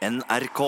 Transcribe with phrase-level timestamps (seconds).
[0.00, 0.60] NRK.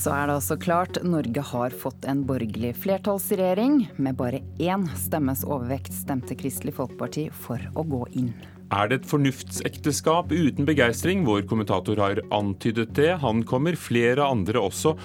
[0.00, 3.90] Så er det altså klart, Norge har fått en borgerlig flertallsregjering.
[4.00, 8.32] Med bare én stemmes overvekt stemte Kristelig Folkeparti for å gå inn.
[8.72, 11.26] Er det et fornuftsekteskap uten begeistring?
[11.28, 13.10] Vår kommentator har antydet det.
[13.20, 14.96] Han kommer, flere andre også.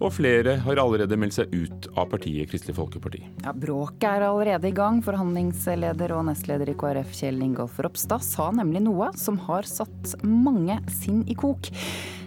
[0.00, 3.20] Og flere har allerede meldt seg ut av partiet Kristelig Folkeparti.
[3.44, 5.02] Ja, Bråket er allerede i gang.
[5.04, 10.80] Forhandlingsleder og nestleder i KrF Kjell Ingolf Ropstad sa nemlig noe som har satt mange
[11.02, 11.68] sinn i kok.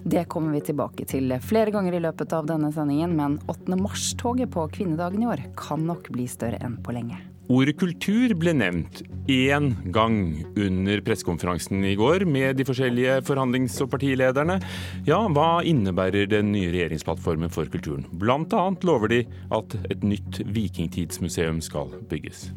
[0.05, 3.73] Det kommer vi tilbake til flere ganger i løpet av denne sendingen, men 8.
[3.79, 7.32] mars-toget på kvinnedagen i år kan nok bli større enn på lenge.
[7.51, 13.91] Ordet kultur ble nevnt én gang under pressekonferansen i går med de forskjellige forhandlings- og
[13.91, 14.61] partilederne.
[15.07, 18.07] Ja, hva innebærer den nye regjeringsplattformen for kulturen?
[18.15, 22.47] Blant annet lover de at et nytt vikingtidsmuseum skal bygges.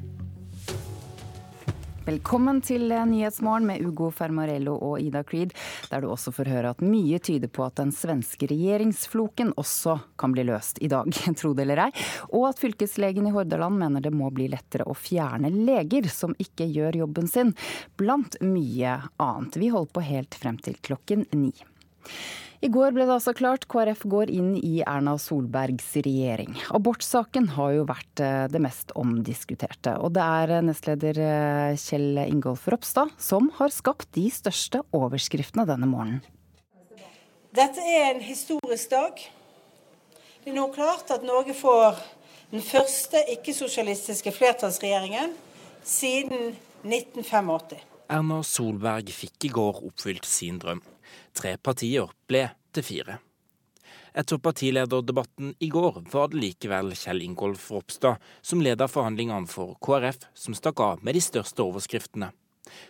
[2.06, 5.50] Velkommen til Nyhetsmorgen med Ugo Fermarello og Ida Creed,
[5.90, 10.36] der du også får høre at mye tyder på at den svenske regjeringsfloken også kan
[10.36, 14.14] bli løst i dag, tro det eller ei, og at fylkeslegen i Hordaland mener det
[14.14, 17.56] må bli lettere å fjerne leger som ikke gjør jobben sin,
[17.98, 19.58] blant mye annet.
[19.58, 21.50] Vi holder på helt frem til klokken ni.
[22.64, 26.54] I går ble det altså klart KrF går inn i Erna Solbergs regjering.
[26.76, 29.96] Abortsaken har jo vært eh, det mest omdiskuterte.
[30.00, 35.66] Og det er eh, nestleder eh, Kjell Ingolf Ropstad som har skapt de største overskriftene
[35.68, 36.24] denne morgenen.
[37.56, 39.20] Dette er en historisk dag.
[40.44, 42.00] Det er nå klart at Norge får
[42.52, 45.32] den første ikke-sosialistiske flertallsregjeringen
[45.84, 46.54] siden
[46.86, 47.80] 1985.
[48.12, 50.84] Erna Solberg fikk i går oppfylt sin drøm.
[51.36, 53.18] Tre partier ble til fire.
[54.16, 60.24] Etter partilederdebatten i går var det likevel Kjell Ingolf Ropstad som leder forhandlingene for KrF,
[60.32, 62.30] som stakk av med de største overskriftene.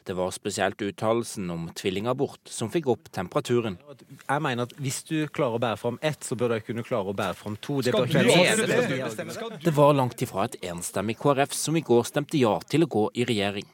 [0.06, 3.76] Det var spesielt uttalelsen om tvillingabort som fikk opp temperaturen.
[4.22, 7.12] Jeg mener at Hvis du klarer å bære fram ett, så bør du kunne klare
[7.12, 7.80] å bære fram to.
[7.82, 9.60] Det, bør ikke være det?
[9.66, 13.08] Det var langt ifra et enstemmig KrF som i går stemte ja til å gå
[13.18, 13.66] i regjering.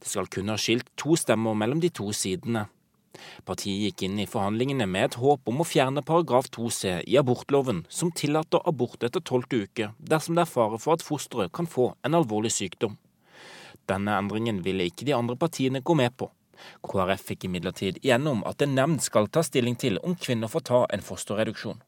[0.00, 2.68] Det skal kun ha skilt to stemmer mellom de to sidene.
[3.44, 7.84] Partiet gikk inn i forhandlingene med et håp om å fjerne paragraf 2c i abortloven,
[7.88, 11.90] som tillater abort etter tolvte uke dersom det er fare for at fosteret kan få
[12.06, 12.96] en alvorlig sykdom.
[13.90, 16.30] Denne endringen ville ikke de andre partiene gå med på.
[16.86, 20.80] KrF fikk imidlertid igjennom at en nemnd skal ta stilling til om kvinner får ta
[20.94, 21.80] en fosterreduksjon.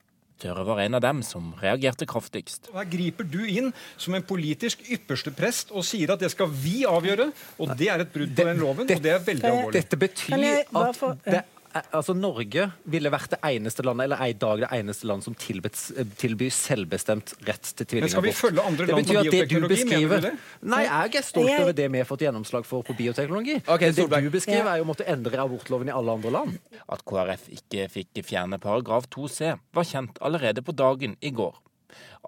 [0.43, 2.73] Støre var en av dem som reagerte kraftigst.
[2.75, 6.83] Her griper du inn som en politisk ypperste prest og sier at det skal vi
[6.89, 7.29] avgjøre.
[7.63, 9.77] Og det er et brudd på den loven, og det er veldig alvorlig.
[9.79, 10.35] Dette betyr
[10.83, 15.25] at det, altså Norge ville vært det eneste landet eller i dag det eneste land
[15.25, 15.88] som tilbys,
[16.21, 18.03] tilbyr selvbestemt rett til tvillingabort.
[18.03, 20.25] Men skal vi følge andre land det betyr på at det du bioteknologi, mener beskriver
[20.27, 20.32] det?
[20.75, 23.59] Nei, jeg er stolt over det vi har fått gjennomslag for på bioteknologi.
[23.66, 26.59] Okay, det du beskriver, er jo å måtte endre abortloven i alle andre land.
[26.93, 31.56] At KrF ikke fikk fjerne paragraf 2c, var kjent allerede på dagen i går.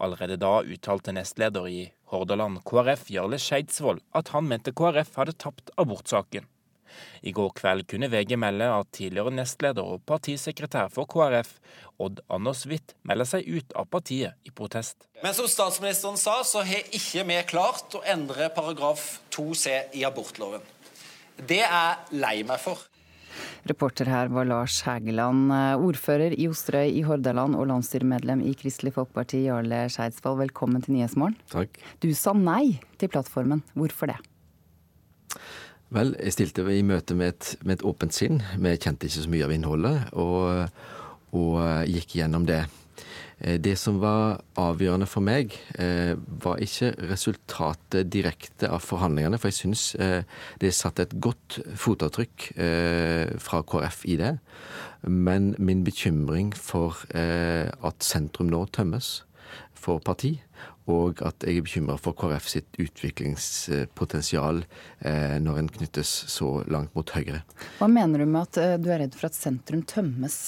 [0.04, 5.70] Allerede da uttalte nestleder i Hordaland KrF Jarle Skeidsvold at han mente KrF hadde tapt
[5.80, 6.48] abortsaken.
[7.22, 11.56] I går kveld kunne VG melde at tidligere nestleder og partisekretær for KrF,
[12.02, 15.08] Odd Anders Witt, melder seg ut av partiet i protest.
[15.22, 20.64] Men som statsministeren sa, så har ikke vi klart å endre paragraf 2c i abortloven.
[21.38, 22.82] Det er jeg lei meg for.
[23.66, 25.48] Reporter her var Lars Hægeland,
[25.82, 30.38] ordfører i Osterøy i Hordaland og landsstyremedlem i Kristelig Folkeparti, Jarle Skeidsvold.
[30.44, 31.34] Velkommen til Nyhetsmorgen.
[31.50, 31.80] Takk.
[32.04, 33.64] Du sa nei til plattformen.
[33.74, 34.20] Hvorfor det?
[35.92, 38.40] Vel, jeg stilte i møte med et, med et åpent sinn.
[38.56, 40.80] Vi kjente ikke så mye av innholdet, og,
[41.36, 42.64] og gikk gjennom det.
[43.38, 49.52] Eh, Det som var avgjørende for meg, eh, var ikke resultatet direkte av forhandlingene, for
[49.52, 50.24] jeg syns eh,
[50.60, 54.38] det satte satt et godt fotavtrykk eh, fra KrF i det.
[55.06, 59.20] Men min bekymring for eh, at sentrum nå tømmes
[59.74, 60.38] for parti,
[60.90, 64.64] og at jeg er bekymra for KrF sitt utviklingspotensial
[65.00, 67.40] eh, når en knyttes så langt mot høyre.
[67.78, 70.38] Hva mener du med at eh, du er redd for at sentrum tømmes?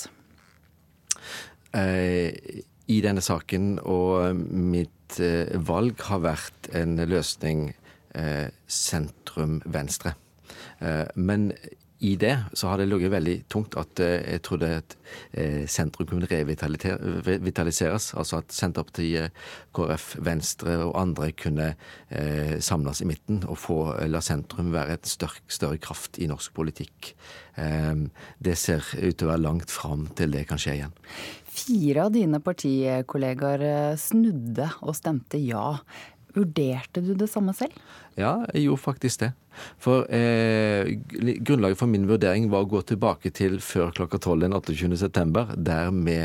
[1.76, 7.70] Eh, I denne saken, og mitt eh, valg har vært en løsning
[8.12, 10.14] eh, sentrum-venstre.
[10.84, 11.50] Eh, men
[11.98, 14.96] i det så har det ligget veldig tungt at eh, jeg trodde at
[15.32, 18.10] eh, sentrum kunne revitaliseres.
[18.20, 19.32] Altså at Senterpartiet,
[19.76, 21.70] KrF, Venstre og andre kunne
[22.10, 23.78] eh, samles i midten og få
[24.10, 27.14] la sentrum være et større, større kraft i norsk politikk.
[27.56, 28.04] Eh,
[28.44, 30.94] det ser ut til å være langt fram til det kan skje igjen.
[31.56, 35.78] Fire av dine partikollegaer snudde og stemte ja.
[36.36, 37.72] Vurderte du det samme selv?
[38.20, 39.32] Ja, jeg gjorde faktisk det.
[39.82, 44.56] For eh, grunnlaget for min vurdering var å gå tilbake til før klokka tolv den
[44.56, 46.18] 28.9., der vi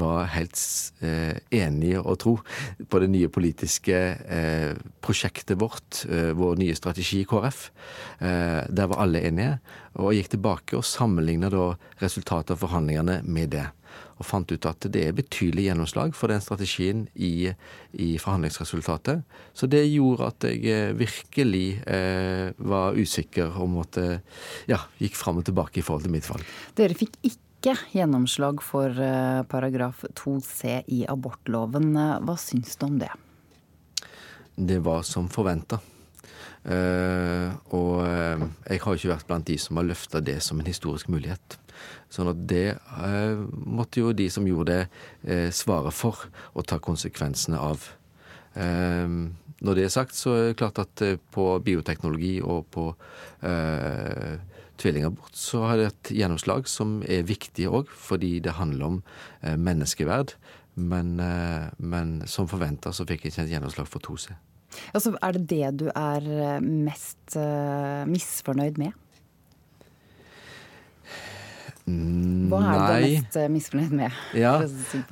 [0.00, 0.58] var helt
[1.04, 2.36] eh, enige å tro
[2.88, 4.72] på det nye politiske eh,
[5.04, 7.68] prosjektet vårt, eh, vår nye strategi i KrF.
[8.18, 9.58] Eh, der var alle enige,
[10.00, 11.50] og gikk tilbake og sammenligna
[12.02, 13.68] resultatet av forhandlingene med det
[14.18, 17.50] og fant ut at det er betydelig gjennomslag for den strategien i,
[17.92, 19.24] i forhandlingsresultatet.
[19.56, 24.06] Så det gjorde at jeg eh, virkelig eh, var usikker og måtte
[24.70, 26.46] ja, gikk fram og tilbake i forhold til mitt valg.
[26.78, 31.90] Dere fikk ikke gjennomslag for eh, paragraf 2c i abortloven.
[32.24, 33.10] Hva syns du om det?
[34.54, 35.80] Det var som forventa.
[36.64, 38.40] Uh, og uh,
[38.70, 41.58] jeg har ikke vært blant de som har løfta det som en historisk mulighet.
[42.12, 44.84] Sånn at det uh, måtte jo de som gjorde
[45.24, 47.86] det, svare for og ta konsekvensene av.
[48.54, 51.02] når det er sagt, så er det klart at
[51.34, 52.84] på bioteknologi og på
[54.78, 59.02] tvillingabort så har det et gjennomslag som er viktig òg, fordi det handler om
[59.42, 60.36] menneskeverd.
[60.74, 61.16] Men,
[61.78, 64.36] men som forventa så fikk jeg ikke et gjennomslag for 2C.
[64.94, 67.36] Altså, er det det du er eh, mest
[68.10, 68.94] misfornøyd med?
[71.84, 74.20] Hva er du mest uh, misfornøyd med?
[74.38, 74.54] Ja.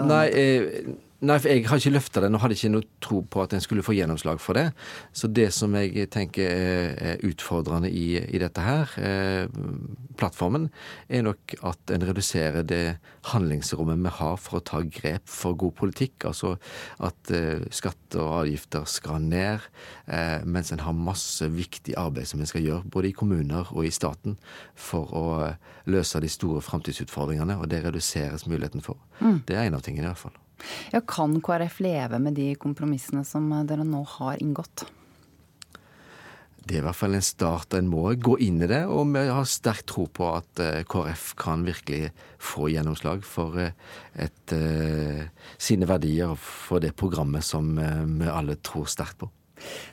[0.09, 0.93] Nei, eh,
[1.23, 3.63] Nei, for jeg har ikke løfta den og hadde ikke noe tro på at en
[3.63, 4.73] skulle få gjennomslag for det.
[5.15, 9.47] Så det som jeg tenker er utfordrende i, i dette her, eh,
[10.19, 10.67] plattformen,
[11.07, 12.83] er nok at en reduserer det
[13.31, 16.27] handlingsrommet vi har for å ta grep for god politikk.
[16.33, 16.57] Altså
[16.99, 19.71] at eh, skatter og avgifter skal ned,
[20.11, 23.87] eh, mens en har masse viktig arbeid som en skal gjøre, både i kommuner og
[23.87, 24.41] i staten,
[24.75, 25.27] for å
[25.87, 27.63] løse de store framtidsutfordringene.
[27.63, 28.99] Og det reduseres muligheten for.
[29.23, 29.45] Mm.
[29.47, 30.42] Det er en av tingene, i hvert fall.
[30.95, 34.87] Ja, kan KrF leve med de kompromissene som dere nå har inngått?
[36.63, 37.75] Det er i hvert fall en start.
[37.75, 38.85] En må gå inn i det.
[38.87, 42.13] Og vi har sterk tro på at eh, KrF kan virkelig
[42.43, 43.75] få gjennomslag for eh,
[44.15, 45.25] et, eh,
[45.59, 49.31] sine verdier og for det programmet som vi alle tror sterkt på.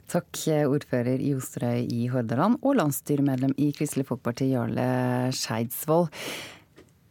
[0.09, 0.31] Takk,
[0.65, 4.87] ordfører i Osterøy i Hordaland og landsstyremedlem i Kristelig Folkeparti, Jarle
[5.35, 6.09] Skeidsvold.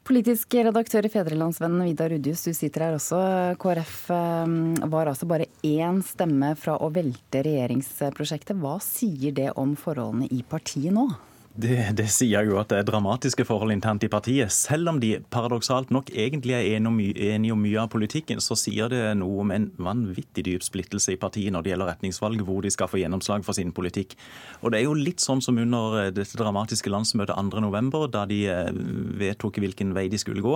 [0.09, 3.19] Politisk redaktør i Fedrelandsvennen Vidar Rudius, du sitter her også.
[3.61, 4.55] KrF eh,
[4.89, 8.57] var altså bare én stemme fra å velte regjeringsprosjektet.
[8.57, 11.11] Hva sier det om forholdene i partiet nå?
[11.59, 14.53] Det, det, sier jo at det er dramatiske forhold internt i partiet.
[14.55, 19.01] Selv om de paradoksalt nok egentlig er enige om, mye av politikken, så sier det
[19.19, 22.91] noe om en vanvittig dyp splittelse i partiet når det gjelder retningsvalg, hvor de skal
[22.93, 24.15] få gjennomslag for sin politikk.
[24.63, 28.39] Og Det er jo litt sånn som under eh, dette dramatiske landsmøtet 2.11., da de
[28.53, 28.71] eh,
[29.19, 30.55] vedtok hvilken vei de skulle gå.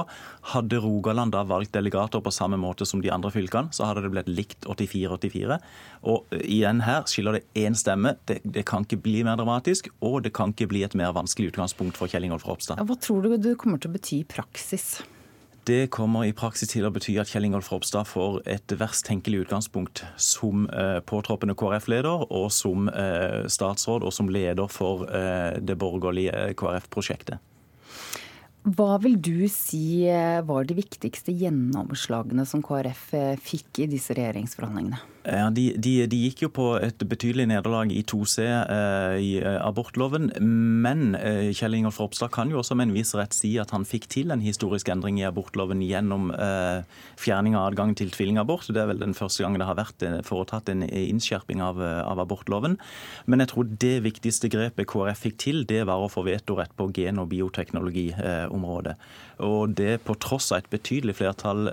[0.55, 4.13] Hadde Rogaland da valgt delegater på samme måte som de andre fylkene, så hadde det
[4.15, 5.59] blitt likt 84-84.
[6.15, 8.15] Og eh, igjen her skiller det én stemme.
[8.31, 11.17] Det, det kan ikke bli mer dramatisk, og det kan ikke bli et et mer
[11.17, 12.81] vanskelig utgangspunkt for Kjell Ingolf Ropstad.
[12.85, 15.01] Hva tror du det kommer til å bety i praksis?
[15.63, 19.45] Det kommer i praksis til å bety at Kjell Ingolf Ropstad får et verst tenkelig
[19.45, 25.79] utgangspunkt som eh, påtroppende KrF-leder og som eh, statsråd og som leder for eh, det
[25.79, 27.39] borgerlige KrF-prosjektet.
[28.63, 30.07] Hva vil du si
[30.47, 33.09] var de viktigste gjennomslagene som KrF
[33.43, 35.01] fikk i disse regjeringsforhandlingene?
[35.23, 39.59] Ja, de, de, de, gikk jo på et betydelig nederlag i 2C eh, i eh,
[39.63, 40.33] abortloven.
[40.83, 43.87] Men eh, Kjell Ingolf Ropstad kan jo også med en viss rett si at han
[43.87, 46.83] fikk til en historisk endring i abortloven gjennom eh,
[47.23, 48.67] fjerning av adgang til tvillingabort.
[48.67, 52.01] Det er vel den første gangen det har vært eh, foretatt en innskjerping av, eh,
[52.03, 52.75] av, abortloven.
[53.31, 56.89] Men jeg tror det viktigste grepet KrF fikk til, det var å få vetorett på
[56.99, 58.99] gen- og bioteknologiområdet.
[59.47, 61.71] Og det på tross av et betydelig flertall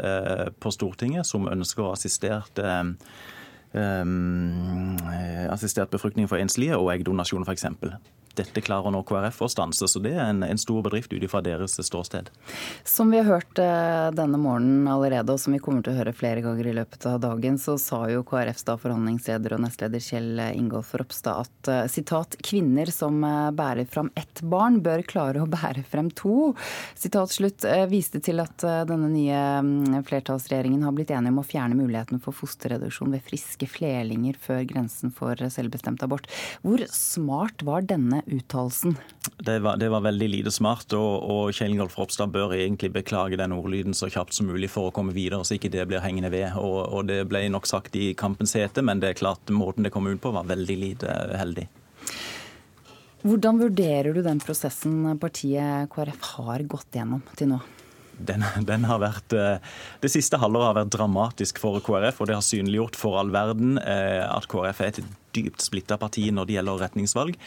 [0.61, 2.61] på Stortinget som ønsker å assistert
[5.49, 7.65] assistert befruktning for enslige og eggdonasjon f.eks.
[8.39, 11.41] Dette klarer nå KrF å stanse, så det er en, en stor bedrift ut ifra
[11.43, 12.29] deres ståsted.
[12.87, 16.15] Som vi har hørt eh, denne morgenen allerede, og som vi kommer til å høre
[16.15, 20.39] flere ganger i løpet av dagen, så sa jo KrFs da forhandlingsleder og nestleder Kjell
[20.53, 25.49] Ingolf Ropstad at eh, sitat, kvinner som eh, bærer fram ett barn, bør klare å
[25.49, 26.53] bære frem to.
[26.99, 31.77] Sitat slutt viste til at denne nye mm, flertallsregjeringen har blitt enige om å fjerne
[31.77, 36.29] muligheten for fosterreduksjon ved friske flerlinger før grensen for selvbestemt abort.
[36.63, 38.95] Hvor smart var denne uttalelsen?
[39.37, 43.39] Det var, det var, veldig lite smart, og, og Kjell Ingolf Ropstad bør egentlig beklage
[43.39, 46.31] den ordlyden så kjapt som mulig for å komme videre, så ikke det blir hengende
[46.33, 46.57] ved.
[46.59, 49.93] Og, og Det ble nok sagt i kampens hete, men det er klart måten det
[49.95, 51.67] kom ut på var veldig lite heldig.
[53.19, 57.59] Hvordan vurderer du den prosessen partiet KrF har gått gjennom til nå?
[58.19, 62.43] Den, den, har vært, Det siste halvåret har vært dramatisk for KrF, og det har
[62.43, 65.01] synliggjort for all verden at KrF er et
[65.35, 67.37] dypt splitta parti når det gjelder retningsvalg.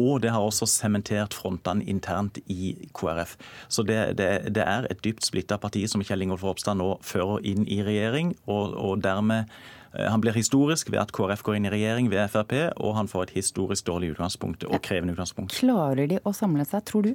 [0.00, 3.36] Og det har også sementert frontene internt i KrF.
[3.68, 7.44] Så det, det, det er et dypt splitta parti som Kjell Ingolf Ropstad nå fører
[7.46, 9.50] inn i regjering, og, og dermed
[9.94, 13.10] Eh, han blir historisk ved at KrF går inn i regjering ved Frp, og han
[13.10, 15.56] får et historisk dårlig utgangspunkt og krevende utgangspunkt.
[15.58, 17.14] Klarer de å samle seg, tror du?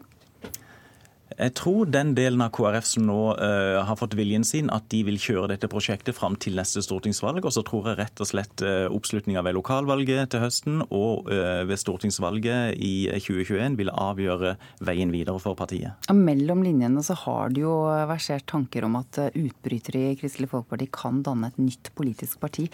[1.33, 5.01] Jeg tror den delen av KrF som nå uh, har fått viljen sin, at de
[5.07, 7.41] vil kjøre dette prosjektet fram til neste stortingsvalg.
[7.41, 11.65] Og så tror jeg rett og slett uh, oppslutninga ved lokalvalget til høsten og uh,
[11.67, 14.53] ved stortingsvalget i 2021 vil avgjøre
[14.85, 15.97] veien videre for partiet.
[16.07, 17.73] Ja, mellom linjene så har det jo
[18.11, 22.69] versert tanker om at utbrytere i Kristelig Folkeparti kan danne et nytt politisk parti.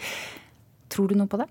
[0.92, 1.48] Tror du noe på det?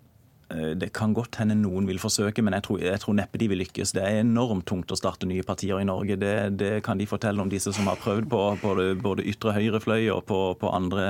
[0.52, 3.50] Eh, det kan godt hende noen vil forsøke, men jeg tror, jeg tror, neppe de
[3.52, 3.94] vil lykkes.
[3.96, 6.20] Det er enormt tungt å starte nye partier i Norge.
[6.20, 10.12] Det, det kan de fortelle om disse som har prøvd på, på både ytre høyrefløy
[10.16, 11.08] og på, på andre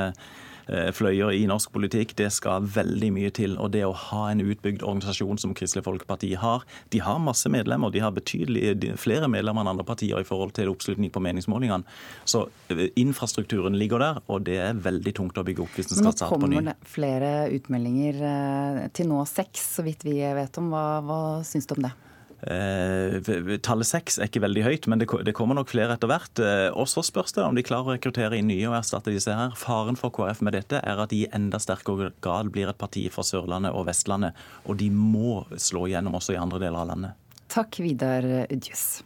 [0.95, 2.15] fløyer i norsk politikk.
[2.17, 3.57] Det skal veldig mye til.
[3.59, 7.91] Og det å ha en utbygd organisasjon som Kristelig Folkeparti har De har masse medlemmer,
[7.91, 11.87] de har betydelig flere medlemmer enn andre partier i forhold til oppslutning på meningsmålingene.
[12.25, 16.01] Så eh, infrastrukturen ligger der, og det er veldig tungt å bygge opp hvis den
[16.01, 16.57] skal starte på ny.
[16.57, 20.71] Nå kommer det flere utmeldinger, eh, til nå seks, så vidt vi vet om.
[20.71, 21.93] Hva, hva syns du om det?
[22.41, 23.19] Eh,
[23.61, 26.41] tallet seks er ikke veldig høyt, men det kommer nok flere etter hvert.
[26.41, 29.33] Eh, og Så spørs det om de klarer å rekruttere inn nye og erstatte disse
[29.35, 29.53] her.
[29.55, 33.07] Faren for KrF med dette er at de i enda sterkere grad blir et parti
[33.13, 34.33] for Sørlandet og Vestlandet.
[34.65, 37.17] Og de må slå igjennom også i andre deler av landet.
[37.51, 39.03] Takk, Vidar Udjus.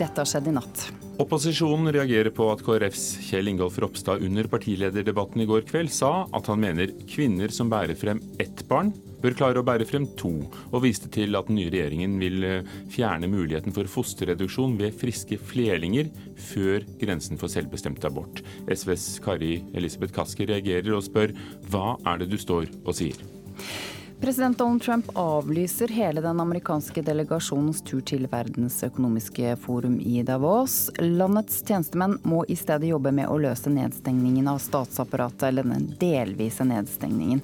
[0.00, 1.09] Dette har skjedd i natt.
[1.20, 6.48] Opposisjonen reagerer på at KrFs Kjell Ingolf Ropstad under partilederdebatten i går kveld sa at
[6.48, 10.30] han mener kvinner som bærer frem ett barn, bør klare å bære frem to,
[10.70, 15.36] og viste til at den nye regjeringen vil eh, fjerne muligheten for fosterreduksjon ved friske
[15.50, 16.08] flerlinger
[16.40, 18.40] før grensen for selvbestemt abort.
[18.72, 21.36] SVs Kari Elisabeth Kaski reagerer og spør
[21.68, 23.20] hva er det du står og sier?
[24.20, 30.90] President Donald Trump avlyser hele den amerikanske delegasjonens tur til Verdens økonomiske forum i Davos.
[31.00, 36.68] Landets tjenestemenn må i stedet jobbe med å løse nedstengningen av statsapparatet, eller den delvise
[36.68, 37.40] nedstengningen.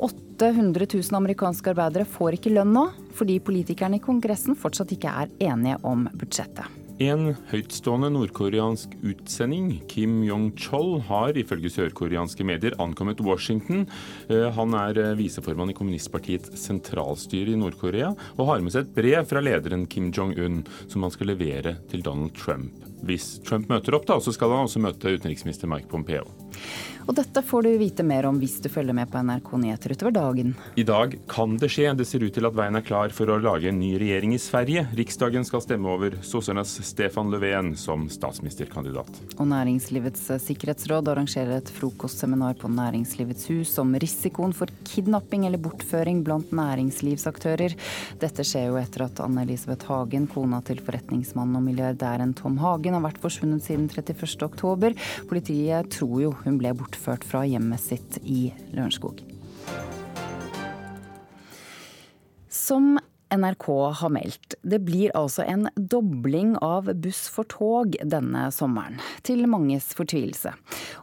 [0.00, 2.88] 800 000 amerikanske arbeidere får ikke lønn nå,
[3.20, 6.85] fordi politikerne i Kongressen fortsatt ikke er enige om budsjettet.
[6.96, 13.82] En høytstående nordkoreansk utsending, Kim Jong-chol, har ifølge sørkoreanske medier ankommet Washington.
[14.32, 18.96] Eh, han er eh, viseformann i kommunistpartiets sentralstyre i Nord-Korea, og har med seg et
[18.96, 22.72] brev fra lederen Kim Jong-un som han skal levere til Donald Trump.
[23.04, 26.24] Hvis Trump møter opp, da, så skal han også møte utenriksminister Mike Pompeo.
[27.06, 30.14] Og dette får du vite mer om hvis du følger med på NRK Nyheter utover
[30.16, 30.54] dagen.
[30.74, 31.92] I dag kan det skje.
[31.94, 34.40] Det ser ut til at veien er klar for å lage en ny regjering i
[34.42, 34.82] Sverige.
[34.98, 39.20] Riksdagen skal stemme over sossernes Stefan Löfven som statsministerkandidat.
[39.38, 46.24] Og Næringslivets sikkerhetsråd arrangerer et frokostseminar på Næringslivets hus om risikoen for kidnapping eller bortføring
[46.26, 47.78] blant næringslivsaktører.
[48.18, 53.06] Dette skjer jo etter at Anne-Elisabeth Hagen, kona til forretningsmannen og milliardæren Tom Hagen, har
[53.06, 54.98] vært forsvunnet siden 31.10.
[55.30, 59.20] Politiet tror jo hun ble bortført bortført fra hjemmet sitt i Lørenskog.
[62.48, 62.98] Som
[63.34, 63.66] NRK
[64.00, 64.54] har meldt.
[64.62, 70.52] Det blir altså en dobling av buss for tog denne sommeren, til manges fortvilelse.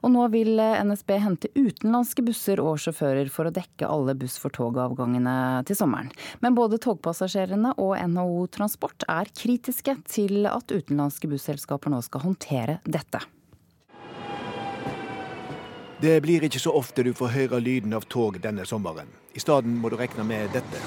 [0.02, 4.56] Og nå vil NSB hente utenlandske busser og sjåfører for å dekke alle buss for
[4.56, 5.36] tog-avgangene
[5.68, 6.10] til sommeren.
[6.40, 12.80] Men både togpassasjerene og NHO Transport er kritiske til at utenlandske busselskaper nå skal håndtere
[12.88, 13.20] dette.
[16.04, 19.08] Det blir ikke så ofte du får høre lyden av tog denne sommeren.
[19.32, 20.82] I stedet må du regne med dette.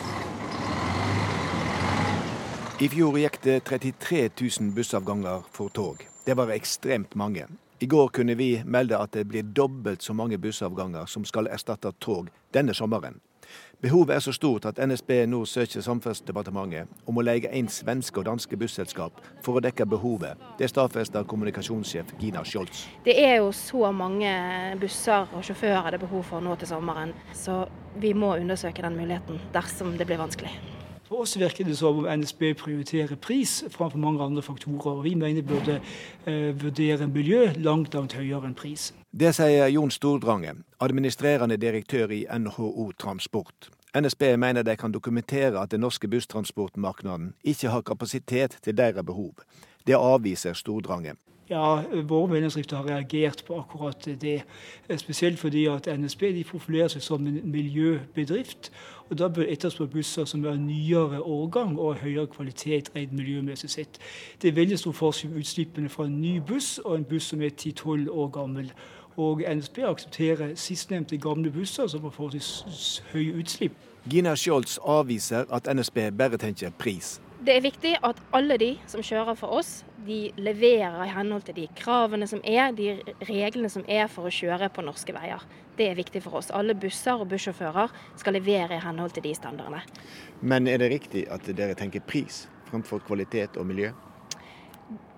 [2.84, 6.04] I fjor gikk det 33 000 bussavganger for tog.
[6.28, 7.46] Det var ekstremt mange.
[7.80, 11.94] I går kunne vi melde at det blir dobbelt så mange bussavganger som skal erstatte
[11.96, 13.16] tog denne sommeren.
[13.80, 18.24] Behovet er så stort at NSB nå søker Samferdselsdepartementet om å leie inn svenske og
[18.24, 20.40] danske busselskap for å dekke behovet.
[20.56, 22.86] Det stadfester kommunikasjonssjef Gina Scholz.
[23.04, 24.32] Det er jo så mange
[24.80, 27.66] busser og sjåfører det er behov for nå til sommeren, så
[28.00, 30.56] vi må undersøke den muligheten dersom det blir vanskelig.
[31.06, 34.86] For oss virker det som om NSB prioriterer pris framfor mange andre faktorer.
[34.96, 35.80] og Vi mener burde
[36.26, 38.90] eh, vurdere miljø langt langt høyere enn pris.
[39.12, 43.70] Det sier Jon Stordrange, administrerende direktør i NHO Transport.
[43.94, 49.32] NSB mener de kan dokumentere at den norske busstransportmarkedet ikke har kapasitet til deres behov.
[49.86, 51.14] Det avviser Stordrange.
[51.50, 54.42] Ja, våre medlemsdrifter har reagert på akkurat det.
[54.96, 58.72] Spesielt fordi at NSB de profilerer seg som en miljøbedrift.
[59.10, 63.98] og Da bør etterspørre busser som er nyere årgang og høyere kvalitet rent miljømessig sett.
[64.42, 67.42] Det er veldig stor forskjell på utslippene fra en ny buss og en buss som
[67.42, 68.72] er 10-12 år gammel.
[69.16, 73.72] Og NSB aksepterer sistnevnte gamle busser som har forholdsvis høye utslipp.
[74.10, 77.20] Gina Scholz avviser at NSB bare tenker pris.
[77.46, 81.56] Det er viktig at alle de som kjører for oss, de leverer i henhold til
[81.58, 82.94] de kravene som er, de
[83.26, 85.42] reglene som er for å kjøre på norske veier.
[85.76, 86.52] Det er viktig for oss.
[86.54, 89.82] Alle busser og bussjåfører skal levere i henhold til de standardene.
[90.40, 93.92] Men er det riktig at dere tenker pris fremfor kvalitet og miljø?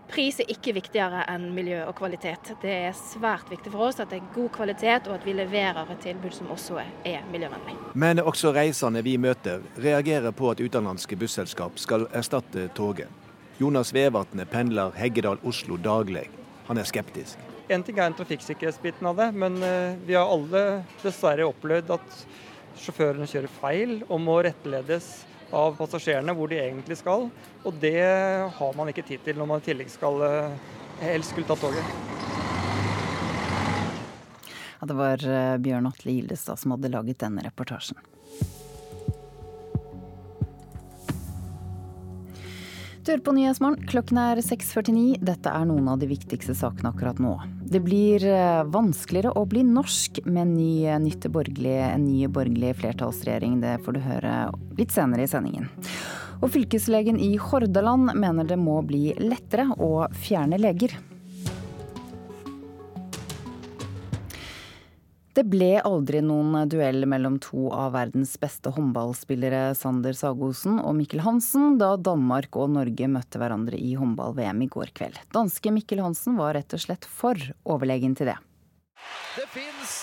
[0.09, 2.55] Pris er ikke viktigere enn miljø og kvalitet.
[2.63, 5.85] Det er svært viktig for oss at det er god kvalitet, og at vi leverer
[5.85, 7.77] et tilbud som også er miljøvennlig.
[7.93, 13.28] Men også reisende vi møter, reagerer på at utenlandske busselskap skal erstatte toget.
[13.59, 16.29] Jonas Vevatnet pendler Heggedal-Oslo daglig.
[16.69, 17.41] Han er skeptisk.
[17.67, 20.61] En ting er en trafikksikkerhetsbiten av det, men eh, vi har alle
[21.03, 22.21] dessverre opplevd at
[22.79, 25.09] sjåførene kjører feil og må rettledes
[25.51, 27.27] av passasjerene hvor de egentlig skal.
[27.67, 27.99] Og det
[28.61, 30.71] har man ikke tid til når man i tillegg skal eh,
[31.03, 31.91] helst skulle ta toget.
[34.79, 37.99] Ja, det var eh, Bjørn Atle Gildestad som hadde laget denne reportasjen.
[43.09, 43.87] Du på Nyhetsmorgen.
[43.89, 45.23] Klokken er 6.49.
[45.25, 47.31] Dette er noen av de viktigste sakene akkurat nå.
[47.65, 53.63] Det blir eh, vanskeligere å bli norsk med ny, nytte borgerlig, en ny borgerlig flertallsregjering.
[53.65, 54.35] Det får du høre
[54.77, 55.71] litt senere i sendingen.
[56.43, 60.93] Og fylkeslegen i Hordaland mener det må bli lettere å fjerne leger.
[65.39, 71.23] Det ble aldri noen duell mellom to av verdens beste håndballspillere, Sander Sagosen og Mikkel
[71.23, 75.21] Hansen, da Danmark og Norge møtte hverandre i håndball-VM i går kveld.
[75.31, 78.35] Danske Mikkel Hansen var rett og slett for overlegen til det.
[79.37, 79.95] Det fins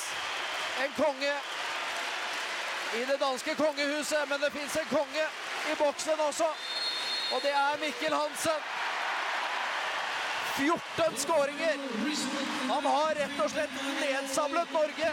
[0.85, 1.35] en konge
[2.95, 5.27] i det danske kongehuset, men det fins en konge
[5.67, 6.47] i boksen også.
[7.35, 8.63] Og det er Mikkel Hansen.
[10.57, 11.77] 14 skåringer.
[12.69, 15.09] Han har rett og slett nedsamlet Norge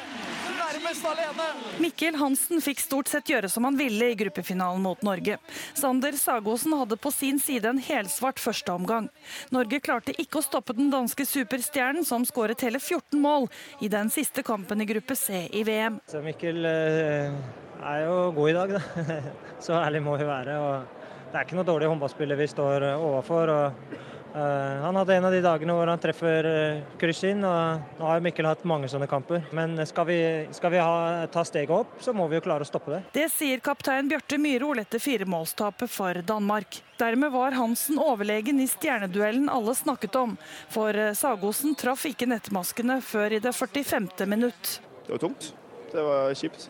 [0.59, 1.47] nærmest alene.
[1.83, 5.39] Mikkel Hansen fikk stort sett gjøre som han ville i gruppefinalen mot Norge.
[5.75, 9.09] Sander Sagosen hadde på sin side en helsvart førsteomgang.
[9.51, 13.49] Norge klarte ikke å stoppe den danske superstjernen, som skåret hele 14 mål
[13.83, 15.99] i den siste kampen i gruppe C i VM.
[16.07, 17.35] Så Mikkel eh,
[17.83, 19.21] er jo god i dag, da.
[19.67, 20.59] Så ærlig må vi være.
[20.63, 21.03] og
[21.33, 23.51] det er ikke noe dårlig håndballspiller vi står overfor.
[23.51, 28.09] og han hadde en av de dagene hvor han treffer uh, kryss inn, og nå
[28.09, 29.45] har Mikkel hatt mange sånne kamper.
[29.57, 30.19] Men skal vi,
[30.57, 33.03] skal vi ha, ta steget opp, så må vi jo klare å stoppe det.
[33.17, 36.81] Det sier kaptein Bjarte Myhrol etter firemålstapet for Danmark.
[37.03, 40.37] Dermed var Hansen overlegen i stjerneduellen alle snakket om,
[40.71, 44.13] for eh, Sagosen traff ikke nettmaskene før i det 45.
[44.31, 44.79] minutt.
[45.07, 45.53] Det var tungt.
[45.93, 46.69] Det var kjipt.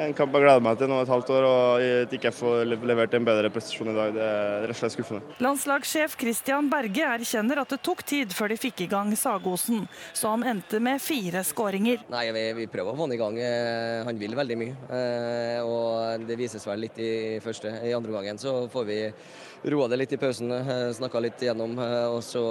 [0.00, 2.70] En kamp jeg gleder meg til nå et halvt år, og at ikke jeg får
[2.70, 5.36] levert en bedre prestasjon i dag, det er rett og slett skuffende.
[5.42, 10.32] Landslagssjef Christian Berge erkjenner at det tok tid før de fikk i gang Sagosen, så
[10.36, 12.04] han endte med fire skåringer.
[12.12, 13.38] Nei, vi, vi, prøver å få han i gang.
[13.42, 14.78] Eh, han vil veldig mye.
[14.96, 17.74] Eh, og det vises vel litt i første.
[17.84, 19.00] I andre gangen så får vi
[19.64, 21.76] roa det litt i pausen, eh, snakka litt igjennom.
[21.78, 22.42] Eh, og så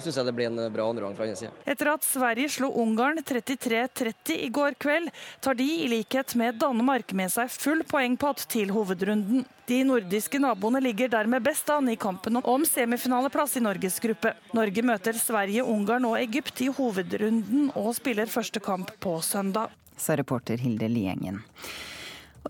[0.00, 1.52] syns jeg det blir en bra andreomgang fra hennes side.
[1.66, 7.12] Etter at Sverige slo Ungarn 33-30 i går kveld, tar de i likhet med Danmark
[7.12, 9.44] med seg full poengpott til hovedrunden.
[9.66, 14.32] De nordiske naboene ligger dermed best an i kampen om semifinaleplass i Norges gruppe.
[14.54, 19.74] Norge møter Sverige, Ungarn og Egypt i hovedrunden og spiller første kamp på søndag.
[19.98, 21.42] Sa reporter Hilde Liengen.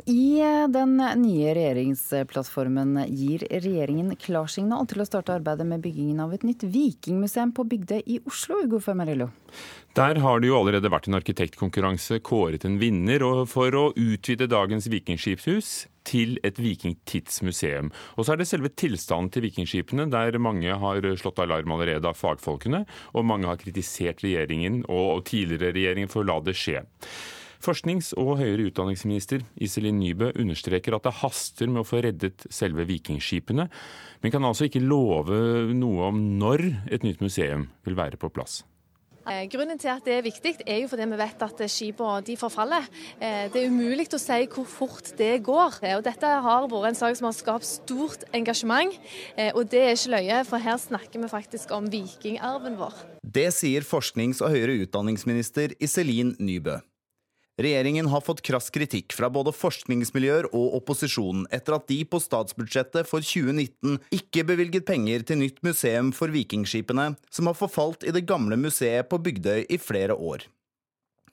[0.04, 6.35] I eh, den nye regjeringsplattformen gir regjeringen klarsignal til å starte arbeidet med byggingen av
[6.37, 8.61] et nytt vikingmuseum på Bygdøy i Oslo.
[8.66, 9.30] Ugo Fermarello.
[9.96, 14.90] Der har det jo allerede vært en arkitektkonkurranse, kåret en vinner for å utvide dagens
[14.92, 17.88] vikingskipshus til et vikingtidsmuseum.
[18.16, 22.18] Og så er det selve tilstanden til vikingskipene, der mange har slått alarm allerede av
[22.20, 22.85] fagfolkene,
[23.16, 26.85] og mange har kritisert regjeringen og tidligere regjeringen for å la det skje.
[27.66, 32.87] Forsknings- og høyere utdanningsminister Iselin Nybø understreker at det haster med å få reddet selve
[32.87, 33.66] vikingskipene,
[34.22, 35.40] men kan altså ikke love
[35.74, 36.62] noe om når
[36.94, 38.61] et nytt museum vil være på plass.
[39.26, 42.87] Eh, grunnen til at det er viktig, er jo fordi vi vet at skipene forfaller.
[43.18, 45.81] Eh, det er umulig å si hvor fort det går.
[45.83, 48.94] Eh, og Dette har vært en sak som har skapt stort engasjement,
[49.57, 52.94] og det er ikke løye, for her snakker vi faktisk om vikingarven vår.
[53.26, 56.79] Det sier forsknings- og høyere utdanningsminister Iselin Nybø.
[57.57, 63.09] Regjeringen har fått krass kritikk fra både forskningsmiljøer og opposisjonen etter at de på statsbudsjettet
[63.09, 68.27] for 2019 ikke bevilget penger til nytt museum for vikingskipene, som har forfalt i det
[68.29, 70.45] gamle museet på Bygdøy i flere år.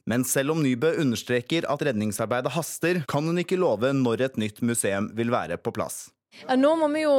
[0.08, 4.64] Men selv om Nybø understreker at redningsarbeidet haster, kan hun ikke love når et nytt
[4.64, 6.06] museum vil være på plass.
[6.41, 7.13] Ja, nå, må jo,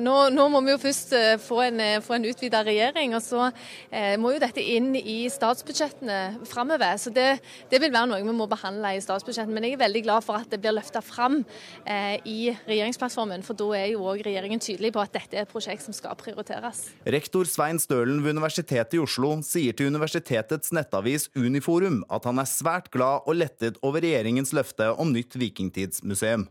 [0.00, 3.22] nå, nå, må vi jo, først eh, få en, eh, få en utvida regjering, og
[3.24, 3.48] så
[3.90, 6.94] eh, må jo dette inn i statsbudsjettene framover.
[7.00, 7.26] Så det,
[7.72, 9.56] det, vil være noe vi må behandle i statsbudsjettene.
[9.56, 11.40] Men jeg er veldig glad for at det blir løfta fram
[11.84, 15.52] eh, i regjeringsplattformen, for da er jo òg regjeringen tydelig på at dette er et
[15.52, 16.86] prosjekt som skal prioriteres.
[17.10, 22.48] Rektor Svein Stølen ved Universitetet i Oslo sier til universitetets nettavis Uniforum at han er
[22.48, 26.48] svært glad og lettet over regjeringens løfte om nytt vikingtidsmuseum.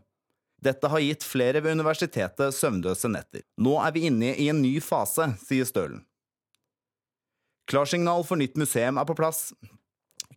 [0.60, 3.44] Dette har gitt flere ved universitetet søvnløse netter.
[3.56, 6.04] Nå er vi inne i en ny fase, sier Stølen.
[7.70, 9.50] Klarsignal for nytt museum er på plass.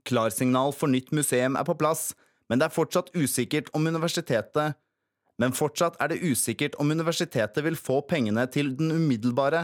[0.07, 2.11] Klarsignal for nytt museum er på plass,
[2.47, 4.79] men det er fortsatt usikkert om universitetet
[5.41, 9.63] Men fortsatt er det usikkert om universitetet vil få pengene til den umiddelbare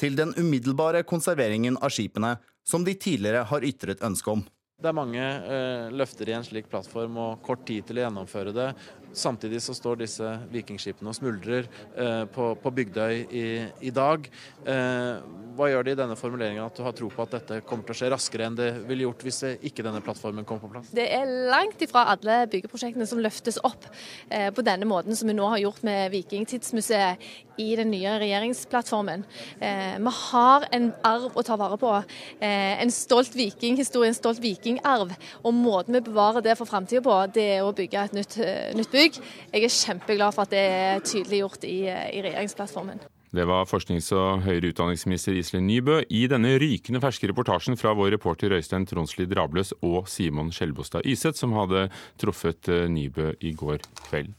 [0.00, 2.36] til den umiddelbare konserveringen av skipene,
[2.68, 4.44] som de tidligere har ytret ønske om.
[4.76, 8.52] Det er mange eh, løfter i en slik plattform og kort tid til å gjennomføre
[8.52, 8.66] det.
[9.12, 13.46] Samtidig så står disse vikingskipene og smuldrer eh, på, på, Bygdøy i,
[13.88, 14.28] i dag.
[14.66, 15.24] Eh,
[15.56, 17.96] hva gjør det i denne formuleringen at du har tro på at dette kommer til
[17.96, 20.92] å skje raskere enn det ville gjort hvis ikke denne plattformen kom på plass?
[20.96, 23.88] Det er langt ifra alle byggeprosjektene som løftes opp
[24.28, 27.24] eh, på denne måten som vi nå har gjort med Vikingtidsmuseet
[27.56, 29.24] i den nye regjeringsplattformen.
[29.60, 31.92] Eh, vi har en arv å ta vare på.
[32.40, 35.14] Eh, en stolt vikinghistorie, en stolt vikingarv.
[35.42, 38.74] Og måten vi bevarer det for framtida på, det er å bygge et nytt, eh,
[38.76, 39.20] nytt bygg.
[39.52, 43.04] Jeg er kjempeglad for at det er tydeliggjort i, i regjeringsplattformen.
[43.36, 48.14] Det var forsknings- og høyere utdanningsminister Iselin Nybø i denne rykende ferske reportasjen fra vår
[48.14, 51.88] reporter Øystein Tronsli Drabløs og Simon Skjelbostad Iseth, som hadde
[52.22, 54.32] truffet eh, Nybø i går kveld.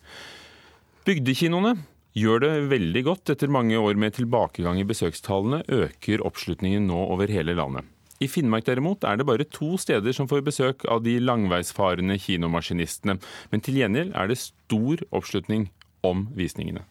[1.05, 1.75] Bygdekinoene
[2.17, 3.35] gjør det veldig godt.
[3.35, 7.85] Etter mange år med tilbakegang i besøkstallene øker oppslutningen nå over hele landet.
[8.17, 13.19] I Finnmark derimot er det bare to steder som får besøk av de langveisfarende kinomaskinistene.
[13.51, 15.67] Men til gjengjeld er det stor oppslutning
[16.07, 16.81] om visningene.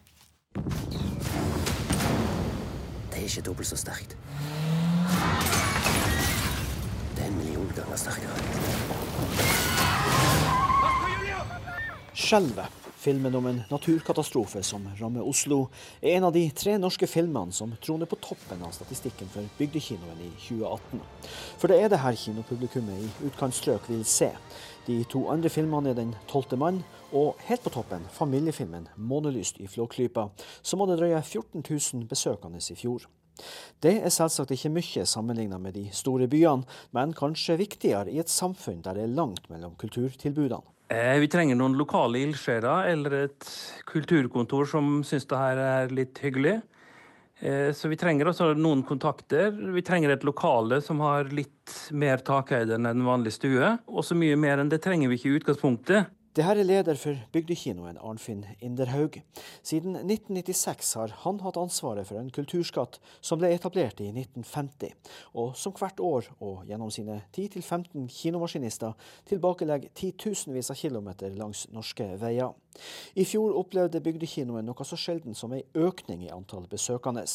[3.11, 4.15] Det er ikke dobbelt så sterkt.
[7.17, 8.43] Det er en million ganger sterkere.
[12.17, 15.67] Skjelvet Filmen om en naturkatastrofe som rammer Oslo,
[16.01, 20.23] er en av de tre norske filmene som troner på toppen av statistikken for bygdekinoen
[20.25, 21.03] i 2018.
[21.61, 24.31] For det er det her kinopublikummet i utkantstrøk vil se.
[24.87, 26.83] De to andre filmene er 'Den tolvte mann'
[27.13, 30.29] og helt på toppen familiefilmen 'Månelyst i Flåklypa',
[30.63, 33.01] som hadde drøye 14 000 besøkende i fjor.
[33.83, 38.29] Det er selvsagt ikke mye sammenlignet med de store byene, men kanskje viktigere i et
[38.29, 40.76] samfunn der det er langt mellom kulturtilbudene.
[40.87, 43.47] Eh, vi trenger noen lokale ildsjeler eller et
[43.89, 46.61] kulturkontor som syns det her er litt hyggelig.
[47.39, 49.51] Eh, så vi trenger også noen kontakter.
[49.51, 53.73] Vi trenger et lokale som har litt mer takhøyde enn en vanlig stue.
[53.91, 56.13] Og så mye mer enn det trenger vi ikke i utgangspunktet.
[56.37, 59.15] Det her er leder for bygdekinoen Arnfinn Inderhaug.
[59.65, 64.93] Siden 1996 har han hatt ansvaret for en kulturskatt som ble etablert i 1950,
[65.33, 68.93] og som hvert år og gjennom sine 10-15 kinomaskinister
[69.31, 72.53] tilbakelegger titusenvis av kilometer langs norske veier.
[73.15, 77.25] I fjor opplevde bygdekinoen noe så sjelden som ei økning i antall besøkende.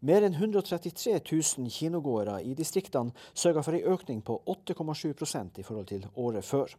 [0.00, 5.90] Mer enn 133 000 kinogåere i distriktene sørga for ei økning på 8,7% i forhold
[5.90, 6.74] til året før.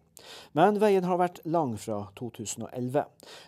[0.55, 3.03] Men veien har vært lang fra 2011.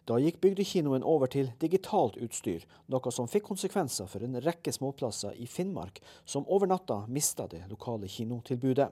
[0.10, 5.38] Da gikk bygdekinoen over til digitalt utstyr, noe som fikk konsekvenser for en rekke småplasser
[5.39, 8.89] i Finnmark, som over natta mista det lokale kinotilbudet.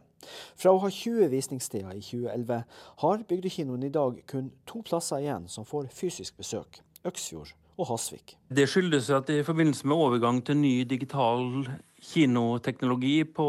[0.55, 2.61] Fra å ha 20 visningssteder i 2011,
[3.03, 6.81] har bygdekinoen i dag kun to plasser igjen som får fysisk besøk.
[7.05, 8.37] Øksfjord og Hasvik.
[8.49, 11.67] Det skyldes at i forbindelse med overgang til ny digital
[12.01, 13.47] kinoteknologi på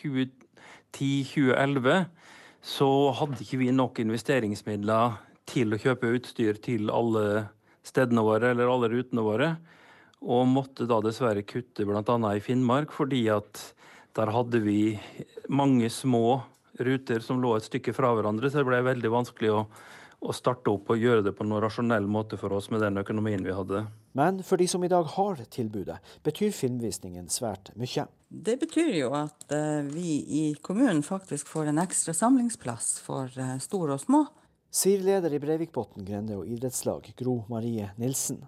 [0.00, 2.04] 2010-2011,
[2.60, 5.18] så hadde ikke vi nok investeringsmidler
[5.50, 7.48] til å kjøpe utstyr til alle
[7.86, 9.54] stedene våre eller alle rutene våre.
[10.20, 12.16] Og måtte da dessverre kutte bl.a.
[12.34, 13.62] i Finnmark, fordi at
[14.18, 14.98] der hadde vi
[15.48, 16.42] mange små
[16.80, 19.64] ruter som lå et stykke fra hverandre, så det ble veldig vanskelig å
[20.20, 23.44] å starte opp og gjøre det på noen rasjonell måte for oss med den økonomien
[23.44, 23.86] vi hadde.
[24.18, 28.04] Men for de som i dag har tilbudet, betyr filmvisningen svært mye.
[28.28, 33.56] Det betyr jo at uh, vi i kommunen faktisk får en ekstra samlingsplass for uh,
[33.62, 34.24] store og små.
[34.70, 38.38] Sier leder i Breivikbotn grende- og idrettslag, Gro Marie Nilsen.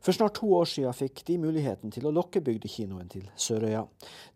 [0.00, 3.82] For snart to år siden fikk de muligheten til å lokke bygdekinoen til Sørøya.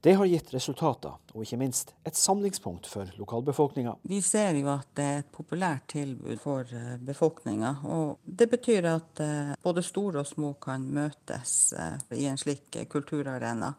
[0.03, 3.97] Det har gitt resultater, og ikke minst et samlingspunkt for lokalbefolkninga.
[4.03, 7.75] Vi ser jo at det er et populært tilbud for eh, befolkninga.
[7.89, 12.83] Og det betyr at eh, både store og små kan møtes eh, i en slik
[12.91, 13.75] kulturarena.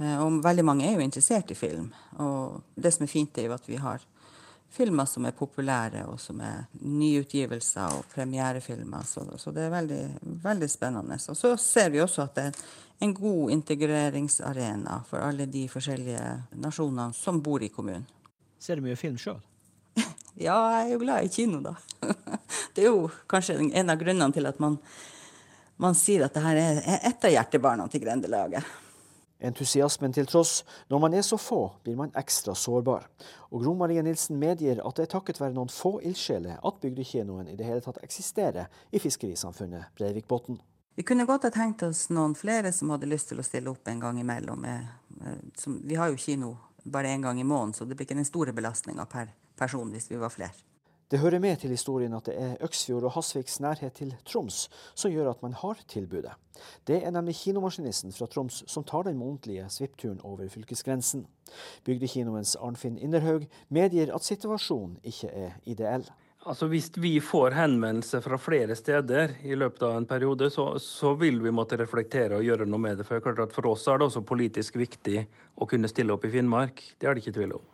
[0.00, 1.90] Og veldig mange er jo interessert i film.
[2.24, 4.00] Og det som er fint, er jo at vi har
[4.70, 9.06] filmer som er populære, og som er nyutgivelser og premierefilmer.
[9.06, 10.02] Så, så det er veldig,
[10.44, 11.18] veldig, spennende.
[11.28, 12.64] Og så ser vi også at det er
[13.04, 16.24] en god integreringsarena for alle de forskjellige
[16.62, 18.06] nasjonene som bor i kommunen.
[18.60, 19.40] Ser du mye film sjøl?
[20.46, 21.74] ja, jeg er jo glad i kino, da.
[22.76, 24.76] det er jo kanskje en av grunnene til at man,
[25.80, 28.76] man sier at dette er et av hjertebarna til Grendelaget.
[29.40, 33.06] Entusiasmen til tross, når man er så få, blir man ekstra sårbar.
[33.50, 37.48] Og Gro Marie Nilsen medgir at det er takket være noen få ildsjeler at bygdekinoen
[37.48, 40.60] i det hele tatt eksisterer i fiskerisamfunnet Breivikbotn.
[40.98, 43.88] Vi kunne godt ha tenkt oss noen flere som hadde lyst til å stille opp
[43.88, 44.66] en gang imellom.
[45.64, 48.52] Vi har jo kino bare én gang i måneden, så det blir ikke den store
[48.52, 50.69] belastninga per person hvis vi var flere.
[51.10, 55.10] Det hører med til historien at det er Øksfjord og Hasviks nærhet til Troms som
[55.10, 56.36] gjør at man har tilbudet.
[56.86, 61.24] Det er nemlig kinomaskinisten fra Troms som tar den månedlige svippturen over fylkesgrensen.
[61.84, 66.06] Bygdekinoens Arnfinn Inderhaug medgir at situasjonen ikke er ideell.
[66.46, 71.12] Altså Hvis vi får henvendelser fra flere steder i løpet av en periode, så, så,
[71.18, 73.08] vil vi måtte reflektere og gjøre noe med det.
[73.10, 73.20] For,
[73.50, 75.26] for oss er det også politisk viktig
[75.58, 76.80] å kunne stille opp i Finnmark.
[76.96, 77.68] Det er det ikke tvil om.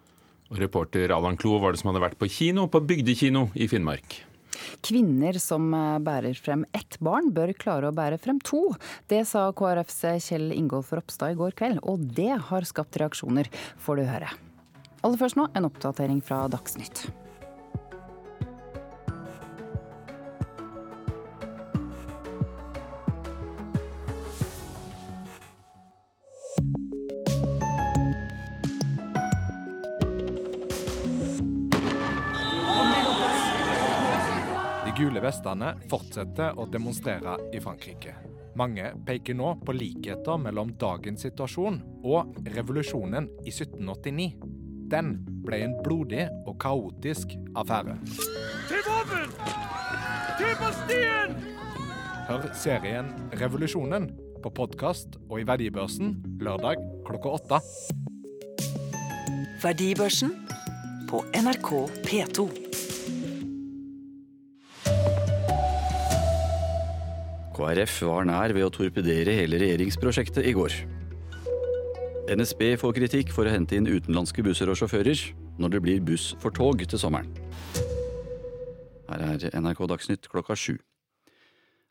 [0.55, 4.21] Reporter Allan Klo var det som hadde vært på kino på bygdekino i Finnmark.
[4.87, 8.63] Kvinner som eh, bærer frem ett barn, bør klare å bære frem to.
[9.11, 13.51] Det sa KrFs Kjell Ingolf Ropstad i går kveld, og det har skapt reaksjoner,
[13.83, 14.33] får du høre.
[15.05, 17.07] Aller først nå en oppdatering fra Dagsnytt.
[34.97, 38.15] Gule vestene fortsetter å demonstrere i Frankrike.
[38.57, 44.31] Mange peker nå på likheter mellom dagens situasjon og revolusjonen i 1789.
[44.89, 45.13] Den
[45.45, 47.99] ble en blodig og kaotisk affære.
[48.71, 49.37] Til våpen!
[50.39, 51.37] Til Bastien!
[52.27, 54.09] Hør serien Revolusjonen
[54.43, 57.61] på podkast og i Verdibørsen lørdag klokka åtte.
[59.63, 60.33] Verdibørsen
[61.11, 61.71] på NRK
[62.09, 62.49] P2.
[67.57, 70.75] KrF var nær ved å torpedere hele regjeringsprosjektet i går.
[72.37, 75.23] NSB får kritikk for å hente inn utenlandske busser og sjåfører
[75.63, 77.31] når det blir buss for tog til sommeren.
[79.07, 80.75] Her er NRK Dagsnytt klokka sju.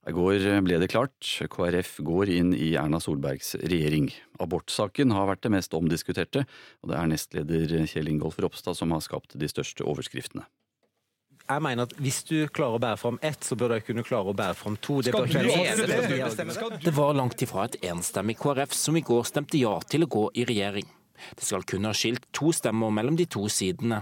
[0.05, 1.17] I går ble det klart.
[1.49, 4.11] KrF går inn i Erna Solbergs regjering.
[4.43, 6.45] Abortsaken har vært det mest omdiskuterte,
[6.83, 10.45] og det er nestleder Kjell Ingolf Ropstad som har skapt de største overskriftene
[11.45, 14.31] jeg mener at hvis du klarer å bære fram ett, så bør du kunne klare
[14.31, 14.97] å bære fram to.
[15.05, 15.13] Det,
[16.85, 20.25] det var langt ifra et enstemmig KrF som i går stemte ja til å gå
[20.41, 20.87] i regjering.
[21.37, 24.01] Det skal kun ha skilt to stemmer mellom de to sidene.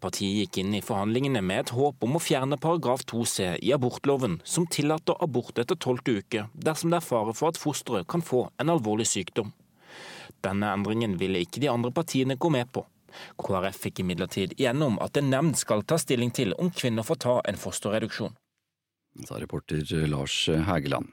[0.00, 4.38] Partiet gikk inn i forhandlingene med et håp om å fjerne paragraf 2c i abortloven,
[4.44, 8.46] som tillater abort etter tolvte uke dersom det er fare for at fosteret kan få
[8.60, 9.52] en alvorlig sykdom.
[10.44, 12.84] Denne endringen ville ikke de andre partiene gå med på.
[13.40, 17.36] KrF fikk imidlertid gjennom at en nemnd skal ta stilling til om kvinner får ta
[17.48, 18.34] en fosterreduksjon.
[19.22, 21.06] Sa reporter Lars Hægeland.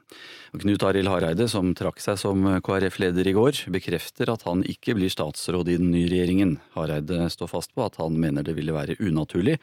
[0.58, 5.12] Knut Arild Hareide, som trakk seg som KrF-leder i går, bekrefter at han ikke blir
[5.12, 6.56] statsråd i den nye regjeringen.
[6.74, 9.60] Hareide står fast på at han mener det ville være unaturlig,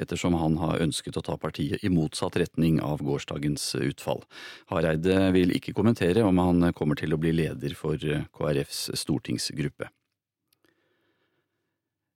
[0.00, 4.24] ettersom han har ønsket å ta partiet i motsatt retning av gårsdagens utfall.
[4.72, 9.92] Hareide vil ikke kommentere om han kommer til å bli leder for KrFs stortingsgruppe.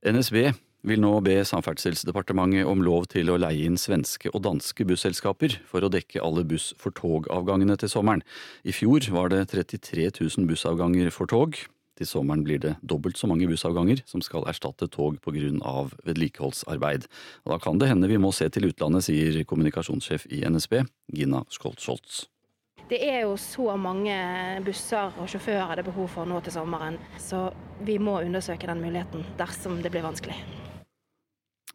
[0.04, 0.50] NSB
[0.86, 5.82] vil nå be Samferdselsdepartementet om lov til å leie inn svenske og danske busselskaper for
[5.82, 8.22] å dekke alle buss for togavgangene til sommeren.
[8.62, 11.58] I fjor var det 33 000 bussavganger for tog.
[11.96, 15.88] Til sommeren blir det dobbelt så mange bussavganger som skal erstatte tog pga.
[16.04, 17.08] vedlikeholdsarbeid.
[17.46, 21.44] Og da kan det hende vi må se til utlandet, sier kommunikasjonssjef i NSB, Gina
[21.48, 22.26] Scholz.
[22.86, 24.14] Det er jo så mange
[24.62, 27.48] busser og sjåfører det er behov for nå til sommeren, så
[27.82, 30.36] vi må undersøke den muligheten dersom det blir vanskelig.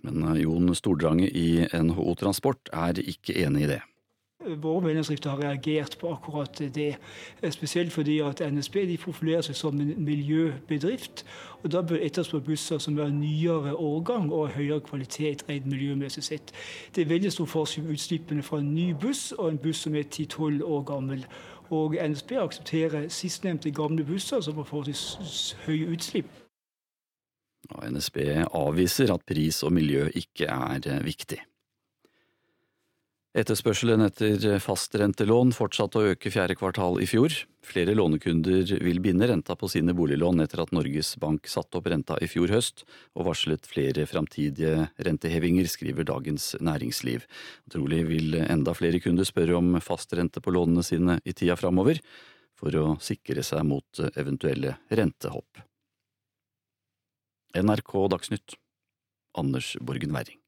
[0.08, 3.82] Men eh, Jon Stordrange i NHO Transport er ikke enig i det.
[4.46, 6.96] Våre medlemsdrifter har reagert på akkurat det.
[7.50, 11.26] Spesielt fordi at NSB profilerer seg som en miljøbedrift.
[11.64, 16.54] og Da bør etterspørre busser som er nyere årgang og høyere kvalitet rent miljømessig sett.
[16.96, 19.96] Det er veldig stor forskjell på utslippene fra en ny buss og en buss som
[19.96, 21.26] er 10-12 år gammel.
[21.70, 26.26] Og NSB aksepterer sistnevnte gamle busser som har forholdsvis høye utslipp.
[27.72, 28.18] NSB
[28.54, 31.40] avviser at pris og miljø ikke er viktig.
[33.32, 37.32] Etterspørselen etter fastrentelån fortsatte å øke fjerde kvartal i fjor.
[37.64, 42.18] Flere lånekunder vil binde renta på sine boliglån etter at Norges Bank satte opp renta
[42.20, 42.84] i fjor høst
[43.16, 47.24] og varslet flere framtidige rentehevinger, skriver Dagens Næringsliv.
[47.72, 52.04] Trolig vil enda flere kunder spørre om fastrente på lånene sine i tida framover,
[52.60, 55.64] for å sikre seg mot eventuelle rentehopp.
[57.56, 58.60] NRK Dagsnytt
[59.40, 60.41] Anders Borgen Werring.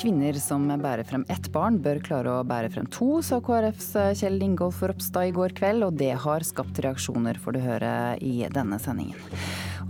[0.00, 4.40] Kvinner som bærer frem ett barn, bør klare å bære frem to, sa KrFs Kjell
[4.40, 7.92] Ingolf Ropstad i går kveld, og det har skapt reaksjoner, får du høre
[8.24, 9.20] i denne sendingen.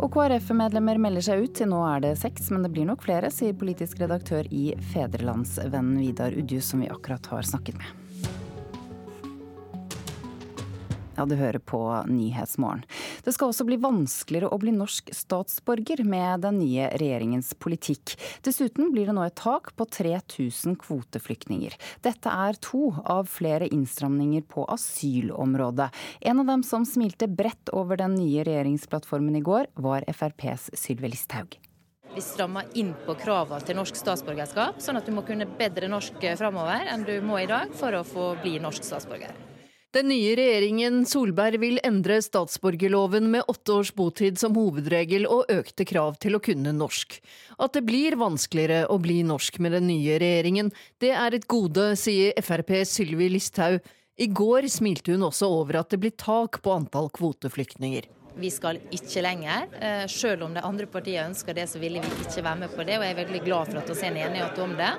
[0.03, 3.31] Og KrF-medlemmer melder seg ut, til nå er det seks, men det blir nok flere,
[3.31, 8.00] sier politisk redaktør i Fedrelandsvennen Vidar Udjus, som vi akkurat har snakket med.
[11.21, 11.79] Ja, du hører på
[12.09, 12.87] Nyhetsmorgen.
[13.25, 18.15] Det skal også bli vanskeligere å bli norsk statsborger med den nye regjeringens politikk.
[18.47, 21.77] Dessuten blir det nå et tak på 3000 kvoteflyktninger.
[22.01, 25.91] Dette er to av flere innstramninger på asylområdet.
[26.25, 31.13] En av dem som smilte bredt over den nye regjeringsplattformen i går, var FrPs Sylvi
[31.13, 31.61] Listhaug.
[32.17, 36.17] Vi strammer inn på kravene til norsk statsborgerskap, sånn at du må kunne bedre norsk
[36.41, 39.50] framover enn du må i dag for å få bli norsk statsborger.
[39.91, 45.83] Den nye regjeringen Solberg vil endre statsborgerloven med åtte års botid som hovedregel og økte
[45.83, 47.17] krav til å kunne norsk.
[47.59, 50.71] At det blir vanskeligere å bli norsk med den nye regjeringen,
[51.03, 53.83] det er et gode, sier Frp Sylvi Listhaug.
[54.15, 58.07] I går smilte hun også over at det blir tak på antall kvoteflyktninger.
[58.41, 59.67] Vi skal ikke lenger.
[59.81, 62.85] Eh, selv om de andre partiene ønsker det, så ville vi ikke være med på
[62.89, 62.97] det.
[62.97, 64.93] Og jeg er veldig glad for at vi er en enighet om det.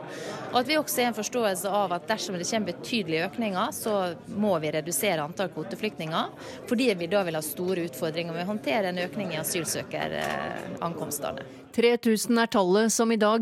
[0.51, 3.93] Og at vi også har en forståelse av at dersom det kommer betydelige økninger, så
[4.27, 6.25] må vi redusere antall kvoteflyktninger.
[6.69, 11.41] Fordi vi da vil ha store utfordringer med å håndtere en økning i asylsøkerankomstene.
[11.75, 13.41] 3000 er tallet som i dag,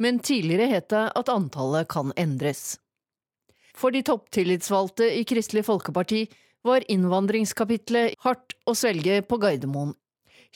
[0.00, 2.78] men tidligere het det at antallet kan endres.
[3.80, 6.26] For de topptillitsvalgte i Kristelig Folkeparti
[6.66, 9.94] var innvandringskapitlet hardt å svelge på Gardermoen.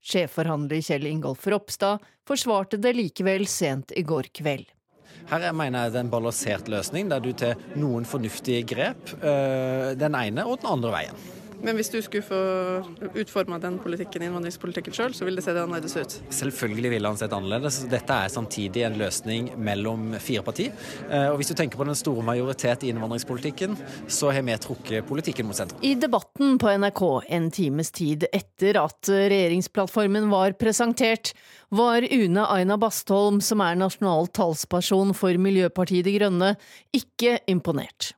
[0.04, 4.68] Sjefforhandler Kjell Ingolf Ropstad forsvarte det likevel sent i går kveld.
[5.30, 9.94] Her mener jeg det er en balansert løsning, der du tar noen fornuftige grep øh,
[9.96, 11.24] den ene og den andre veien.
[11.64, 12.38] Men hvis du skulle få
[13.16, 16.16] utforma den politikken, innvandringspolitikken sjøl, så ville det se annerledes ut?
[16.36, 17.78] Selvfølgelig ville han sett annerledes.
[17.88, 20.74] Dette er samtidig en løsning mellom fire partier.
[21.08, 25.08] Eh, og hvis du tenker på den store majoritet i innvandringspolitikken, så har vi trukket
[25.08, 25.80] politikken mot sentrum.
[25.80, 27.02] I debatten på NRK
[27.38, 31.32] en times tid etter at regjeringsplattformen var presentert,
[31.74, 36.52] var Une Aina Bastholm, som er nasjonal talsperson for Miljøpartiet De Grønne,
[36.94, 38.12] ikke imponert.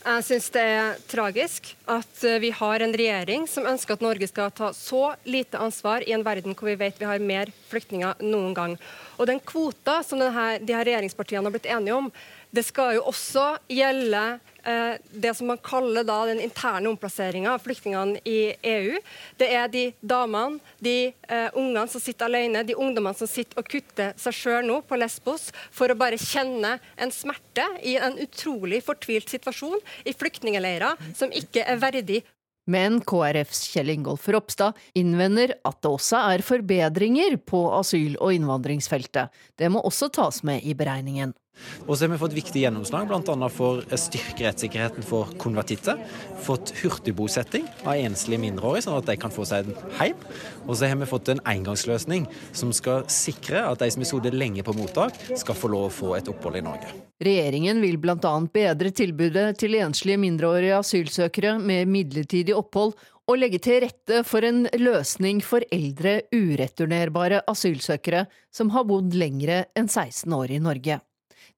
[0.00, 4.30] Jeg syns det er tragisk at eh, vi har en regjering som ønsker at Norge
[4.30, 8.22] skal ta så lite ansvar i en verden hvor vi vet vi har mer flyktninger
[8.24, 8.78] noen gang.
[9.20, 12.08] Og den kvota som denne, de her regjeringspartiene har blitt enige om,
[12.50, 14.22] det skal jo også gjelde
[14.66, 18.38] eh, det som man kaller da den interne omplasseringa av flyktningene i
[18.72, 18.96] EU.
[19.38, 23.70] Det er de damene, de eh, ungene som sitter alene, de ungdommene som sitter og
[23.70, 28.82] kutter seg sjøl nå på Lesbos for å bare kjenne en smerte i en utrolig
[28.88, 29.78] fortvilt situasjon
[30.08, 32.24] i flyktningleirer som ikke er verdig
[32.70, 39.34] men KrFs Kjell Ingolf Ropstad innvender at det også er forbedringer på asyl- og innvandringsfeltet.
[39.58, 41.34] Det må også tas med i beregningen.
[41.86, 43.48] Og så har vi fått viktig gjennomslag bl.a.
[43.50, 45.98] for å styrke rettssikkerheten for konvertitter.
[46.44, 50.18] Fått hurtigbosetting av enslige mindreårige, sånn at de kan få seg en heim.
[50.66, 54.38] Og så har vi fått en engangsløsning som skal sikre at de som har sittet
[54.38, 56.94] lenge på mottak, skal få lov å få et opphold i Norge.
[57.20, 58.34] Regjeringen vil bl.a.
[58.54, 62.94] bedre tilbudet til enslige mindreårige asylsøkere med midlertidig opphold
[63.30, 69.64] og legge til rette for en løsning for eldre, ureturnerbare asylsøkere som har bodd lengre
[69.78, 70.98] enn 16 år i Norge.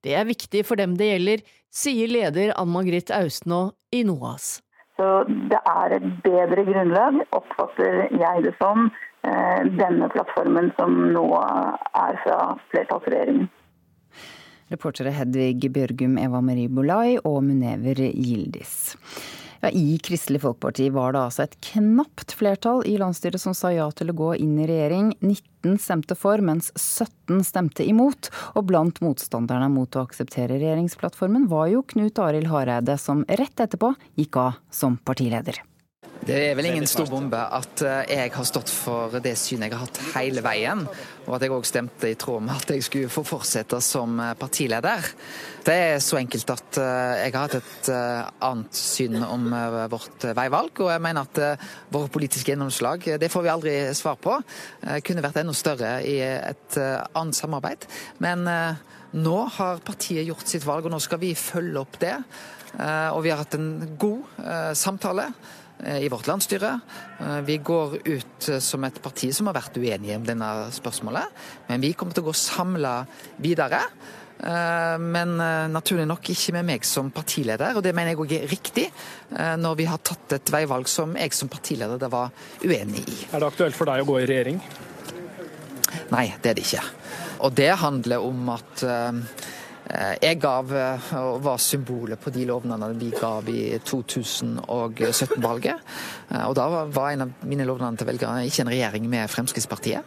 [0.03, 4.57] Det er viktig for dem det gjelder, sier leder Ann Margrit Austnå i NOAS.
[4.99, 5.07] Så
[5.49, 8.91] det er et bedre grunnlag, oppfatter jeg det som,
[9.23, 12.39] eh, denne plattformen som nå er fra
[12.71, 13.49] flertallsregjeringen.
[14.73, 18.85] Reportere Hedvig Bjørgum, Eva Marie Bolai og Munever Gildis.
[19.63, 23.85] Ja, I Kristelig Folkeparti var det altså et knapt flertall i landsstyret som sa ja
[23.95, 25.13] til å gå inn i regjering.
[25.23, 28.27] 19 stemte for, mens 17 stemte imot.
[28.59, 33.95] Og blant motstanderne mot å akseptere regjeringsplattformen var jo Knut Arild Hareide, som rett etterpå
[34.19, 35.63] gikk av som partileder.
[36.23, 39.73] Det er vel ingen stor bombe at eh, jeg har stått for det synet jeg
[39.75, 40.85] har hatt hele veien,
[41.25, 44.31] og at jeg òg stemte i tråd med at jeg skulle få fortsette som eh,
[44.39, 45.09] partileder.
[45.67, 47.89] Det er så enkelt at eh, jeg har hatt et
[48.47, 49.49] annet syn om
[49.91, 54.37] vårt veivalg, og jeg mener at våre politiske gjennomslag, det får vi aldri svar på,
[55.03, 57.87] kunne vært enda større i et annet samarbeid.
[58.23, 62.15] Men nå har partiet gjort sitt valg, og nå skal vi følge opp det.
[63.13, 65.27] Og vi har hatt en god samtale.
[65.85, 66.79] Eh, i vårt landsstyre.
[67.19, 71.41] Eh, vi går ut eh, som et parti som har vært uenige om denne spørsmålet,
[71.67, 72.99] men vi kommer til å gå samla
[73.43, 73.81] videre.
[74.43, 75.37] Men
[75.71, 78.83] naturlig nok ikke med meg som partileder, og det mener jeg òg er riktig,
[79.61, 82.33] når vi har tatt et veivalg som jeg som partileder var
[82.65, 83.19] uenig i.
[83.29, 84.59] Er det aktuelt for deg å gå i regjering?
[86.11, 86.83] Nei, det er det ikke.
[87.45, 88.83] Og det handler om at
[90.23, 95.77] jeg gav eh, og var symbolet på de lovnadene vi gav i 2017-valget.
[96.31, 100.03] Eh, og da var en av mine lovnader til velgerne ikke en regjering med Fremskrittspartiet.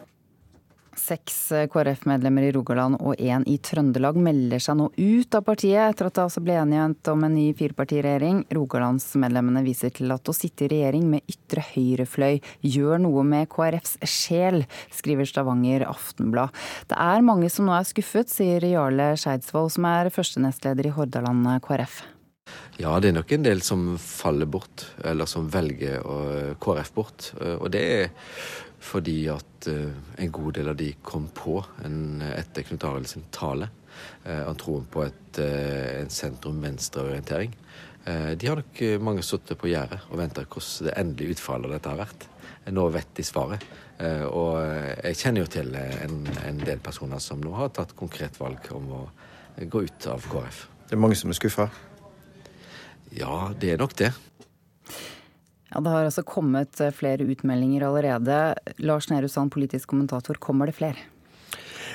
[1.07, 1.37] Seks
[1.71, 6.17] KrF-medlemmer i Rogaland og én i Trøndelag melder seg nå ut av partiet etter at
[6.17, 8.41] det altså ble enighet om en ny firepartiregjering.
[8.57, 14.01] Rogalandsmedlemmene viser til at å sitte i regjering med ytre høyrefløy gjør noe med KrFs
[14.03, 16.51] sjel, skriver Stavanger Aftenblad.
[16.91, 21.47] Det er mange som nå er skuffet, sier Jarle Skeidsvold, som er førstenestleder i Hordaland
[21.63, 22.03] KrF.
[22.79, 26.03] Ja, det er nok en del som faller bort, eller som velger
[26.63, 27.31] KrF bort.
[27.57, 28.11] Og det er
[28.87, 29.91] fordi at uh,
[30.23, 33.71] en god del av de kom på en, etter Knut Arild sin tale.
[34.27, 37.55] Han troen på et, uh, en sentrum-venstre-orientering.
[38.07, 41.91] de har nok mange sittet på gjerdet og venta hvordan det endelige utfallet av dette
[41.91, 42.27] har vært.
[42.71, 43.65] Nå vet de svaret.
[44.31, 44.63] og
[45.03, 46.15] jeg kjenner jo til en,
[46.47, 49.03] en, del personer som nå har tatt konkret valg om å
[49.59, 50.61] gå ut av KrF.
[50.87, 51.67] Det er mange som er skuffa?
[53.17, 54.13] Ja, det er nok det.
[55.73, 58.55] Ja, Det har altså kommet eh, flere utmeldinger allerede.
[58.79, 60.97] Lars Nehru Sand, politisk kommentator, kommer det flere?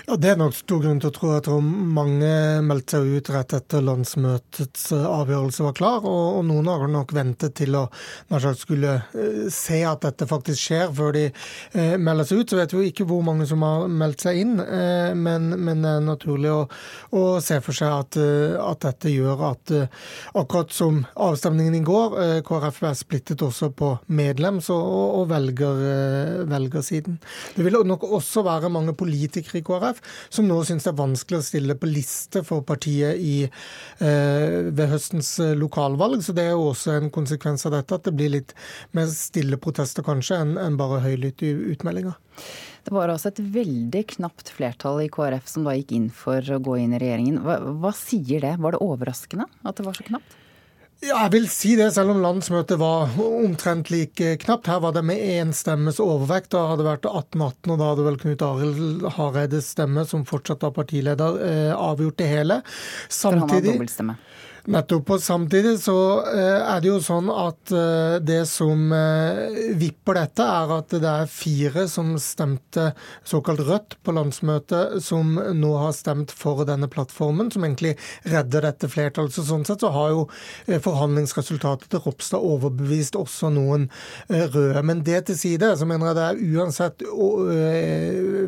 [0.07, 2.29] Ja, Det er nok stor grunn til å tro at mange
[2.65, 7.13] meldte seg ut rett etter landsmøtets eh, avgjørelse var klar, og, og noen har nok
[7.13, 7.83] ventet til å
[8.57, 12.49] skulle uh, se at dette faktisk skjer, før de eh, melder seg ut.
[12.49, 15.85] Så vet vi jo ikke hvor mange som har meldt seg inn, eh, men, men,
[15.85, 16.63] det er naturlig å,
[17.17, 18.17] å se for seg at,
[18.61, 19.75] at dette gjør at
[20.37, 24.89] akkurat som avstemningen i går, KrF er splittet også på medlems- og,
[25.21, 25.85] og velger,
[26.49, 27.21] velgersiden.
[27.55, 30.99] Det vil nok også være mange politikere i KrF KrF, som nå syns det er
[30.99, 33.43] vanskelig å stille på liste for partiet i,
[33.99, 36.23] eh, ved høstens eh, lokalvalg.
[36.23, 38.53] Så det er jo også en konsekvens av dette, at det blir litt
[38.93, 42.17] mer stille protester kanskje enn en bare høylytte utmeldinger.
[42.83, 46.61] Det var altså et veldig knapt flertall i KrF som da gikk inn for å
[46.63, 47.41] gå inn i regjeringen.
[47.45, 48.55] Hva, hva sier det?
[48.57, 50.40] Var det overraskende at det var så knapt?
[51.01, 54.67] Ja, jeg vil si det, selv om landsmøtet var omtrent like knapt.
[54.69, 56.51] Her var det med én stemmes overvekt.
[56.53, 60.61] Da hadde det vært 18-18, og da hadde vel Knut Arild Hareides stemme, som fortsatt
[60.61, 62.59] var partileder, eh, avgjort det hele.
[63.09, 64.17] Samtidig, For han har dobbeltstemme.
[64.69, 65.09] Nettopp.
[65.15, 65.95] Og samtidig så
[66.29, 71.09] eh, er det jo sånn at eh, det som eh, vipper dette, er at det
[71.09, 72.91] er fire som stemte
[73.27, 77.95] såkalt rødt på landsmøtet, som nå har stemt for denne plattformen, som egentlig
[78.29, 79.33] redder dette flertallet.
[79.33, 80.27] Så sånn sett så har jo
[80.69, 83.87] forhandlingsresultatet til Ropstad overbevist også noen
[84.29, 84.85] røde.
[84.85, 87.05] Men det til side, så mener jeg det er uansett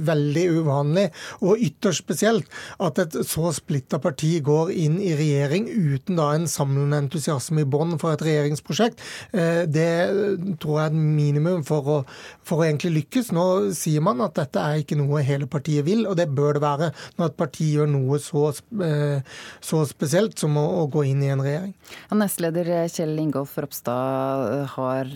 [0.03, 1.07] veldig uvanlig
[1.41, 6.33] og ytterst spesielt at et så splitta parti går inn i regjering uten uten da
[6.35, 8.99] en samlende entusiasme i bånn for et regjeringsprosjekt,
[9.31, 11.97] eh, det tror jeg er et minimum for å,
[12.43, 13.31] for å, egentlig lykkes.
[13.31, 16.63] Nå sier man at dette er ikke noe hele partiet vil, og det bør det
[16.63, 18.49] være når et parti gjør noe så,
[18.83, 19.23] eh,
[19.63, 21.73] så spesielt som å, å, gå inn i en regjering.
[22.09, 25.09] Ja, nestleder Kjell Ingolf Ropstad har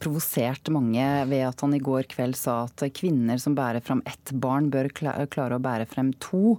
[0.00, 4.32] provosert mange ved at han i går kveld sa at kvinner som bærer fram ett
[4.32, 6.56] barn, bør klare å bære frem to.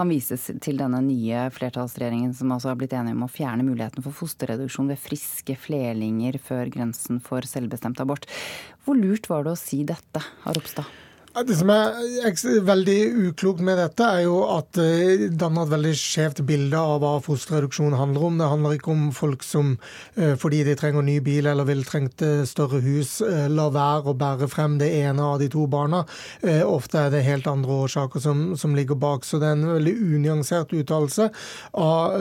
[0.00, 4.04] Han vises til denne nye flertallsregjeringen som altså har blitt enige om å fjerne muligheten
[4.04, 8.26] for fosterreduksjon ved friske flerlinger før grensen for selvbestemt abort.
[8.86, 10.88] Hvor lurt var det å si dette, Ropstad?
[11.30, 12.96] Det som er veldig
[13.28, 17.94] uklokt med dette, er jo at det danner et veldig skjevt bilde av hva fosterreduksjon
[17.94, 18.40] handler om.
[18.40, 19.76] Det handler ikke om folk som
[20.16, 24.16] eh, fordi de trenger ny bil eller vil trengt større hus, eh, lar være å
[24.18, 26.00] bære frem det ene av de to barna.
[26.42, 29.22] Eh, ofte er det helt andre årsaker som, som ligger bak.
[29.22, 31.30] Så det er en veldig unyansert uttalelse
[31.78, 32.18] av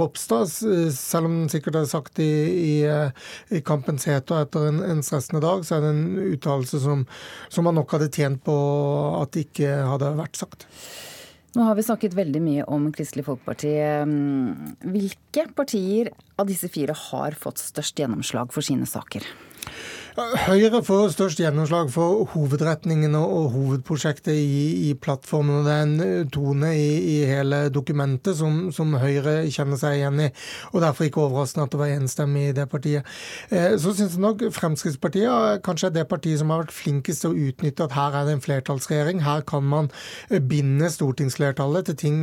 [0.00, 2.74] Ropstad, selv om han sikkert er sagt i, i,
[3.54, 7.06] i Kampens heter etter en, en, stressende dag, så er det en uttalelse som,
[7.52, 8.56] som han nok hadde tjent på
[9.20, 10.66] at det ikke hadde vært sagt.
[11.56, 13.72] Nå har vi snakket veldig mye om Kristelig Folkeparti.
[14.86, 19.26] Hvilke partier av disse fire har fått størst gjennomslag for sine saker?
[20.18, 25.60] Høyre får størst gjennomslag for hovedretningen og hovedprosjektet i, i plattformen.
[25.60, 30.00] og Det er en eh, tone i, i hele dokumentet som, som, Høyre kjenner seg
[30.00, 30.28] igjen i.
[30.72, 33.06] og Derfor ikke overraskende at det var enstemmig i det partiet.
[33.54, 37.30] Eh, så syns jeg nok Fremskrittspartiet kanskje er det partiet som har vært flinkest til
[37.30, 39.22] å utnytte at her er det en flertallsregjering.
[39.28, 39.92] Her kan man
[40.28, 42.18] eh, binde stortingsflertallet til ting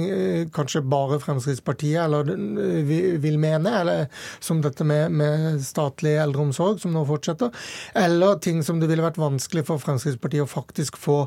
[0.53, 4.05] kanskje bare Fremskrittspartiet eller vil mene, eller
[4.43, 7.55] som dette med, med statlig eldreomsorg, som nå fortsetter
[7.97, 11.17] eller ting som det ville vært vanskelig for Fremskrittspartiet å faktisk få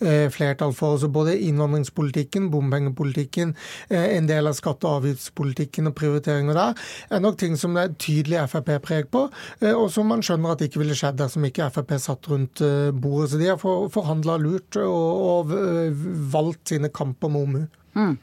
[0.00, 0.98] eh, flertall for.
[1.00, 3.54] Så både innvandringspolitikken, bompengepolitikken,
[3.88, 7.84] eh, en del av skatte- og avgiftspolitikken og prioriteringer der, er nok ting som det
[7.84, 9.26] er tydelig Frp-preg på,
[9.60, 12.62] eh, og som man skjønner at det ikke ville skjedd dersom ikke Frp satt rundt
[12.64, 13.32] eh, bordet.
[13.32, 17.66] Så de har for, forhandla lurt og, og, eh, valgt sine kamper med omhu.
[17.98, 18.16] Mm.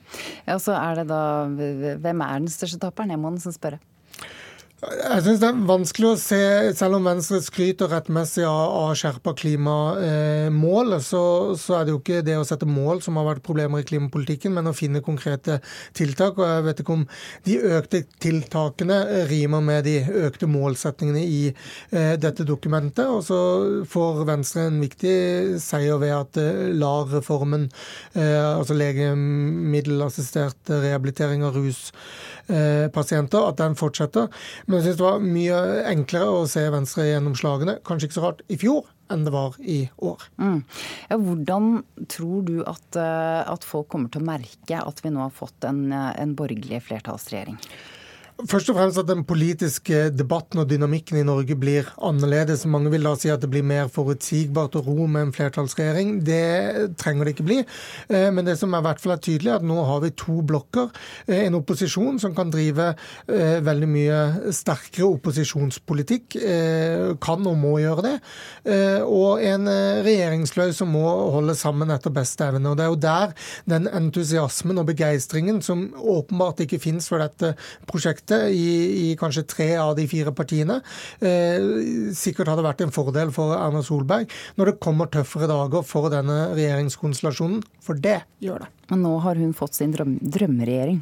[0.48, 3.12] Ja, så er det da, Hvem er den største taperen?
[3.12, 3.82] Jeg må nesten spørre.
[4.78, 6.38] Jeg syns det er vanskelig å se,
[6.78, 11.22] selv om Venstre skryter rettmessig av, av skjerpa klimamål, eh, så,
[11.58, 14.54] så, er det jo ikke det å sette mål som har vært problemer i klimapolitikken,
[14.54, 15.56] men å finne konkrete
[15.98, 16.38] tiltak.
[16.38, 17.08] Og jeg vet ikke om
[17.48, 19.00] de økte tiltakene
[19.32, 19.96] rimer med de
[20.28, 23.10] økte målsettingene i eh, dette dokumentet.
[23.10, 23.40] Og så
[23.90, 27.66] får Venstre en viktig seier ved at eh, LAR-reformen,
[28.14, 34.30] eh, altså legemiddelassistert rehabilitering av ruspasienter, at den fortsetter.
[34.68, 35.58] Men jeg syns det var mye
[35.88, 39.78] enklere å se Venstre gjennomslagene, kanskje ikke så rart, i fjor enn det var i
[40.04, 40.26] år.
[40.44, 40.58] Mm.
[41.08, 41.70] Ja, hvordan
[42.12, 45.64] tror du at, eh, at, folk kommer til å merke at vi nå har fått
[45.68, 47.56] en, eh, en borgerlig flertallsregjering?
[48.46, 52.68] Først og fremst at den politiske debatten og dynamikken i Norge blir annerledes.
[52.70, 56.12] Mange vil da si at det blir mer forutsigbart og ro med en flertallsregjering.
[56.22, 57.58] Det trenger det ikke bli.
[58.14, 60.44] Eh, men det som i hvert fall er tydelig, er at nå har vi to
[60.46, 60.92] blokker.
[61.26, 64.20] Eh, en opposisjon som kan drive eh, veldig mye
[64.54, 66.38] sterkere opposisjonspolitikk.
[67.24, 68.14] Kan og må gjøre det.
[69.08, 69.66] Og en
[70.06, 72.70] regjeringsløy som må holde sammen etter beste evne.
[72.70, 73.36] Og Det er jo der
[73.66, 77.56] den entusiasmen og begeistringen som åpenbart ikke finnes for dette
[77.90, 80.82] prosjektet budsjettet i, i, kanskje tre av de fire partiene
[81.20, 86.10] eh, sikkert hadde vært en fordel for Erna Solberg når det kommer tøffere dager for
[86.10, 87.64] denne regjeringskonstellasjonen.
[87.82, 88.72] For det gjør det.
[88.90, 91.02] Men nå har hun fått sin drøm drømmeregjering.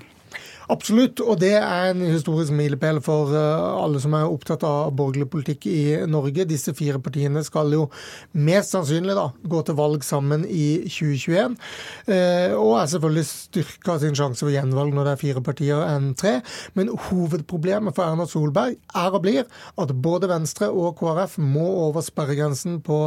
[0.72, 5.28] Absolutt, og det er en historisk milepæl for eh, alle som er opptatt av borgerlig
[5.30, 6.48] politikk i Norge.
[6.50, 7.86] Disse fire partiene skal jo
[8.34, 11.58] mest sannsynlig da gå til valg sammen i 2021,
[12.10, 16.14] eh, og er selvfølgelig styrka sin sjanse for gjenvalg når det er fire partier enn
[16.18, 16.40] tre.
[16.74, 19.46] Men hovedproblemet for Erna Solberg er og blir
[19.82, 23.02] at både Venstre og KrF må over sperregrensen på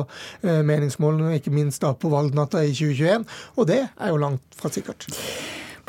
[0.44, 3.26] eh, meningsmålene, ikke minst da på valgnatta i 2021,
[3.58, 5.10] og det er jo langt fra sikkert.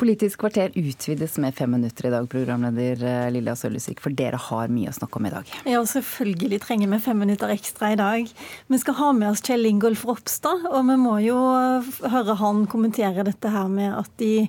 [0.00, 4.70] Politisk kvarter utvides med fem minutter i dag, programleder eh, Lilja Sølvesvik, for dere har
[4.72, 5.50] mye å snakke om i dag.
[5.68, 8.30] Ja, selvfølgelig trenger vi fem minutter ekstra i dag.
[8.72, 12.62] Vi skal ha med oss Kjell Ingolf Ropstad, og vi må jo eh, høre han
[12.72, 14.46] kommentere dette her med at de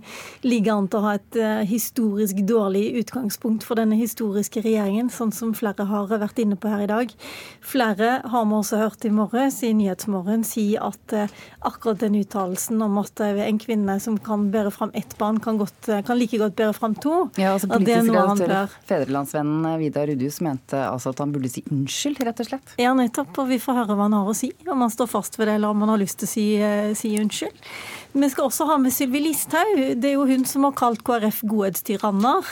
[0.47, 5.35] ligger an til å ha et eh, historisk dårlig utgangspunkt for denne historiske regjeringen, sånn
[5.35, 7.11] som flere har vært inne på her i dag.
[7.59, 13.03] Flere har vi også hørt i morges, i Nyhetsmorgen, si at akkurat den uttalelsen om
[13.03, 16.75] at en kvinne som kan bære fram ett barn, kan, godt, kan, like godt bære
[16.77, 17.15] fram to.
[17.41, 22.43] Ja, altså Politisk redaktør Fedrelandsvennen Vidar Rudhus mente altså at han burde si unnskyld, rett
[22.43, 22.75] og slett?
[22.81, 23.33] Ja, nettopp.
[23.41, 24.51] Og vi får høre hva han har å si.
[24.67, 26.93] Om han står fast ved det, eller om han har lyst til å si, eh,
[26.97, 27.67] si unnskyld.
[28.11, 29.77] Vi skal også ha med Sylvi Listhaug.
[30.01, 32.49] Det er jo hun som har kalt KrF godhetstyranner,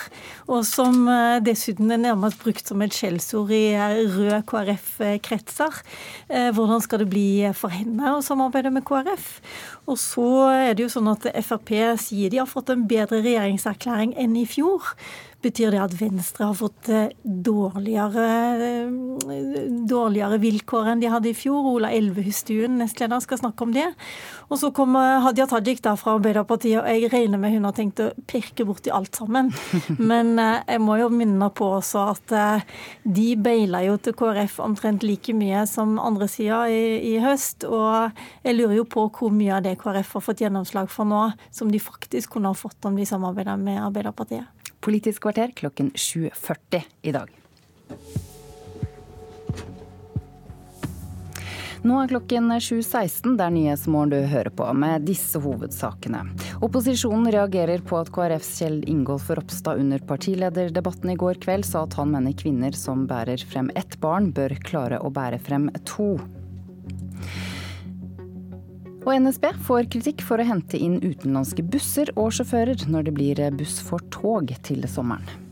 [0.48, 5.82] og som eh, dessuten er nærmest brukt som et skjellsord i eh, røde KrF-kretser.
[6.30, 9.40] Hvordan skal det bli for henne å samarbeide med KrF?
[9.90, 14.14] Og så er det jo sånn at Frp sier de har fått en bedre regjeringserklæring
[14.20, 14.94] enn i fjor.
[15.40, 18.24] Betyr det at Venstre har fått eh, dårligere,
[18.60, 21.64] eh, dårligere vilkår enn de hadde i fjor.
[21.70, 23.86] Ola Elvehustuen, nestleder, skal snakke om det.
[24.52, 28.02] Og så kommer Hadia Tajik da fra Arbeiderpartiet, og jeg regner med hun har tenkt
[28.04, 29.48] å pirke borti alt sammen.
[30.12, 32.68] Men eh, jeg må jo minne på også at eh,
[33.08, 37.64] de beila jo til KrF omtrent like mye som andre sida i, i høst.
[37.64, 38.12] Og
[38.44, 41.72] jeg lurer jo på hvor mye av det KrF har fått gjennomslag for nå, som
[41.72, 44.48] de faktisk kunne ha fått om de samarbeider med Arbeiderpartiet.
[44.80, 47.32] Politisk kvarter klokken 7.40 i dag.
[51.80, 56.26] Nå er klokken 7.16, det er Nyhetsmorgen du hører på, med disse hovedsakene.
[56.60, 61.96] Opposisjonen reagerer på at KrFs Kjell Ingolf Ropstad under partilederdebatten i går kveld sa at
[61.96, 66.18] han mener kvinner som bærer frem ett barn, bør klare å bære frem to.
[69.00, 73.38] Og NSB får kritikk for å hente inn utenlandske busser og sjåfører når det blir
[73.56, 75.48] buss for tog til sommeren.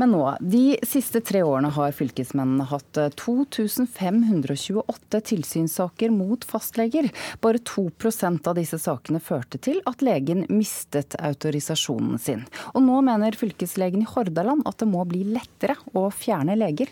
[0.00, 7.10] Men nå, de siste tre årene har fylkesmennene hatt 2528 tilsynssaker mot fastleger.
[7.44, 12.48] Bare 2% av disse sakene førte til at legen mistet autorisasjonen sin.
[12.72, 16.88] Og nå mener fylkeslegen i Hordaland at det må bli lettere å fjerne leger.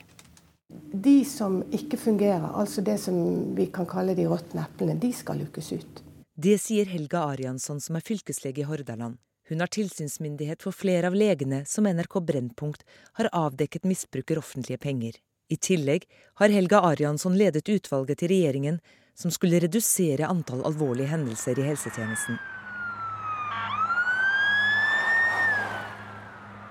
[0.92, 3.16] De som ikke fungerer, altså det som
[3.56, 6.02] vi kan kalle de råtne eplene, de skal lukkes ut.
[6.36, 9.16] Det sier Helga Ariansson, som er fylkeslege i Hordaland.
[9.48, 12.84] Hun har tilsynsmyndighet for flere av legene som NRK Brennpunkt
[13.16, 15.16] har avdekket misbruker offentlige penger.
[15.48, 16.04] I tillegg
[16.36, 18.82] har Helga Ariansson ledet utvalget til regjeringen
[19.16, 22.36] som skulle redusere antall alvorlige hendelser i helsetjenesten.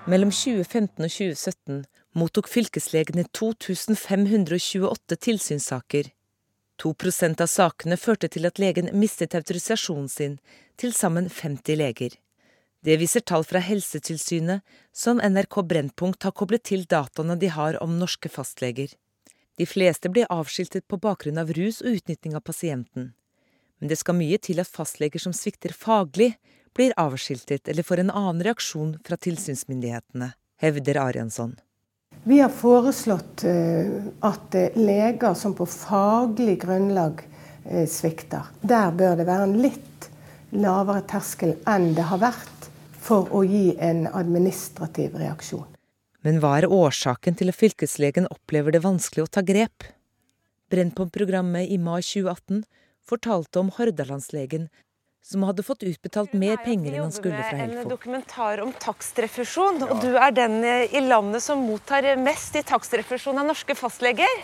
[0.08, 1.82] Mellom 2015 og 2017
[2.18, 6.10] mottok fylkeslegene 2528 tilsynssaker.
[6.82, 10.38] 2% av sakene førte til at legen mistet autorisasjonen sin,
[10.78, 12.14] til sammen 50 leger.
[12.86, 14.62] Det viser tall fra Helsetilsynet,
[14.92, 18.94] som NRK Brennpunkt har koblet til dataene de har om norske fastleger.
[19.58, 23.12] De fleste blir avskiltet på bakgrunn av rus og utnytting av pasienten.
[23.78, 26.36] Men det skal mye til at fastleger som svikter faglig,
[26.78, 30.30] blir avskiltet eller får en annen reaksjon fra tilsynsmyndighetene,
[30.62, 31.56] hevder Ariansson.
[32.28, 33.86] Vi har foreslått eh,
[34.20, 37.22] at eh, leger som på faglig grunnlag
[37.64, 40.08] eh, svikter, der bør det være en litt
[40.52, 42.68] lavere terskel enn det har vært
[43.00, 45.64] for å gi en administrativ reaksjon.
[46.20, 49.88] Men hva er årsaken til at fylkeslegen opplever det vanskelig å ta grep?
[50.68, 52.60] Brennpunkt-programmet i mai 2018
[53.08, 54.68] fortalte om Hordalandslegen
[55.24, 57.82] som hadde fått utbetalt mer penger enn han skulle fra Helfo.
[57.84, 63.40] En dokumentar om takstrefusjon, og du er den i landet som mottar mest i takstrefusjon
[63.40, 64.42] av norske fastleger.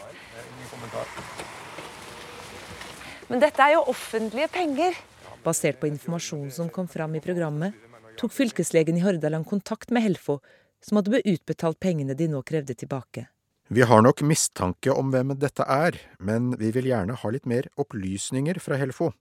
[3.30, 4.96] Men dette er jo offentlige penger.
[5.44, 7.76] Basert på informasjon som kom fram i programmet,
[8.20, 10.38] tok fylkeslegen i Hordaland kontakt med Helfo,
[10.84, 13.26] som hadde utbetalt pengene de nå krevde tilbake.
[13.72, 17.70] Vi har nok mistanke om hvem dette er, men vi vil gjerne ha litt mer
[17.80, 19.14] opplysninger fra Helfo.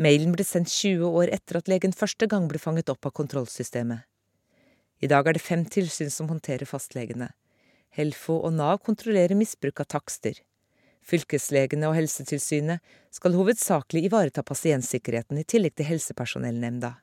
[0.00, 4.06] Mailen ble sendt 20 år etter at legen første gang ble fanget opp av kontrollsystemet.
[5.02, 7.32] I dag er det fem tilsyn som håndterer fastlegene.
[7.92, 10.38] Helfo og Nav kontrollerer misbruk av takster.
[11.02, 12.80] Fylkeslegene og Helsetilsynet
[13.12, 16.94] skal hovedsakelig ivareta pasientsikkerheten i tillegg til Helsepersonellnemnda.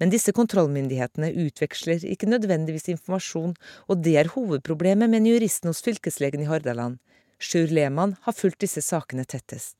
[0.00, 3.56] Men disse kontrollmyndighetene utveksler ikke nødvendigvis informasjon,
[3.88, 7.00] og det er hovedproblemet, mener juristen hos fylkeslegen i Hordaland.
[7.40, 9.79] Sjur Lehmann har fulgt disse sakene tettest.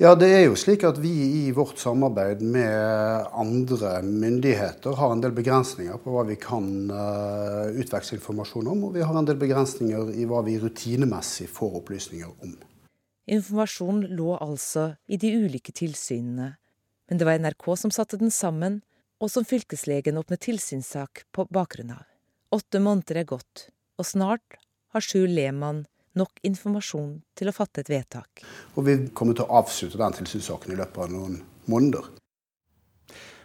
[0.00, 5.20] Ja, det er jo slik at vi i vårt samarbeid med andre myndigheter har en
[5.20, 9.36] del begrensninger på hva vi kan uh, utveksle informasjon om, og vi har en del
[9.36, 12.54] begrensninger i hva vi rutinemessig får opplysninger om.
[13.28, 16.54] Informasjonen lå altså i de ulike tilsynene,
[17.04, 18.80] men det var NRK som satte den sammen,
[19.20, 22.08] og som fylkeslegen åpnet tilsynssak på bakgrunn av.
[22.56, 23.68] Åtte måneder er gått,
[24.00, 24.62] og snart
[24.96, 25.84] har Sjur Lehmann
[26.20, 28.44] nok informasjon til å fatte et vedtak.
[28.76, 31.40] Og vi kommer til å avslutte den tilsynssaken i løpet av noen
[31.70, 32.08] måneder.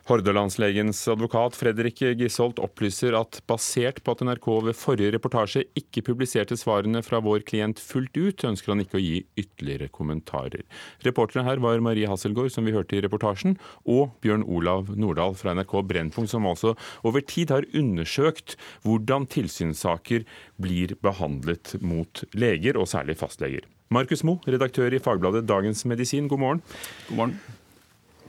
[0.06, 6.54] Hordalandslegens advokat Fredrik Gisholt opplyser at basert på at NRK ved forrige reportasje ikke publiserte
[6.62, 10.62] svarene fra vår klient fullt ut, ønsker han ikke å gi ytterligere kommentarer.
[11.08, 15.58] Reportere her var Marie Hasselgaard, som vi hørte i reportasjen, og Bjørn Olav Nordahl fra
[15.58, 20.30] NRK Brennpunkt, som altså over tid har undersøkt hvordan tilsynssaker
[20.62, 23.66] blir behandlet mot leger, og særlig fastleger.
[23.90, 26.68] Markus Moe, redaktør i fagbladet Dagens Medisin, god morgen.
[27.10, 27.40] God morgen.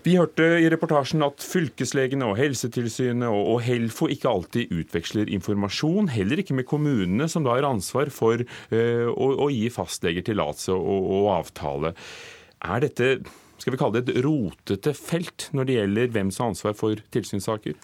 [0.06, 6.38] Vi hørte i reportasjen at fylkeslegene og Helsetilsynet og, Helfo ikke alltid utveksler informasjon, heller
[6.38, 11.90] ikke med kommunene, som da har ansvar for uh, å, gi fastleger tillatelse og avtale.
[12.62, 13.16] Er dette
[13.58, 17.02] skal vi kalle det et rotete felt når det gjelder hvem som har ansvar for
[17.14, 17.74] tilsynssaker?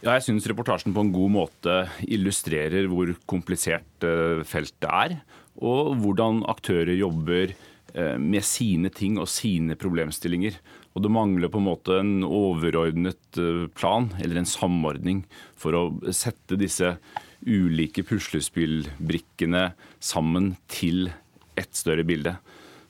[0.00, 1.74] Ja, jeg syns reportasjen på en god måte
[2.08, 5.18] illustrerer hvor komplisert eh, feltet er,
[5.60, 10.56] og hvordan aktører jobber eh, med sine ting og sine problemstillinger.
[10.94, 15.22] Og det mangler på en måte en overordnet eh, plan eller en samordning
[15.58, 15.84] for å
[16.14, 16.96] sette disse
[17.46, 19.70] ulike puslespillbrikkene
[20.02, 21.12] sammen til
[21.60, 22.34] et større bilde.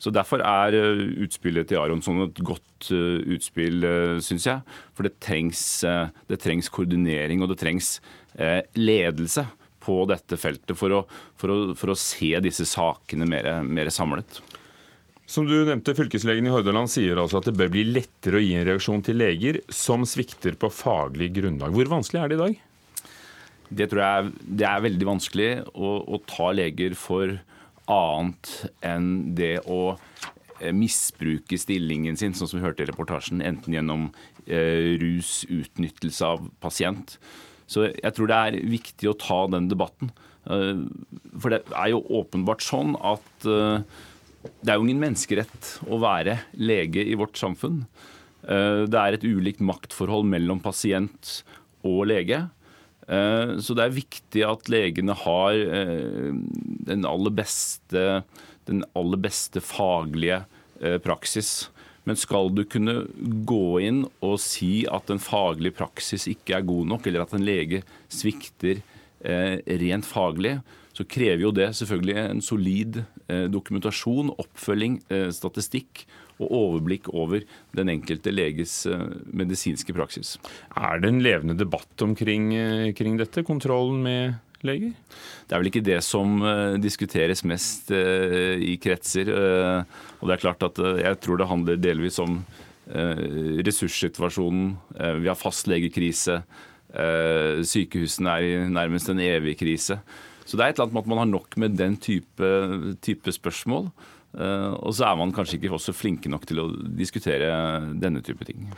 [0.00, 3.84] Så Derfor er eh, utspillet til Aronsson et godt eh, utspill,
[4.24, 4.64] syns jeg.
[4.96, 7.98] For det trengs, det trengs, koordinering og det trengs
[8.78, 9.44] ledelse
[9.80, 11.00] på dette feltet for å,
[11.40, 14.40] for å, for å se disse sakene mer, mer samlet.
[15.30, 18.56] Som du nevnte, Fylkeslegen i Hordaland sier altså at det bør bli lettere å gi
[18.58, 21.70] en reaksjon til leger som svikter på faglig grunnlag.
[21.76, 22.56] Hvor vanskelig er det i dag?
[23.70, 27.36] Det tror jeg det er veldig vanskelig å, å ta leger for
[27.90, 28.50] annet
[28.90, 29.06] enn
[29.38, 34.10] det å eh, misbruke stillingen sin, sånn som vi hørte i reportasjen, enten gjennom
[34.48, 37.20] eh, rus, utnyttelse av pasient.
[37.70, 40.10] Så jeg tror det er viktig å ta den debatten.
[40.50, 40.86] Eh,
[41.38, 44.00] for det er jo åpenbart sånn at eh,
[44.40, 47.82] det er jo ingen menneskerett å være lege i vårt samfunn.
[48.48, 51.40] Eh, det er et ulikt maktforhold mellom pasient
[51.86, 52.46] og lege.
[53.04, 56.30] Eh, så det er viktig at legene har eh,
[56.88, 58.22] den aller beste,
[58.70, 60.44] den aller beste faglige
[61.04, 61.68] praksis.
[62.08, 63.02] Men skal du kunne
[63.44, 67.44] gå inn og si at en faglig praksis ikke er god nok, eller at en
[67.44, 68.80] lege svikter
[69.20, 70.54] rent faglig,
[70.96, 73.02] så krever jo det selvfølgelig en solid
[73.52, 75.00] dokumentasjon, oppfølging,
[75.34, 76.04] statistikk
[76.40, 77.44] og overblikk over
[77.76, 80.36] den enkelte leges eh, medisinske praksis.
[80.76, 84.94] Er det en levende debatt omkring eh, kring dette, kontrollen med leger?
[85.48, 86.40] Det er vel ikke det som
[86.82, 89.30] diskuteres mest i kretser.
[89.32, 92.42] Og det er klart at jeg tror det handler delvis om
[93.64, 94.74] ressurssituasjonen.
[95.24, 96.42] vi har fastlegekrise.
[97.72, 99.96] sykehusene er i nærmest en evig krise.
[100.50, 102.48] Så det er et eller annet med at man har nok med den type,
[103.06, 103.92] type spørsmål.
[104.38, 106.66] Eh, og så er man kanskje ikke også flinke nok til å
[106.98, 107.52] diskutere
[108.02, 108.68] denne type ting.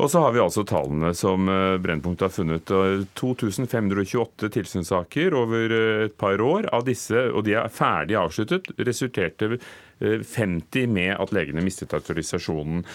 [0.00, 2.72] Og så har vi altså tallene som eh, Brennpunkt har funnet.
[3.20, 6.70] 2528 tilsynssaker over eh, et par år.
[6.72, 9.58] Av disse, og de er ferdig avsluttet, resulterte
[10.00, 12.86] 50 med at legene mistet autorisasjonen.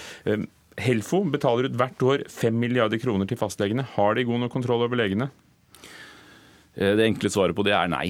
[0.81, 3.85] Helfo betaler ut hvert år 5 milliarder kroner til fastlegene.
[3.93, 5.29] Har de god nok kontroll over legene?
[6.75, 8.09] Det enkle svaret på det er nei.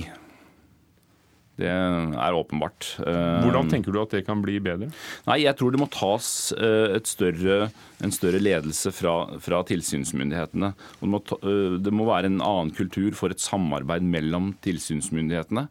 [1.56, 2.88] Det er åpenbart.
[3.00, 4.90] Hvordan tenker du at det kan bli bedre?
[5.28, 7.70] Nei, Jeg tror det må tas eh, større,
[8.04, 10.74] en større ledelse fra, fra tilsynsmyndighetene.
[11.00, 11.40] Det må, ta,
[11.80, 15.70] det må, være en annen kultur for et samarbeid mellom tilsynsmyndighetene.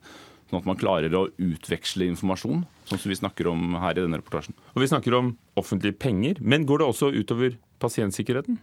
[0.49, 4.21] Sånn at man klarer å utveksle informasjon, sånn som vi snakker om her i denne
[4.21, 4.57] reportasjen.
[4.73, 8.59] Og Vi snakker om offentlige penger, men går det også utover pasientsikkerheten?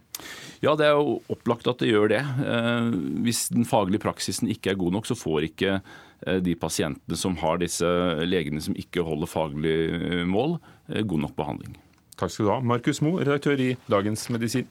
[0.64, 2.22] Ja, det er jo opplagt at det gjør det.
[2.22, 2.88] Eh,
[3.24, 5.78] hvis den faglige praksisen ikke er god nok, så får ikke
[6.26, 7.86] Eh, de pasientene som har disse
[8.28, 10.58] legene som ikke holder faglig eh, mål,
[10.88, 11.74] god nok behandling.
[12.18, 12.60] Takk skal du ha.
[12.62, 14.68] Markus Moe, redaktør i Dagens Medisin.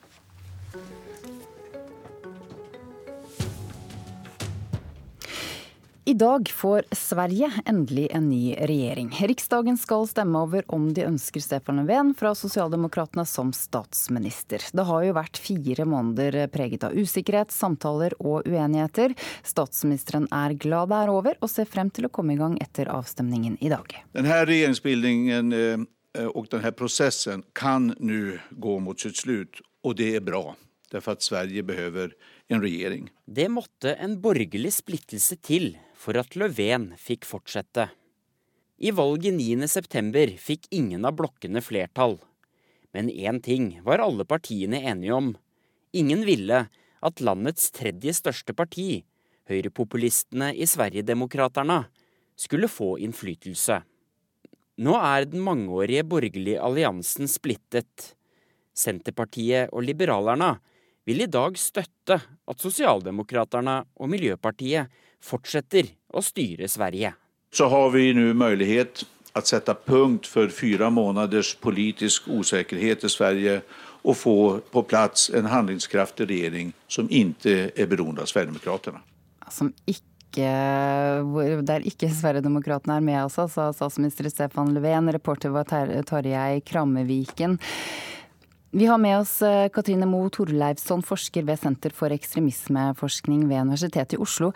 [6.12, 9.14] I dag får Sverige endelig en ny regjering.
[9.22, 14.66] Riksdagen skal stemme over om de ønsker Stefan Löfven fra Sosialdemokratene som statsminister.
[14.76, 19.14] Det har jo vært fire måneder preget av usikkerhet, samtaler og uenigheter.
[19.48, 22.92] Statsministeren er glad det er over, og ser frem til å komme i gang etter
[22.92, 23.96] avstemningen i dag.
[24.12, 25.86] Denne regjeringsbildningen eh,
[26.26, 30.58] og denne prosessen kan nå gå mot sitt slutt, og det er bra.
[30.92, 32.12] Derfor at Sverige behøver
[32.52, 33.08] en regjering.
[33.24, 37.92] Det måtte en borgerlig splittelse til for at Löfven fikk fortsette.
[38.82, 42.18] I valget 9.9 fikk ingen av blokkene flertall.
[42.92, 45.36] Men én ting var alle partiene enige om.
[45.94, 46.64] Ingen ville
[47.02, 49.04] at landets tredje største parti,
[49.50, 51.84] høyrepopulistene i Sverigedemokraterna,
[52.36, 53.82] skulle få innflytelse.
[54.82, 58.16] Nå er den mangeårige borgerlige alliansen splittet.
[58.74, 60.56] Senterpartiet og Liberalerne
[61.06, 64.90] vil i dag støtte at Sosialdemokraterna og Miljøpartiet
[65.24, 67.14] fortsetter å styre Sverige.
[67.54, 69.04] Så har vi nå mulighet
[69.36, 73.58] å sette punkt for fire måneders politisk usikkerhet i Sverige
[74.02, 74.38] og få
[74.74, 79.04] på plass en handlingskraftig regjering som ikke er beroende av Sverigedemokraterna.
[79.52, 85.12] Som ikke der ikke Sverigedemokraterna er med, altså, sa statsminister Stefan Löfven.
[85.12, 87.60] Reporter var Tarjei Krammeviken.
[88.74, 94.16] Vi har med oss eh, Katrine Moe Torleifsson, forsker ved Senter for ekstremismeforskning ved Universitetet
[94.16, 94.54] i Oslo.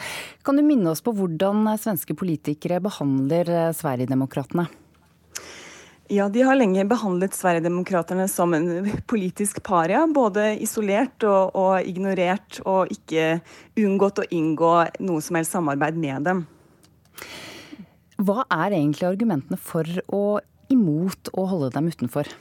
[0.47, 4.69] Kan du minne oss på hvordan svenske politikere behandler eh, Sverigedemokraterna?
[6.07, 10.05] Ja, De har lenge behandlet Sverigedemokraterna som en politisk paria.
[10.07, 13.41] Både isolert og, og, ignorert, og ikke
[13.83, 16.45] unngått å inngå noe som helst samarbeid med dem.
[18.23, 22.31] Hva er egentlig argumentene for og imot å holde dem utenfor?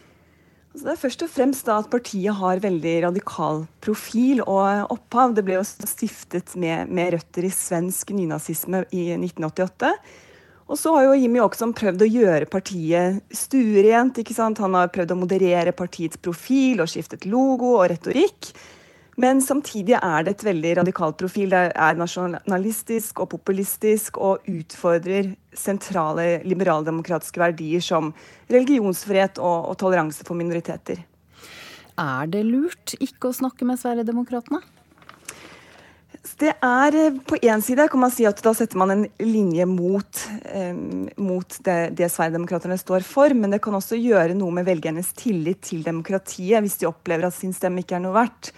[0.75, 5.37] Altså, det er først og fremst at partiet har veldig radikal profil og opphav.
[5.37, 9.93] Det ble jo stiftet med, med røtter i svensk nynazisme i 1988.
[10.67, 14.19] Og så har jo Jimmy Åkesson prøvd å gjøre partiet stuerent.
[14.19, 14.59] ikke sant?
[14.65, 18.51] Han har prøvd å moderere partiets profil og skiftet logo og retorikk.
[19.21, 21.53] Men samtidig er det et veldig radikalt profil.
[21.55, 28.11] Det er nasjonalistisk og populistisk og utfordrer sentrale liberaldemokratiske verdier som
[28.51, 31.05] religionsfrihet og, og toleranse for minoriteter.
[31.95, 34.65] Er det lurt ikke å snakke med Sverigedemokraterna?
[36.41, 39.67] Det er eh, På én side kan man si at da setter man en linje
[39.69, 40.75] mot, eh,
[41.21, 45.63] mot det, det Sverigedemokraterna står for, men det kan også gjøre noe med velgernes tillit
[45.69, 48.51] til demokratiet hvis de opplever at sin stemme ikke er noe verdt.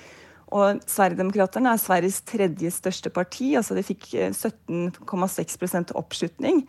[0.57, 3.53] Og Sverigedemokraterna er Sveriges tredje største parti.
[3.59, 6.63] altså De fikk 17,6 eh, oppslutning.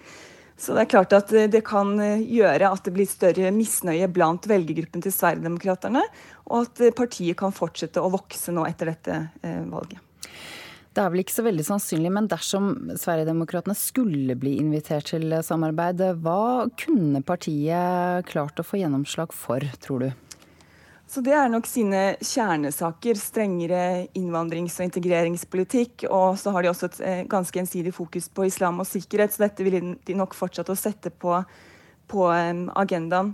[0.58, 4.50] Så det er klart at eh, det kan gjøre at det blir større misnøye blant
[4.50, 6.04] velgergruppen til Sverigedemokraterna,
[6.50, 9.22] og at partiet kan fortsette å vokse nå etter dette
[9.72, 10.04] valget.
[10.98, 16.02] Det er vel ikke så veldig sannsynlig, men dersom Sverigedemokraterna skulle bli invitert til samarbeid,
[16.26, 20.10] hva kunne partiet klart å få gjennomslag for, tror du?
[21.08, 23.16] Så Det er nok sine kjernesaker.
[23.16, 26.04] Strengere innvandrings- og integreringspolitikk.
[26.12, 29.46] Og så har de også et eh, ganske ensidig fokus på islam og sikkerhet, så
[29.46, 31.38] dette vil de nok fortsette å sette på,
[32.12, 33.32] på agendaen.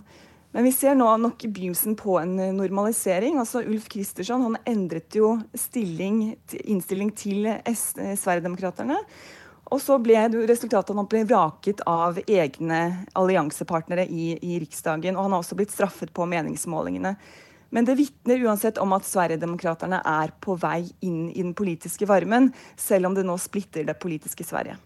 [0.54, 3.40] Men vi ser nå nok begynnelsen på en eh, normalisering.
[3.42, 9.00] altså Ulf Kristersson han endret jo stilling, innstilling til eh, Sverigedemokraterna.
[9.74, 15.18] Og så ble resultatet at han ble vraket av egne alliansepartnere i, i Riksdagen.
[15.18, 17.16] Og han har også blitt straffet på meningsmålingene.
[17.74, 22.52] Men det vitner uansett om at Sverigedemokraterna er på vei inn i den politiske varmen,
[22.78, 24.78] selv om det nå splitter det politiske Sverige.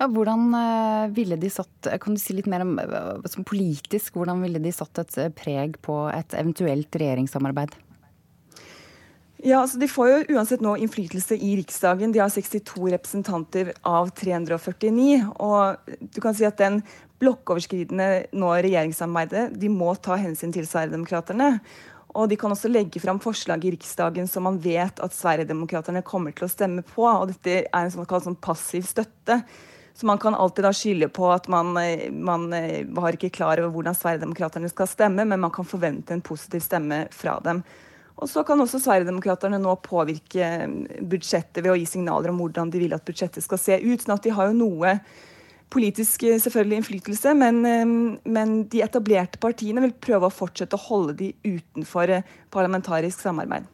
[0.00, 4.18] Ja, hvordan eh, ville de satt Kan du si litt mer om eh, som politisk,
[4.18, 7.78] hvordan ville de satt et eh, preg på et eventuelt regjeringssamarbeid?
[9.42, 12.12] Ja, altså De får jo uansett nå innflytelse i Riksdagen.
[12.14, 15.24] De har 62 representanter av 349.
[15.42, 16.78] Og du kan si at den
[17.22, 21.56] blokkoverskridende nå regjeringssamarbeidet de må ta hensyn til Sverigedemokraterna.
[22.12, 26.34] Og de kan også legge fram forslag i Riksdagen som man vet at Sverigedemokraterna kommer
[26.36, 27.06] til å stemme på.
[27.08, 29.40] Og dette er en sånn, sånn passiv støtte.
[29.96, 31.72] Så man kan alltid da skylde på at man,
[32.12, 32.46] man
[32.96, 37.06] var ikke klar over hvordan Sverigedemokraterna skal stemme, men man kan forvente en positiv stemme
[37.12, 37.60] fra dem.
[38.20, 40.48] Og så kan også Sverigedemokraterna nå påvirke
[41.00, 44.04] budsjettet ved å gi signaler om hvordan de vil at budsjettet skal se ut.
[44.04, 44.98] sånn at de har jo noe
[45.72, 47.92] politisk eh, selvfølgelig innflytelse, men, eh,
[48.36, 53.68] men, de etablerte partiene vil prøve å fortsette å holde de utenfor eh, parlamentarisk samarbeid.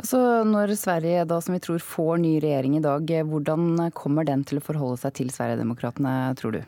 [0.00, 0.18] Altså,
[0.48, 4.58] når Sverige da, som vi tror, får ny regjering i dag, hvordan kommer den til
[4.60, 6.62] å forholde seg til Sverigedemokraterna, tror du?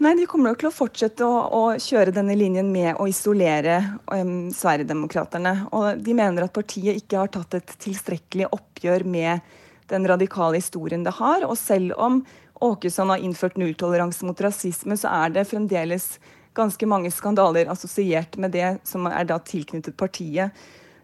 [0.00, 3.76] Nei, De kommer nok til å fortsette å, å, kjøre denne linjen med å isolere
[4.08, 5.52] um, Sverigedemokraterna.
[5.76, 9.50] Og de mener at partiet ikke har tatt et tilstrekkelig oppgjør med
[9.92, 11.44] den radikale historien det har.
[11.44, 12.22] Og selv om
[12.60, 16.12] Åkesson har innført nulltoleranse mot rasisme, så er det fremdeles
[16.56, 20.52] ganske mange skandaler assosiert med det som er da tilknyttet partiet.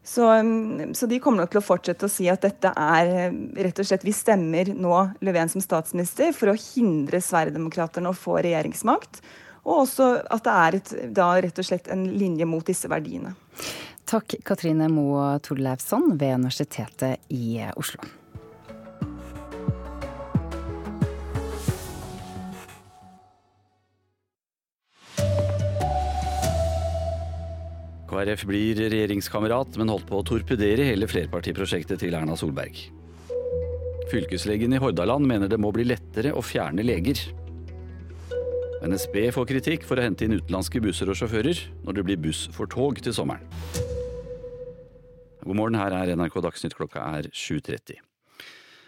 [0.06, 3.38] Så, um, så, de kommer nok til å fortsette å si at dette er eh,
[3.66, 8.36] rett og slett Vi stemmer nå Löfven som statsminister for å hindre Sverigedemokraterna å få
[8.46, 9.18] regjeringsmakt.
[9.66, 13.34] Og også at det er et, da rett og slett en linje mot disse verdiene.
[14.06, 18.06] Takk Katrine Moe Torleifsson ved Universitetet i Oslo.
[28.06, 32.78] KrF blir regjeringskamerat, men holdt på å torpedere hele flerpartiprosjektet til Erna Solberg.
[34.12, 37.18] Fylkeslegen i Hordaland mener det må bli lettere å fjerne leger.
[38.86, 42.46] NSB får kritikk for å hente inn utenlandske busser og sjåfører når det blir buss
[42.54, 43.42] for tog til sommeren.
[45.46, 48.05] God morgen, her er NRK Dagsnytt klokka er 7.30.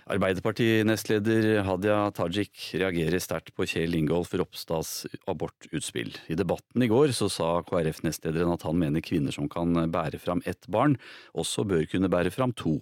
[0.08, 6.14] Arbeiderparti-nestleder Hadia Tajik reagerer sterkt på Kjell Ingolf Ropstads abortutspill.
[6.32, 10.40] I debatten i går så sa KrF-nestlederen at han mener kvinner som kan bære fram
[10.48, 10.96] ett barn,
[11.36, 12.78] også bør kunne bære fram to.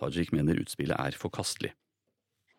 [0.00, 1.74] Tajik mener utspillet er forkastelig.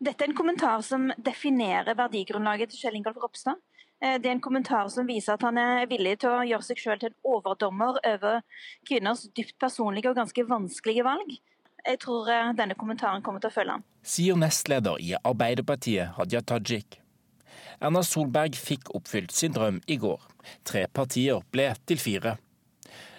[0.03, 3.57] Dette er en kommentar som definerer verdigrunnlaget til Kjell Ingolf Ropstad.
[4.03, 6.85] Eh, det er en kommentar som viser at han er villig til å gjøre seg
[6.85, 8.45] selv til en overdommer over
[8.85, 11.33] kvinners dypt personlige og ganske vanskelige valg.
[11.83, 13.85] Jeg tror eh, denne kommentaren kommer til å følge han.
[14.07, 16.99] Sier nestleder i Arbeiderpartiet Hadia Tajik.
[17.83, 20.21] Erna Solberg fikk oppfylt sin drøm i går.
[20.63, 22.37] Tre partier ble til fire.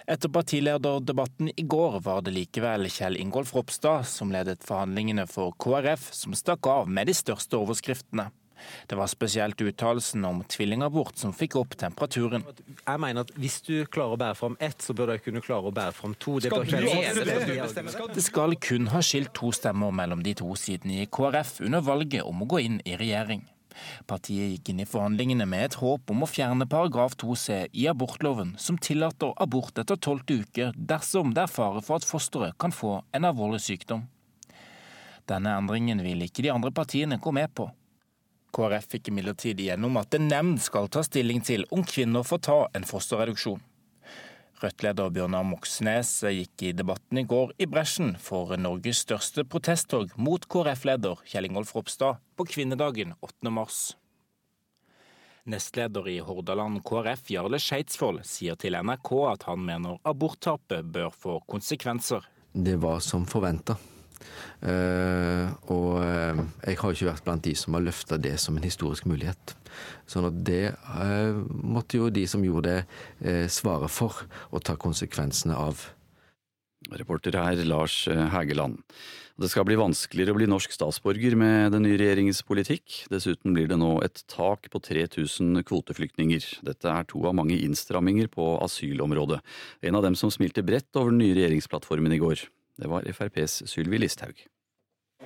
[0.09, 6.11] Etter partilederdebatten i går var det likevel Kjell Ingolf Ropstad som ledet forhandlingene for KrF,
[6.13, 8.27] som stakk av med de største overskriftene.
[8.87, 12.45] Det var spesielt uttalelsen om tvillingabort som fikk opp temperaturen.
[12.85, 15.71] Jeg mener at Hvis du klarer å bære fram ett, så bør du kunne klare
[15.71, 16.37] å bære fram to.
[16.39, 16.51] Det,
[18.15, 22.23] det skal kun ha skilt to stemmer mellom de to sidene i KrF under valget
[22.23, 23.45] om å gå inn i regjering.
[24.07, 28.55] Partiet gikk inn i forhandlingene med et håp om å fjerne paragraf 2c i abortloven,
[28.61, 33.01] som tillater abort etter tolvte uke dersom det er fare for at fosteret kan få
[33.15, 34.05] en alvorlig sykdom.
[35.29, 37.67] Denne endringen vil ikke de andre partiene gå med på.
[38.55, 42.59] KrF fikk imidlertid igjennom at en nemnd skal ta stilling til om kvinner får ta
[42.77, 43.59] en fosterreduksjon.
[44.61, 50.47] Rødt-leder Bjørnar Moxnes gikk i debatten i går i bresjen for Norges største protesttog mot
[50.47, 53.51] KrF-leder Kjell Ingolf Ropstad på kvinnedagen 8.
[53.51, 53.81] mars.
[55.45, 61.41] Nestleder i Hordaland KrF, Jarle Skeitsvold, sier til NRK at han mener aborttapet bør få
[61.51, 62.23] konsekvenser.
[62.55, 63.75] Det var som forventa.
[64.65, 68.65] Uh, og uh, jeg har ikke vært blant de som har løfta det som en
[68.65, 69.55] historisk mulighet.
[70.09, 72.79] Sånn at det uh, måtte jo de som gjorde
[73.21, 75.89] det, svare for og ta konsekvensene av.
[76.93, 78.81] Reporter her Lars Hægeland.
[79.35, 83.01] Det skal bli vanskeligere å bli norsk statsborger med den nye regjeringens politikk.
[83.11, 86.45] Dessuten blir det nå et tak på 3000 kvoteflyktninger.
[86.63, 89.41] Dette er to av mange innstramminger på asylområdet.
[89.83, 92.45] En av dem som smilte bredt over den nye regjeringsplattformen i går.
[92.77, 94.45] Det var FrPs Sylvi Listhaug.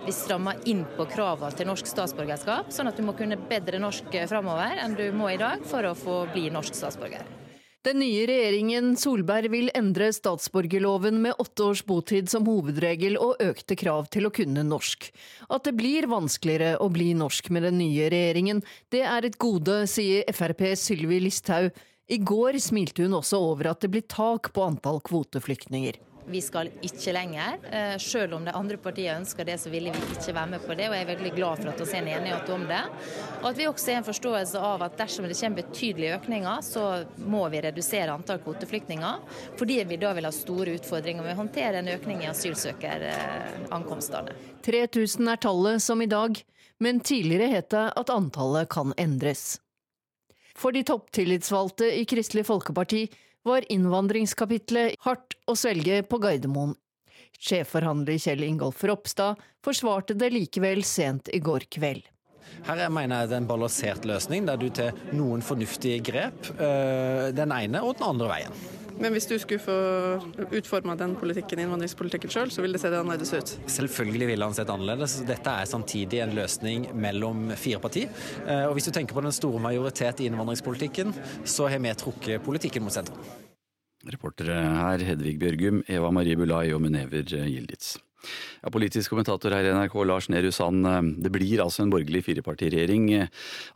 [0.06, 4.14] Vi strammer inn på kravene til norsk statsborgerskap, sånn at du må kunne bedre norsk
[4.30, 7.26] framover enn du må i dag for å få bli norsk statsborger.
[7.88, 13.78] Den nye regjeringen Solberg vil endre statsborgerloven med åtte års botid som hovedregel og økte
[13.80, 15.08] krav til å kunne norsk.
[15.47, 18.60] At det blir vanskeligere å bli norsk med den nye regjeringen,
[18.91, 21.72] det er et gode, sier FrPs Sylvi Listhaug.
[22.10, 26.70] I går smilte hun også over at det blir tak på antall kvoteflyktninger vi skal
[26.86, 27.58] ikke lenger.
[27.72, 30.74] Eh, selv om de andre partiene ønsker det, så ville vi ikke være med på
[30.78, 30.86] det.
[30.90, 32.84] Og jeg er veldig glad for at vi er en enighet om det.
[33.42, 36.84] Og at vi også har en forståelse av at dersom det kommer betydelige økninger, så
[37.26, 39.16] må vi redusere antall kvoteflyktninger.
[39.60, 44.32] Fordi vi da vil ha store utfordringer med å håndtere en økning i asylsøkerankomstene.
[44.66, 46.32] 3000 er tallet som i dag,
[46.80, 49.44] men tidligere het det at antallet kan endres.
[50.60, 53.06] For de topptillitsvalgte i Kristelig Folkeparti
[53.50, 56.76] var innvandringskapitlet hardt å svelge på Gardermoen.
[57.39, 62.04] Sjefforhandler Kjell Ingolf Ropstad forsvarte det likevel sent i går kveld.
[62.68, 66.52] Her jeg mener jeg det er en balansert løsning, der du tar noen fornuftige grep,
[66.58, 68.60] øh, den ene og den andre veien.
[69.00, 69.76] Men hvis du skulle få
[70.52, 73.54] utforma den politikken, innvandringspolitikken sjøl, så ville det se det annerledes ut?
[73.72, 75.22] Selvfølgelig ville han sett annerledes.
[75.28, 78.12] Dette er samtidig en løsning mellom fire partier.
[78.43, 81.16] Eh, og hvis du tenker på den store majoritet i innvandringspolitikken,
[81.47, 83.24] så har vi trukket politikken mot sentrum.
[84.10, 87.95] Reportere her Hedvig Bjørgum, Eva Marie Bulai og Munever Gilditz.
[88.64, 90.88] Ja, politisk kommentator her i NRK, Lars Nehru Sand.
[90.88, 93.08] Eh, det blir altså en borgerlig firepartiregjering.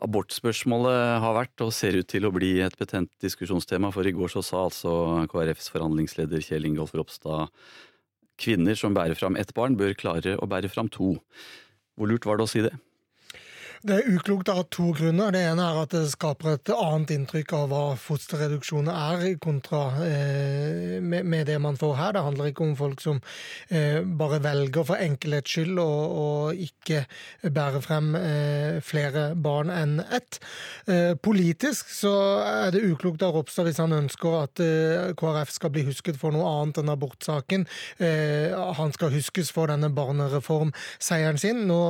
[0.04, 4.36] Abortspørsmålet har vært og ser ut til å bli et betent diskusjonstema, for i går
[4.36, 4.94] så sa altså
[5.32, 7.52] KrFs forhandlingsleder Kjell Ingolf Ropstad
[8.40, 11.16] kvinner som bærer fram ett barn, bør klare å bære fram to.
[11.98, 12.74] Hvor lurt var det å si det?
[13.84, 15.34] Det er uklokt av to grunner.
[15.36, 21.02] Det ene er at det skaper et annet inntrykk av hva fosterreduksjon er, kontra eh,
[21.04, 22.14] med, med, det man får her.
[22.16, 23.20] Det handler ikke om folk som
[23.68, 27.02] eh, bare velger for enkelhets skyld å ikke
[27.44, 30.40] bære frem eh, flere barn enn ett.
[30.88, 35.76] Eh, politisk så er det uklokt av Ropstad hvis han ønsker at eh, KrF skal
[35.76, 37.68] bli husket for noe annet enn abortsaken.
[38.00, 41.66] Eh, han skal huskes for denne barnereformseieren sin.
[41.68, 41.84] Nå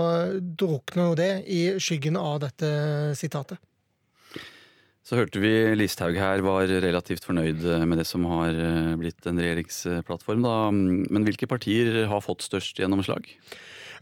[0.57, 2.69] drukner jo det i skyggen av dette
[3.19, 3.59] sitatet.
[5.03, 9.41] Så hørte vi Listhaug her var relativt fornøyd med det som har eh, blitt en
[9.41, 10.45] regjeringsplattform.
[10.47, 10.55] Da.
[10.71, 13.27] Men hvilke partier har fått størst gjennomslag?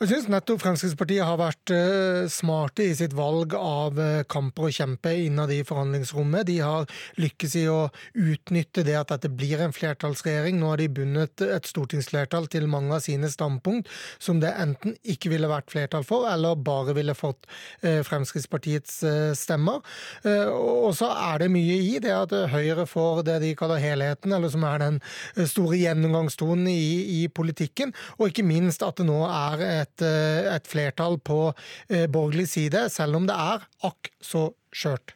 [0.02, 4.72] Jeg syns nettopp Fremskrittspartiet har vært uh, smarte i sitt valg av uh, kamper å
[4.74, 6.48] kjempe innad i forhandlingsrommet.
[6.48, 6.88] De har
[7.22, 7.84] lykkes i å
[8.18, 10.58] utnytte det at dette blir en flertallsregjering.
[10.58, 15.30] Nå har de bundet et stortingsflertall til mange av sine standpunkt som det enten ikke
[15.36, 17.46] ville vært flertall for, eller bare ville fått
[17.86, 19.04] uh, Fremskrittspartiets
[19.38, 19.86] stemmer.
[20.26, 24.50] Og så er det mye i det at Høyre får det de kaller helheten, eller
[24.50, 25.00] som er den
[25.46, 30.56] store gjennomgangstonen i, i politikken, og ikke minst at det nå er et et, eh,
[30.56, 31.54] et flertall på
[31.90, 35.16] eh, borgerlig side, selv om det er akk så skjørt.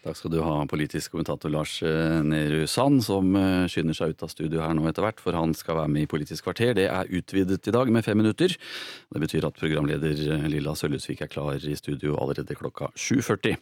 [0.00, 3.34] Takk skal du ha, politisk kommentator Lars eh, Nehru Sand, som
[3.68, 6.10] skynder seg ut av studio her nå etter hvert, for han skal være med i
[6.10, 6.72] Politisk kvarter.
[6.78, 8.54] Det er utvidet i dag med fem minutter.
[9.12, 13.60] Det betyr at programleder Lilla Sølvesvik er klar i studio allerede klokka 7.40.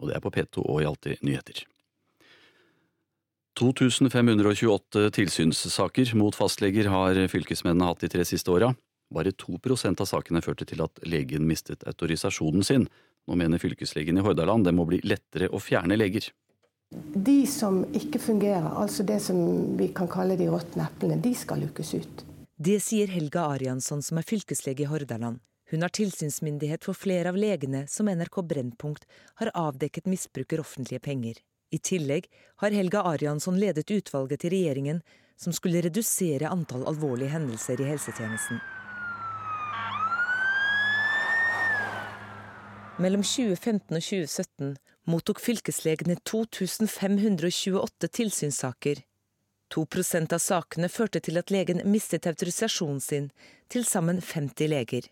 [0.00, 1.64] Og det er på P2 og i Alltid nyheter.
[3.58, 8.70] 2528 tilsynssaker mot fastleger har fylkesmennene hatt de tre siste åra.
[9.10, 12.86] Bare 2% av sakene førte til at legen mistet autorisasjonen sin.
[13.26, 16.30] Nå mener fylkeslegen i Hordaland det må bli lettere å fjerne leger.
[16.90, 21.62] De som ikke fungerer, altså det som vi kan kalle de råtne eplene, de skal
[21.62, 22.24] lukkes ut.
[22.60, 25.38] Det sier Helga Ariansson som er fylkeslege i Hordaland.
[25.70, 29.06] Hun har tilsynsmyndighet for flere av legene som NRK Brennpunkt
[29.38, 31.38] har avdekket misbruker offentlige penger.
[31.70, 32.26] I tillegg
[32.58, 34.98] har Helga Ariansson ledet utvalget til regjeringen
[35.38, 38.58] som skulle redusere antall alvorlige hendelser i helsetjenesten.
[43.00, 44.74] Mellom 2015 og 2017
[45.08, 49.00] mottok fylkeslegene 2528 tilsynssaker.
[49.72, 53.30] 2% av sakene førte til at legen mistet autorisasjonen sin,
[53.72, 55.08] til sammen 50 leger.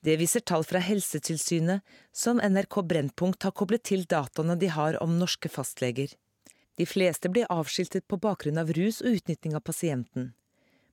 [0.00, 1.84] Det viser tall fra Helsetilsynet,
[2.16, 6.14] som NRK Brennpunkt har koblet til dataene de har om norske fastleger.
[6.80, 10.32] De fleste blir avskiltet på bakgrunn av rus og utnytting av pasienten.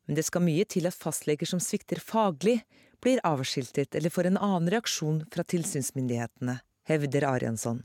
[0.06, 2.60] Men det skal mye til at fastleger som svikter faglig,
[3.02, 7.84] blir avskiltet eller får en annen reaksjon fra tilsynsmyndighetene, hevder Ariansson.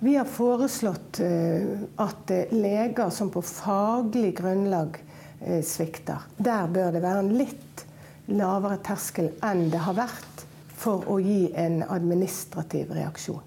[0.00, 4.98] Vi har foreslått eh, at eh, leger som på faglig grunnlag
[5.40, 7.84] eh, svikter, der bør det være en litt
[8.26, 10.44] lavere terskel enn det har vært
[10.74, 13.44] for å gi en administrativ reaksjon.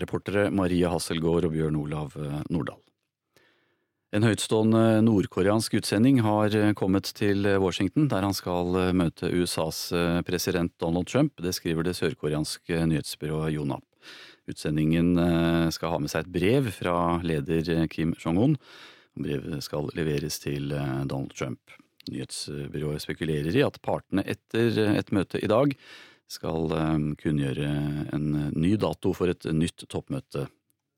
[0.00, 2.14] Reportere Maria Hasselgaard og Bjørn Olav
[2.46, 2.78] Nordahl.
[4.10, 9.30] En høytstående nordkoreansk utsending har eh, kommet til eh, Washington, der han skal eh, møte
[9.30, 9.84] USAs
[10.26, 11.36] president Donald Trump.
[11.38, 13.86] Det skriver det sørkoreanske nyhetsbyrået Jonap.
[14.50, 15.14] Utsendingen
[15.70, 18.56] skal ha med seg et brev fra leder Kim Jong-un.
[19.14, 21.76] Brevet skal leveres til Donald Trump.
[22.10, 25.76] Nyhetsbyrået spekulerer i at partene etter et møte i dag
[26.26, 26.72] skal
[27.20, 27.74] kunngjøre
[28.16, 30.48] en ny dato for et nytt toppmøte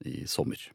[0.09, 0.71] i sommer.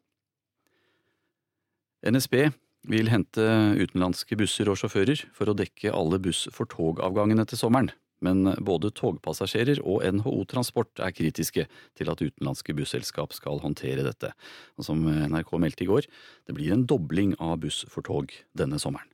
[2.05, 2.49] NSB
[2.87, 3.45] vil hente
[3.77, 7.91] utenlandske busser og sjåfører for å dekke alle buss for togavgangene til sommeren.
[8.23, 11.67] Men både togpassasjerer og NHO Transport er kritiske
[11.97, 14.31] til at utenlandske busselskap skal håndtere dette.
[14.77, 16.09] Og som NRK meldte i går,
[16.49, 19.11] det blir en dobling av buss for tog denne sommeren.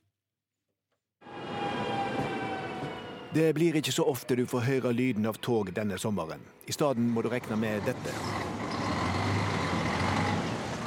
[3.34, 6.40] Det blir ikke så ofte du får høre lyden av tog denne sommeren.
[6.70, 8.53] I stedet må du regne med dette.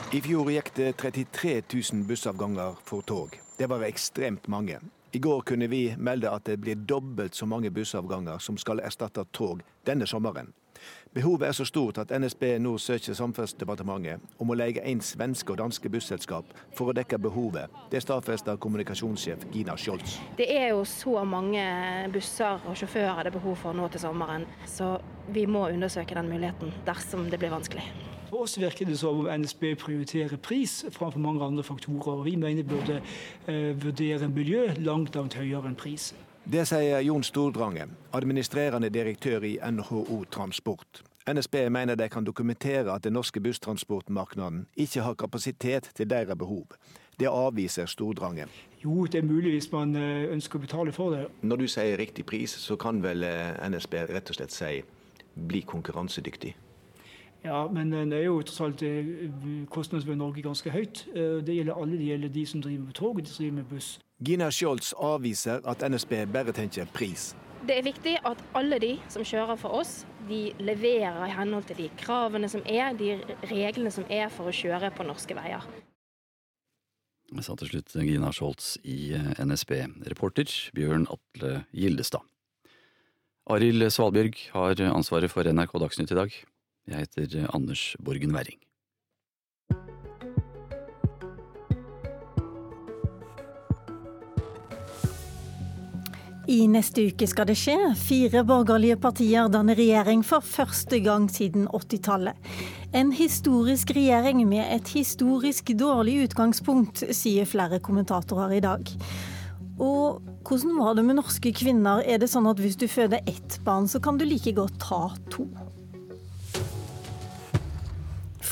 [0.08, 3.34] I fjor gikk det 33 000 bussavganger for tog.
[3.58, 4.80] Det var ekstremt mange.
[5.12, 9.26] I går kunne vi melde at det blir dobbelt så mange bussavganger som skal erstatte
[9.36, 10.54] tog denne sommeren.
[11.12, 15.60] Behovet er så stort at NSB nå søker Samferdselsdepartementet om å leie inn svenske og
[15.60, 17.68] danske busselskap for å dekke behovet.
[17.92, 20.22] Det stadfester kommunikasjonssjef Gina Scholz.
[20.40, 21.66] Det er jo så mange
[22.16, 26.32] busser og sjåfører det er behov for nå til sommeren, så vi må undersøke den
[26.32, 27.84] muligheten dersom det blir vanskelig.
[28.30, 32.08] For oss virker det som om NSB prioriterer pris framfor mange andre faktorer.
[32.20, 33.02] og Vi mener burde
[33.48, 36.14] eh, vurdere miljø langt langt høyere enn pris.
[36.48, 41.04] Det sier Jon Stordrange, administrerende direktør i NHO Transport.
[41.28, 46.68] NSB mener de kan dokumentere at den norske busstransportmarkedet ikke har kapasitet til deres behov.
[47.20, 48.48] Det avviser Stordrange.
[48.84, 51.26] Jo, det er mulig hvis man eh, ønsker å betale for det.
[51.42, 54.84] Når du sier riktig pris, så kan vel eh, NSB rett og slett si
[55.36, 56.56] bli konkurransedyktig?
[57.46, 59.30] Ja, men det er jo tross alt eh,
[59.72, 61.06] kostnadsnivået i Norge ganske høyt.
[61.14, 61.98] Eh, det gjelder alle.
[61.98, 63.90] Det gjelder de som driver med tog og de som driver med buss.
[64.26, 67.36] Gina Scholz avviser at NSB bare tenker pris.
[67.68, 71.78] Det er viktig at alle de som kjører for oss, de leverer i henhold til
[71.84, 73.18] de kravene som er, de
[73.50, 75.66] reglene som er for å kjøre på norske veier.
[77.28, 79.74] Jeg sa til slutt Gina Scholz i eh, NSB.
[80.10, 82.26] Reporter Bjørn Atle Gildestad.
[83.48, 86.34] Arild Svalbjørg har ansvaret for NRK Dagsnytt i dag.
[86.88, 88.62] Jeg heter eh, Anders Borgen Werring.
[96.48, 97.76] I neste uke skal det skje.
[98.00, 102.40] Fire borgerlige partier danner regjering for første gang siden 80-tallet.
[102.96, 108.96] En historisk regjering med et historisk dårlig utgangspunkt, sier flere kommentatorer i dag.
[109.76, 112.00] Og hvordan var det med norske kvinner?
[112.08, 115.10] Er det sånn at hvis du føder ett barn, så kan du like godt ta
[115.28, 115.50] to?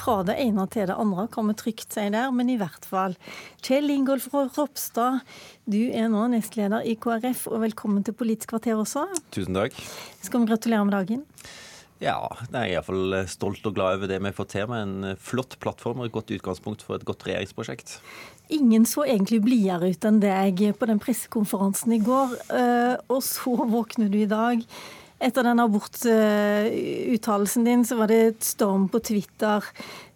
[0.06, 3.16] Fra det ene til det andre, kommer trygt si der, men i hvert fall.
[3.66, 5.24] Kjell Ingolf Ropstad,
[5.66, 9.08] du er nå nestleder i KrF, og velkommen til Politisk kvarter også.
[9.34, 9.78] Tusen takk.
[10.22, 11.24] Skal vi gratulere med dagen?
[12.04, 12.20] Ja,
[12.52, 16.04] jeg er iallfall stolt og glad over det vi fått til med en flott plattform
[16.04, 17.96] og et godt utgangspunkt for et godt regjeringsprosjekt.
[18.54, 23.56] Ingen så egentlig blidere ut enn deg på den pressekonferansen i går, eh, og så
[23.72, 24.62] våkner du i dag.
[25.24, 29.64] Etter den abortuttalelsen din så var det et storm på Twitter.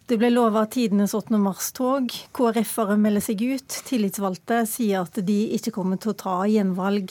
[0.09, 1.37] Det ble lova tidenes 8.
[1.39, 2.11] mars-tog.
[2.35, 3.67] KrF-ere melder seg ut.
[3.87, 7.07] Tillitsvalgte sier at de ikke kommer til å ta gjenvalg.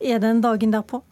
[0.00, 1.02] Er det en dagen derpå?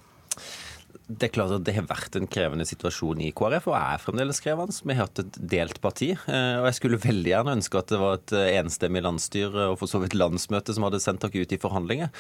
[1.11, 4.43] Det er klart at det har vært en krevende situasjon i KrF, og er fremdeles
[4.45, 4.77] krevende.
[4.85, 6.13] Vi har hatt et delt parti.
[6.15, 9.91] Eh, og Jeg skulle veldig gjerne ønske at det var et enstemmig landsstyre og for
[9.91, 12.13] så vidt landsmøte som hadde sendt dere ut i forhandlinger.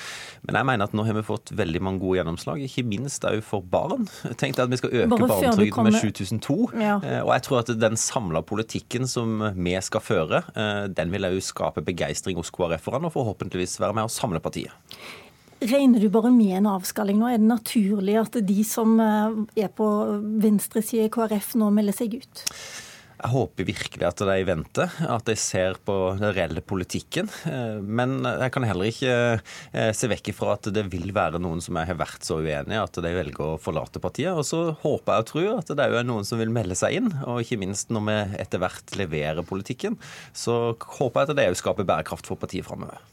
[0.46, 3.40] Men jeg mener at nå har vi fått veldig mange gode gjennomslag, ikke minst òg
[3.46, 4.08] for barn.
[4.40, 5.94] Tenk deg at vi skal øke barnetrygden kommer...
[5.94, 6.58] med 7002.
[6.80, 6.98] Ja.
[7.04, 11.28] Eh, og jeg tror at den samla politikken som vi skal føre, eh, den vil
[11.30, 14.74] òg skape begeistring hos KrF-erne, og forhåpentligvis være med og samle partiet.
[15.60, 17.28] Regner du bare med en avskalling nå?
[17.28, 19.34] Er det naturlig at de som eh,
[19.66, 19.88] er på
[20.40, 22.46] venstresida i KrF nå melder seg ut?
[23.20, 27.28] Jeg håper virkelig at de venter, at de ser på den reelle politikken.
[27.44, 31.60] Eh, men jeg kan heller ikke eh, se vekk ifra at det vil være noen
[31.60, 34.32] som har vært så uenig i at de velger å forlate partiet.
[34.32, 37.12] Og så håper jeg og tror at det er noen som vil melde seg inn.
[37.28, 40.00] Og ikke minst når vi etter hvert leverer politikken,
[40.32, 43.04] så håper jeg at det òg skaper bærekraft for partiet framover.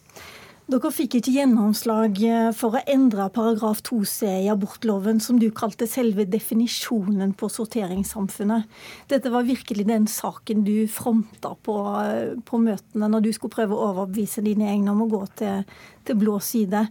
[0.68, 5.88] Dere fikk ikke gjennomslag eh, for å endre paragraf 2c i abortloven, som du kalte
[5.88, 8.68] selve definisjonen på sorteringssamfunnet.
[9.08, 13.78] Dette var virkelig den saken du fronta på, eh, på møtene når du skulle prøve
[13.78, 15.64] å overbevise dine egne om å gå til,
[16.04, 16.84] til blå side.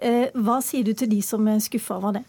[0.00, 2.24] Eh, hva sier du til de som er skuffa over det?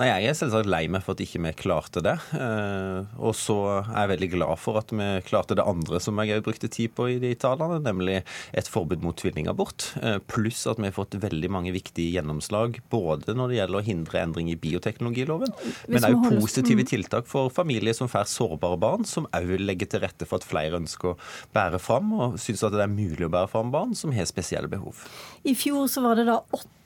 [0.00, 2.14] Nei, Jeg er selvsagt lei meg for at ikke vi klarte det.
[2.32, 6.38] Eh, og så er jeg veldig glad for at vi klarte det andre som jeg
[6.38, 8.22] òg brukte tid på i de talene, nemlig
[8.56, 9.90] et forbud mot tvillingabort.
[10.00, 13.86] Eh, pluss at vi har fått veldig mange viktige gjennomslag både når det gjelder å
[13.90, 15.52] hindre endring i bioteknologiloven,
[15.92, 16.92] men òg positive mm.
[16.94, 20.80] tiltak for familier som får sårbare barn, som òg legger til rette for at flere
[20.80, 21.18] ønsker å
[21.52, 24.72] bære fram, og syns at det er mulig å bære fram barn som har spesielle
[24.72, 25.04] behov.
[25.44, 26.80] I fjor så var det da åtte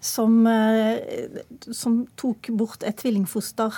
[0.00, 0.96] som, eh,
[1.70, 3.76] som, tok bort et tvillingfoster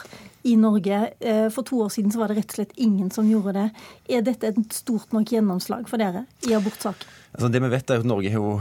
[0.49, 1.11] i Norge.
[1.21, 3.67] Eh, for to år siden så var det rett og slett ingen som gjorde det.
[4.09, 7.21] Er dette et stort nok gjennomslag for dere i abortsaken?
[7.35, 8.61] Altså det vi vet er at Norge er, jo,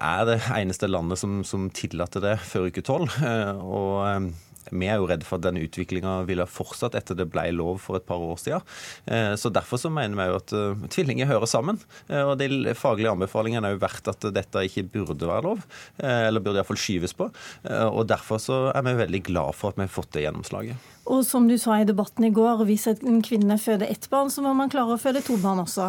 [0.00, 3.12] er det eneste landet som, som tillater det før uke tolv.
[3.20, 4.32] Eh, og
[4.70, 7.98] vi er jo redd for at den utviklinga ville fortsatt etter det ble lov for
[7.98, 8.66] et par år siden.
[9.06, 11.80] Eh, så Derfor så mener vi jo at uh, tvillinger hører sammen.
[12.06, 15.64] Uh, og De faglige anbefalingene er jo verdt at dette ikke burde være lov,
[15.98, 17.30] eller burde iallfall skyves på.
[17.66, 20.88] og Derfor så er vi veldig glad for at vi har fått det gjennomslaget.
[21.08, 24.44] Og som du sa i debatten i går, hvis en kvinne føder ett barn, så
[24.44, 25.88] må man klare å føde to barn også.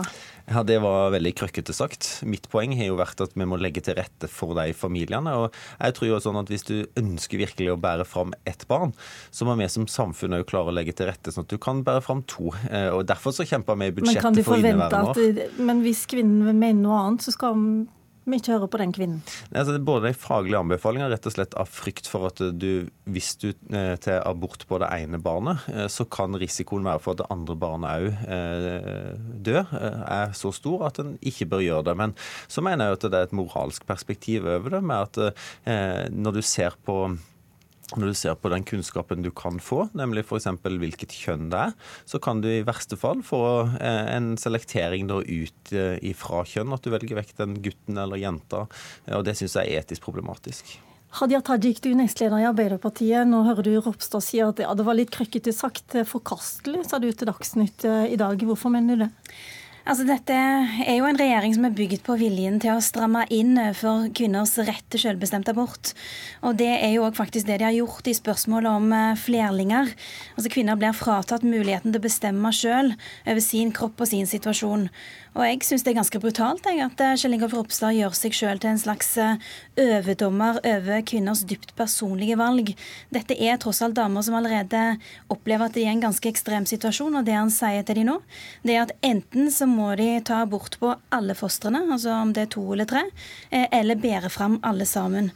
[0.49, 2.07] Ja, Det var veldig krøkkete sagt.
[2.25, 5.35] Mitt poeng har jo vært at vi må legge til rette for de familiene.
[5.35, 8.93] og jeg tror jo sånn at Hvis du ønsker virkelig å bære fram ett barn,
[9.31, 11.83] så må vi som samfunn også klare å legge til rette sånn at du kan
[11.83, 12.51] bære fram to.
[12.71, 15.59] Eh, og Derfor så kjemper vi i budsjettet for inneværende år.
[15.59, 17.53] Men hvis kvinnen mener noe annet, så skal
[18.25, 19.21] vi ikke hører på den kvinnen?
[19.49, 22.89] Altså, det er både de faglige anbefalingene rett og slett av frykt for at du,
[23.09, 27.15] hvis du eh, til abort på det ene barnet, eh, så kan risikoen være for
[27.15, 29.09] at det andre barnet òg eh,
[29.49, 31.97] dør, eh, er så stor at en ikke bør gjøre det.
[32.03, 32.15] Men
[32.51, 36.39] så mener jeg at det er et moralsk perspektiv over det, med at eh, når
[36.39, 37.01] du ser på
[37.97, 40.47] når du ser på den kunnskapen du kan få, nemlig f.eks.
[40.63, 41.77] hvilket kjønn det er,
[42.09, 43.41] så kan du i verste fall få
[43.81, 48.67] eh, en selektering ut ifra fra kjønn, at du velger vekk den gutten eller jenta.
[49.15, 50.77] og Det syns jeg er etisk problematisk.
[51.19, 53.25] Hadia Tajik, du er nestleder i Arbeiderpartiet.
[53.25, 55.97] Nå hører du Ropstad si at ja, det var litt krøkkete sagt.
[56.05, 58.37] Forkastelig, sa du til Dagsnytt eh, i dag.
[58.45, 59.09] Hvorfor mener du det?
[59.89, 63.57] Altså, dette er jo en regjering som er bygd på viljen til å stramme inn
[63.73, 65.95] for kvinners rett til selvbestemt abort.
[66.45, 69.89] Og det er jo faktisk det de har gjort i spørsmålet om eh, flerlinger.
[70.35, 72.93] Altså Kvinner blir fratatt muligheten til å bestemme selv
[73.25, 74.91] over sin kropp og sin situasjon.
[75.37, 78.35] Og jeg syns det er ganske brutalt jeg, at eh, Kjell Ingolf Ropstad gjør seg
[78.35, 79.37] sjøl til en slags eh,
[79.79, 82.73] overdommer over kvinners dypt personlige valg.
[83.13, 84.97] Dette er tross alt damer som allerede
[85.29, 88.07] opplever at de er i en ganske ekstrem situasjon, og det han sier til de
[88.09, 88.17] nå,
[88.65, 92.47] det er at enten så må de ta abort på alle fostrene, altså om det
[92.47, 93.05] er to eller tre,
[93.51, 95.33] eh, eller bære fram alle sammen.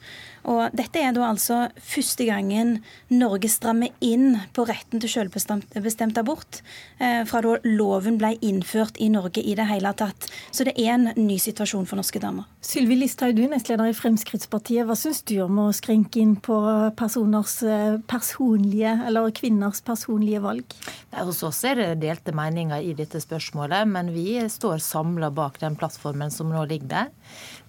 [0.49, 2.77] Og dette er da altså første gangen
[3.13, 6.61] Norge strammer inn på retten til selvbestemt abort,
[6.99, 10.27] eh, fra da loven ble innført i Norge i det hele tatt.
[10.51, 12.47] Så det er en ny situasjon for norske damer.
[12.63, 14.85] Sylvi Listhaug, du er nestleder i Fremskrittspartiet.
[14.87, 16.57] Hva syns du om å skrenke inn på
[16.99, 20.77] personers eh, personlige, eller kvinners personlige valg?
[21.13, 25.77] hos oss er det delte meninger i dette spørsmålet, men vi står samla bak den
[25.79, 27.11] plattformen som nå ligger der.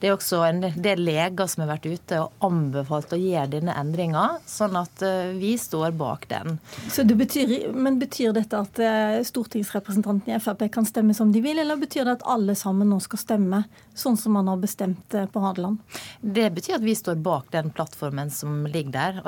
[0.00, 3.74] Det er også en del leger som har vært ute og anbefalt å gjøre denne
[3.80, 5.02] endringa, sånn at
[5.38, 6.58] vi står bak den.
[6.92, 8.78] Så det betyr, men Betyr dette at
[9.26, 12.98] stortingsrepresentantene i Frp kan stemme som de vil, eller betyr det at alle sammen nå
[13.00, 13.62] skal stemme
[13.96, 15.80] sånn som man har bestemt på Hadeland?
[16.20, 19.22] Det betyr at vi står bak den plattformen som ligger der,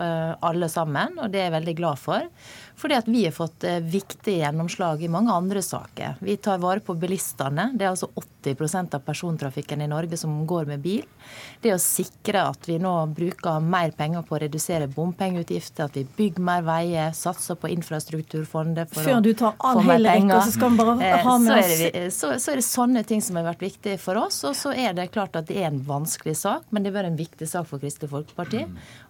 [0.44, 2.28] alle sammen, og det er jeg veldig glad for.
[2.76, 6.18] Fordi at vi har fått eh, viktige gjennomslag i mange andre saker.
[6.20, 7.70] Vi tar vare på bilistene.
[7.74, 8.10] Det er altså
[8.44, 11.06] 80% av persontrafikken i Norge som går med bil.
[11.64, 16.04] Det å sikre at vi nå bruker mer penger på å redusere bompengeutgifter, at vi
[16.18, 20.74] bygger mer veier, satser på infrastrukturfondet for Før du tar all hele rekka, så skal
[20.74, 23.48] vi bare eh, ha med oss så, så, så er det sånne ting som har
[23.48, 24.42] vært viktige for oss.
[24.44, 27.14] Og så er det klart at det er en vanskelig sak, men det har vært
[27.14, 28.66] en viktig sak for Kristelig Folkeparti.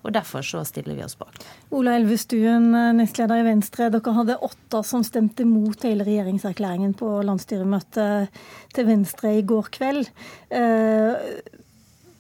[0.06, 1.42] Og derfor så stiller vi oss bak.
[1.74, 3.55] Ola Elvestuen, nestleder i Venstre.
[3.56, 3.88] Venstre.
[3.92, 8.32] Dere hadde åtte som stemte mot hele regjeringserklæringen på landsstyremøtet
[8.76, 10.10] til Venstre i går kveld.
[10.52, 11.14] Eh,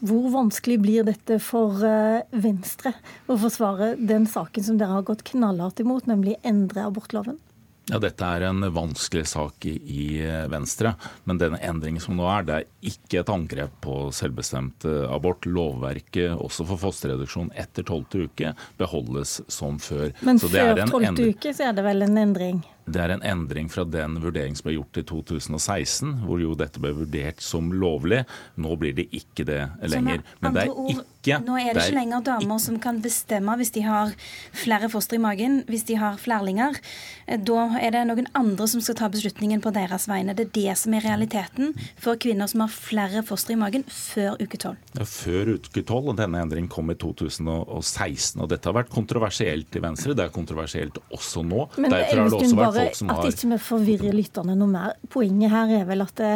[0.06, 2.94] hvor vanskelig blir dette for eh, Venstre
[3.28, 7.38] å forsvare den saken som dere har gått knallhardt imot, nemlig endre abortloven?
[7.86, 10.06] Ja, Dette er en vanskelig sak i, i,
[10.50, 15.04] Venstre, men denne endringen som nå er, det er ikke et angrep på selvbestemt eh,
[15.06, 15.46] abort.
[15.46, 20.10] Lovverket også for fosterreduksjon etter tolvte uke beholdes som før.
[20.26, 22.64] Men før tolvte uke så er det vel en endring?
[22.86, 26.78] Det er en endring fra den vurderingen som ble gjort i 2016, hvor jo dette
[26.82, 28.22] ble vurdert som lovlig.
[28.62, 30.22] Nå blir det ikke det lenger.
[30.44, 33.82] Men det er ikke Nå er det ikke lenger damer som kan bestemme hvis de
[33.82, 34.12] har
[34.54, 36.78] flere foster i magen, hvis de har flerlinger.
[37.26, 40.36] Eh, da er det noen andre som skal ta beslutningen på deres vegne.
[40.38, 44.38] Det er det som er realiteten for kvinner som har flere foster i magen før
[44.38, 44.78] uke 12.
[45.02, 48.38] Før uke 12, og denne endringen kom i 2016.
[48.44, 50.14] og Dette har vært kontroversielt i Venstre.
[50.14, 51.66] Det er kontroversielt også nå.
[51.74, 54.70] Men Derfor har det også vært folk som har At ikke vi forvirrer lytterne noe
[54.70, 54.96] mer.
[55.12, 56.32] Poenget her er vel at det,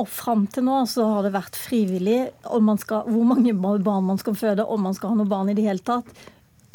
[0.00, 2.20] og fram til nå så har det vært frivillig
[2.80, 5.66] skal, hvor mange barn man skal føde, om man skal ha noe barn i det
[5.66, 6.08] hele tatt.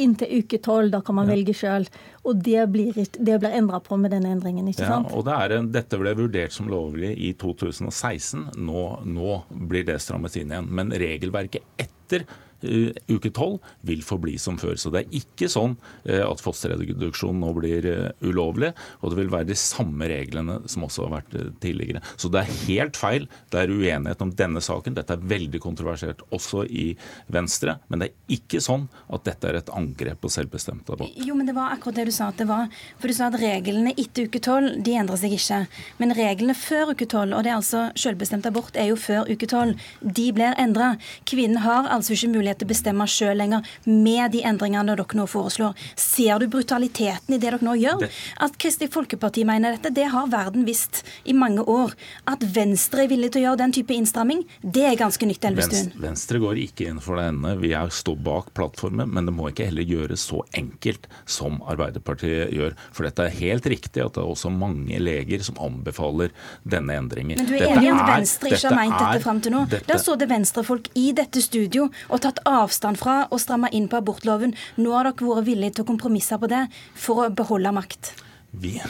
[0.02, 1.38] Inntil uke tolv, da kan man ja.
[1.38, 1.86] velge sjøl.
[2.28, 4.68] Og det blir, det blir endra på med denne endringen.
[4.68, 5.08] ikke sant?
[5.08, 8.50] Ja, og det en, Dette ble vurdert som lovlig i 2016.
[8.60, 9.38] Nå, nå
[9.72, 10.68] blir det strammet inn igjen.
[10.68, 14.76] Men regelverket etter Eh, uke tolv vil forbli som før.
[14.80, 18.72] Så det er ikke sånn eh, at fosterreduksjon nå blir eh, ulovlig,
[19.02, 22.02] og det vil være de samme reglene som også har vært tidligere.
[22.18, 23.28] Så det er helt feil.
[23.54, 24.98] Det er uenighet om denne saken.
[24.98, 26.88] Dette er veldig kontroversielt også i
[27.34, 31.14] Venstre, men det er ikke sånn at dette er et angrep på selvbestemt abort.
[31.26, 32.70] Jo, men det var akkurat det du sa at det var.
[33.02, 35.62] For du sa at reglene etter uke tolv, de endrer seg ikke.
[36.02, 39.50] Men reglene før uke tolv, og det er altså selvbestemt abort, er jo før uke
[39.50, 40.96] tolv, de blir endra.
[41.28, 45.26] Kvinnen har altså ikke mulighet til å bestemme sjøl lenger med de endringene dere nå
[45.30, 45.74] foreslår.
[46.00, 48.06] Ser du brutaliteten i det dere nå gjør?
[48.46, 51.94] At Kristelig Folkeparti mener dette, det har verden visst i mange år.
[52.30, 55.92] At Venstre er villig til å gjøre den type innstramming, det er ganske nytt, Elvestuen.
[56.02, 57.56] Venstre går ikke inn for denne.
[57.62, 62.54] Vi er står bak plattformen, men det må ikke heller gjøres så enkelt som Arbeiderpartiet
[62.56, 62.76] gjør.
[62.96, 67.40] For dette er helt riktig at det er også mange leger som anbefaler denne endringen.
[67.42, 69.64] Men du er enig i at Venstre ikke har meint dette fram til nå?
[69.72, 73.90] Dette, da så det venstrefolk i dette studio og tatt avstand fra å stramme inn
[73.92, 74.56] på abortloven.
[74.82, 78.14] Nå har dere vært villige til å kompromisse på det for å beholde makt.
[78.60, 78.82] Vi,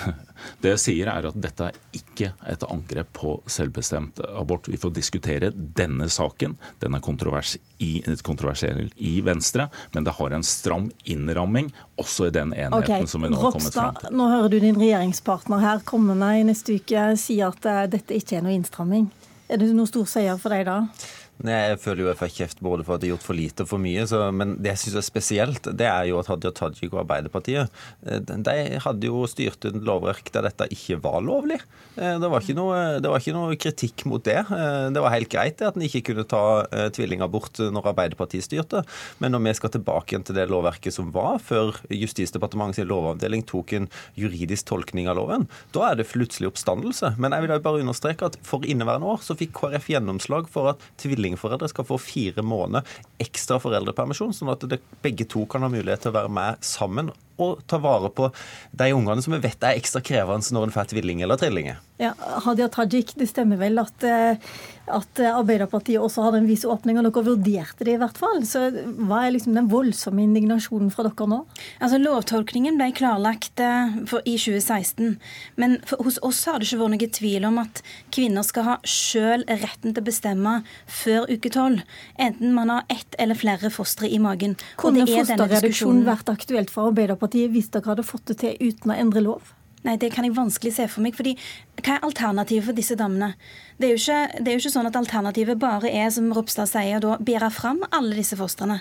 [0.61, 4.69] det jeg sier er at Dette er ikke et angrep på selvbestemt abort.
[4.69, 6.57] Vi får diskutere denne saken.
[6.83, 12.35] Den er kontrovers i, kontroversiell i Venstre, men det har en stram innramming også i
[12.35, 13.09] den enheten okay.
[13.09, 14.15] som vi nå har kommet fram til.
[14.15, 18.39] Nå hører du din regjeringspartner her kommende i neste uke si at uh, dette ikke
[18.39, 19.09] er noe innstramming.
[19.49, 20.79] Er det noe stor seier for deg da?
[21.43, 23.69] Jeg føler jo jeg får kjeft både for at de har gjort for lite og
[23.73, 24.05] for mye.
[24.07, 27.67] Så, men det jeg syns er spesielt, det er jo at Hadia Tajik og Arbeiderpartiet
[28.07, 31.59] eh, de hadde jo styrt et lovverk der dette ikke var lovlig.
[31.99, 34.39] Eh, det var ikke noe, var ikke noe kritikk mot det.
[34.39, 36.43] Eh, det var helt greit at en ikke kunne ta
[36.95, 38.85] tvillingabort når Arbeiderpartiet styrte.
[39.19, 43.75] Men når vi skal tilbake igjen til det lovverket som var før Justisdepartementets lovavdeling tok
[43.75, 43.89] en
[44.19, 47.15] juridisk tolkning av loven, da er det plutselig oppstandelse.
[47.21, 50.83] Men jeg vil bare understreke at for inneværende år så fikk KrF gjennomslag for at
[51.01, 52.85] tvilling tvillingforeldre skal få fire måneder
[53.21, 57.11] ekstra foreldrepermisjon, sånn at det, begge to kan ha mulighet til å være med sammen
[57.41, 58.29] og ta vare på
[58.71, 61.81] de ungene som vi vet er ekstra krevende når en får tvilling eller trillinger.
[61.95, 62.11] Ja,
[62.43, 64.35] Hadia Tajik, det stemmer vel at, eh,
[64.91, 68.41] at Arbeiderpartiet også hadde en viss åpning, og dere vurderte det i hvert fall.
[68.43, 68.65] Så
[69.07, 71.39] hva er liksom den voldsomme indignasjonen fra dere nå?
[71.79, 75.15] Altså, Lovtolkningen ble klarlagt eh, for, i 2016.
[75.55, 77.79] Men for, hos oss har det ikke vært noe tvil om at
[78.15, 80.57] kvinner skal ha sjøl retten til å bestemme
[80.91, 81.79] før uke tolv.
[82.19, 84.59] Enten man har ett eller flere fostre i magen.
[84.81, 89.21] Kunne fosterreduksjon vært aktuelt for Arbeiderpartiet hvis dere hadde fått det til uten å endre
[89.21, 89.53] lov?
[89.85, 91.15] Nei, det kan jeg vanskelig se for meg.
[91.15, 91.37] fordi
[91.83, 93.33] hva er alternativet for disse damene?
[93.75, 96.69] Det er, jo ikke, det er jo ikke sånn at alternativet bare er, som Ropstad
[96.71, 98.77] sier, å bære fram alle disse fostrene.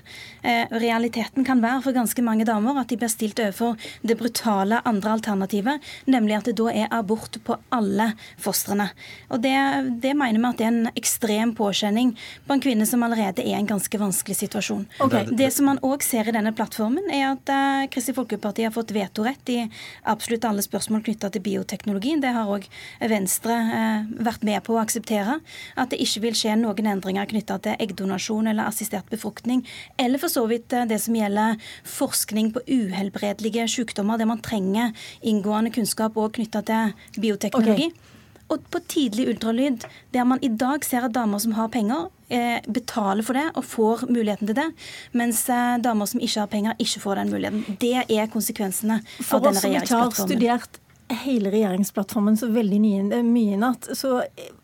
[0.46, 3.74] Eh, realiteten kan være for ganske mange damer at de blir stilt overfor
[4.06, 8.86] det brutale andre alternativet, nemlig at det da er abort på alle fostrene.
[9.34, 9.56] Og det,
[10.04, 12.14] det mener vi at det er en ekstrem påkjenning
[12.46, 14.86] på en kvinne som allerede er i en ganske vanskelig situasjon.
[15.02, 15.26] Okay.
[15.34, 18.94] Det som man òg ser i denne plattformen, er at eh, Kristelig Folkeparti har fått
[18.94, 19.58] vetorett i
[20.06, 22.22] absolutt alle spørsmål knytta til bioteknologien.
[22.22, 25.38] Det har òg Venstre uh, vært med på å akseptere.
[25.80, 29.64] At det ikke vil skje noen endringer knytta til eggdonasjon eller assistert befruktning.
[30.00, 34.94] Eller for så vidt uh, det som gjelder forskning på uhelbredelige sykdommer, der man trenger
[35.22, 37.92] inngående kunnskap òg knytta til bioteknologi.
[37.92, 38.10] Okay.
[38.52, 42.60] Og på tidlig ultralyd, der man i dag ser at damer som har penger, eh,
[42.68, 44.68] betaler for det og får muligheten til det,
[45.12, 47.78] mens eh, damer som ikke har penger, ikke får den muligheten.
[47.80, 53.20] Det er konsekvensene For av oss som ikke har studert hele regjeringsplattformen så veldig nye,
[53.26, 54.22] mye i natt, så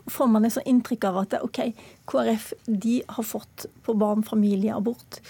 [0.09, 1.61] får man et sånt inntrykk av at ok,
[2.09, 5.21] KrF de har fått på barn familie, abort.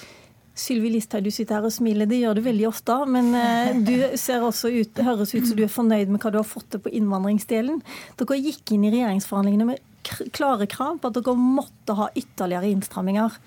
[0.62, 2.10] Sylvi Listhaug, du sitter her og smiler.
[2.10, 2.98] Det gjør du veldig ofte.
[3.10, 6.34] Men eh, du ser også ut, det høres ut som du er fornøyd med hva
[6.34, 7.80] du har fått til på innvandringsdelen.
[8.20, 9.88] Dere gikk inn i regjeringsforhandlingene med
[10.36, 13.40] klare krav på at dere måtte ha ytterligere innstramminger.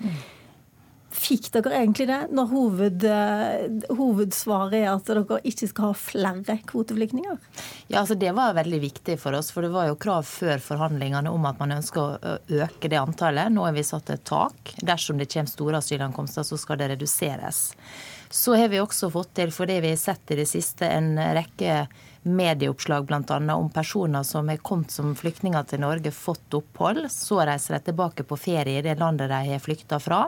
[1.15, 6.57] Fikk dere egentlig det, når hoved, eh, hovedsvaret er at dere ikke skal ha flere
[6.67, 7.37] kvoteflyktninger?
[7.87, 11.31] Ja, altså Det var veldig viktig for oss, for det var jo krav før forhandlingene
[11.31, 12.35] om at man ønsker å
[12.65, 13.51] øke det antallet.
[13.51, 14.75] Nå har vi satt et tak.
[14.81, 17.71] Dersom det kommer store asylankomster, så skal det reduseres.
[18.29, 21.85] Så har vi også fått til, fordi vi har sett i det siste en rekke
[22.25, 23.55] medieoppslag bl.a.
[23.55, 27.05] om personer som har kommet som flyktninger til Norge, fått opphold.
[27.11, 30.25] Så reiser de tilbake på ferie i det landet de har flykta fra.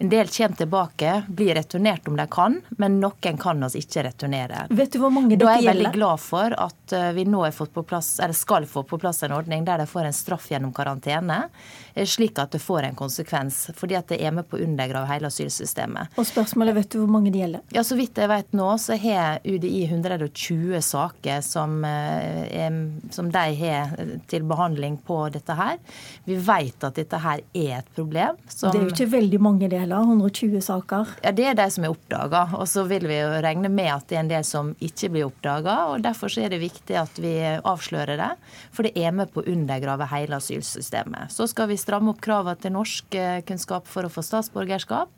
[0.00, 4.62] En del kommer tilbake, blir returnert om de kan, men noen kan oss ikke returnere.
[4.72, 7.52] Vet du hvor mange Da er jeg veldig glad for at eh, vi nå har
[7.52, 10.46] fått på plass, eller skal få på plass en ordning der de får en straff
[10.48, 11.36] gjennom karantene,
[11.92, 13.58] eh, slik at det får en konsekvens.
[13.76, 16.16] Fordi at det er med på å undergrave hele asylsystemet.
[16.16, 17.60] Og spørsmålet vet du hvor mange det gjelder?
[17.76, 22.72] Ja, Så vidt jeg vet nå, så har UDI 120 saker som, eh,
[23.12, 23.92] som de har
[24.32, 25.76] til behandling på dette her.
[26.24, 28.40] Vi vet at dette her er et problem.
[28.48, 29.89] Som, Det er jo ikke veldig mange det heller.
[29.98, 31.08] 120 saker.
[31.22, 32.42] ja, Det er de som er oppdaga.
[32.58, 35.26] Og så vil vi jo regne med at det er en del som ikke blir
[35.26, 35.98] oppdaga.
[35.98, 37.34] Derfor er det viktig at vi
[37.64, 38.30] avslører det.
[38.72, 41.32] For det er med på å undergrave hele asylsystemet.
[41.34, 45.10] Så skal vi stramme opp kravene til norskkunnskap for å få statsborgerskap.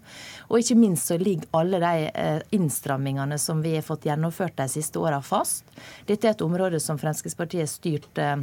[0.48, 4.68] Og ikke minst så ligger alle de eh, innstrammingene som vi har fått gjennomført de
[4.70, 5.64] siste åra fast.
[6.06, 8.42] Dette er et område som Fremskrittspartiet har styrt eh,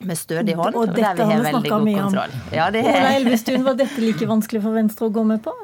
[0.00, 2.12] med stødig hånd, Og og der dette vi har vi snakka mye om.
[2.12, 2.36] kontroll.
[2.52, 3.14] Ja, det Ola.
[3.16, 5.54] Elvestuen, var dette like vanskelig for Venstre å gå med på?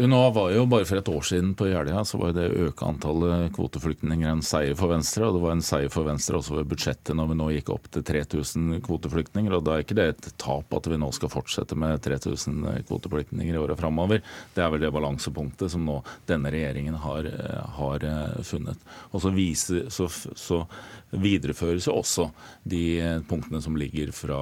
[0.00, 2.68] Du, nå var jo Bare for et år siden på Jeløya så var det å
[2.70, 5.26] øke antallet kvoteflyktninger en seier for Venstre.
[5.28, 7.90] Og det var en seier for Venstre også ved budsjettet når vi nå gikk opp
[7.92, 9.52] til 3000 kvoteflyktninger.
[9.52, 13.52] og Da er ikke det et tap at vi nå skal fortsette med 3000 kvoteflyktninger
[13.52, 14.22] i åra framover.
[14.54, 15.98] Det er vel det balansepunktet som nå
[16.30, 18.80] denne regjeringen har, eh, har eh, funnet.
[19.12, 20.62] Og så, viser, så, så
[21.10, 22.28] videreføres også
[22.68, 24.40] de eh, punktene som ligger fra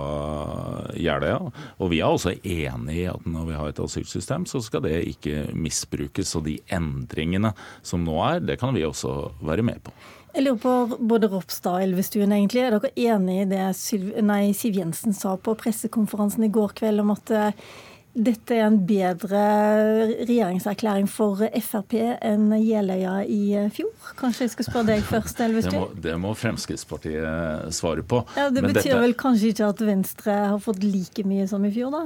[0.99, 1.40] Jeløya.
[1.78, 5.01] Og vi er også enig i at når vi har et asylsystem, så skal det
[5.15, 6.36] ikke misbrukes.
[6.39, 9.95] Og de endringene som nå er, det kan vi også være med på.
[10.35, 12.61] Jeg lurer på både Ropstad og Elvestuen, egentlig.
[12.62, 17.03] Er dere enig i det Siv, nei, Siv Jensen sa på pressekonferansen i går kveld
[17.03, 17.62] om at eh,
[18.14, 19.40] dette er en bedre
[20.26, 21.94] regjeringserklæring for Frp
[22.24, 23.93] enn Jeløya i fjor?
[24.18, 28.24] Kanskje jeg skal spørre deg først, Det må, det må Fremskrittspartiet svare på.
[28.36, 31.64] Ja, Det Men betyr dette- vel kanskje ikke at Venstre har fått like mye som
[31.64, 32.05] i fjor, da?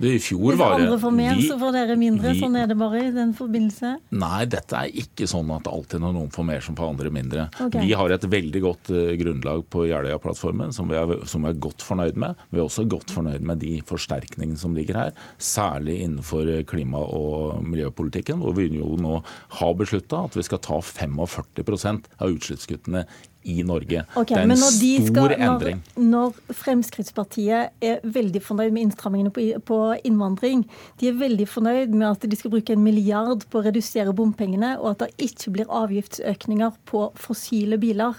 [0.00, 2.32] Det, I fjor Hvis var det andre får mer, vi- så får dere mindre.
[2.32, 3.96] vi- Sånn er det bare i den forbindelse.
[4.10, 7.48] Nei, dette er ikke sånn at alltid når noen får mer, som får andre mindre.
[7.60, 7.86] Okay.
[7.86, 11.78] Vi har et veldig godt uh, grunnlag på Jeløya-plattformen som, vi som vi er godt
[11.78, 12.34] fornøyd med.
[12.50, 16.98] Vi er også godt fornøyd med de forsterkningene som ligger her, særlig innenfor eh, klima-
[17.08, 19.22] og miljøpolitikken, hvor vi jo nå
[19.60, 23.06] har beslutta at vi skal ta 45% av utslippskuttene
[23.44, 24.04] i Norge.
[24.16, 25.82] Okay, det er en når stor skal, når, endring.
[26.00, 30.64] når Fremskrittspartiet er veldig fornøyd med innstrammingene på, på innvandring,
[31.00, 34.74] de er veldig fornøyd med at de skal bruke en milliard på å redusere bompengene,
[34.80, 38.18] og at det ikke blir avgiftsøkninger på fossile biler,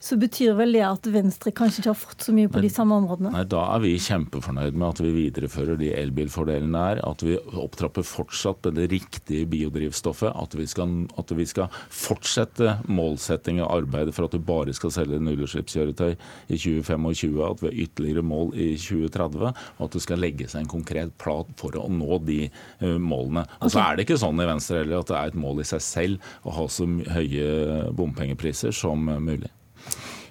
[0.00, 2.96] så betyr vel det at Venstre kanskje ikke har fått så mye på de samme
[3.02, 3.34] områdene?
[3.34, 8.06] Nei, Da er vi kjempefornøyd med at vi viderefører de elbilfordelene er, At vi opptrapper
[8.06, 10.32] fortsatt med det riktige biodrivstoffet.
[10.32, 14.94] At vi skal, at vi skal fortsette målsetting og arbeidet for at du bare skal
[14.94, 16.16] selge nullutslippskjøretøy
[16.48, 17.36] i 2025.
[17.50, 19.52] At vi har ytterligere mål i 2030.
[19.78, 22.42] Og at det skal legges en konkret plan for å nå de
[22.80, 23.44] uh, målene.
[23.60, 25.68] Og så er det ikke sånn i Venstre heller at det er et mål i
[25.68, 29.50] seg selv å ha så høye bompengepriser som mulig.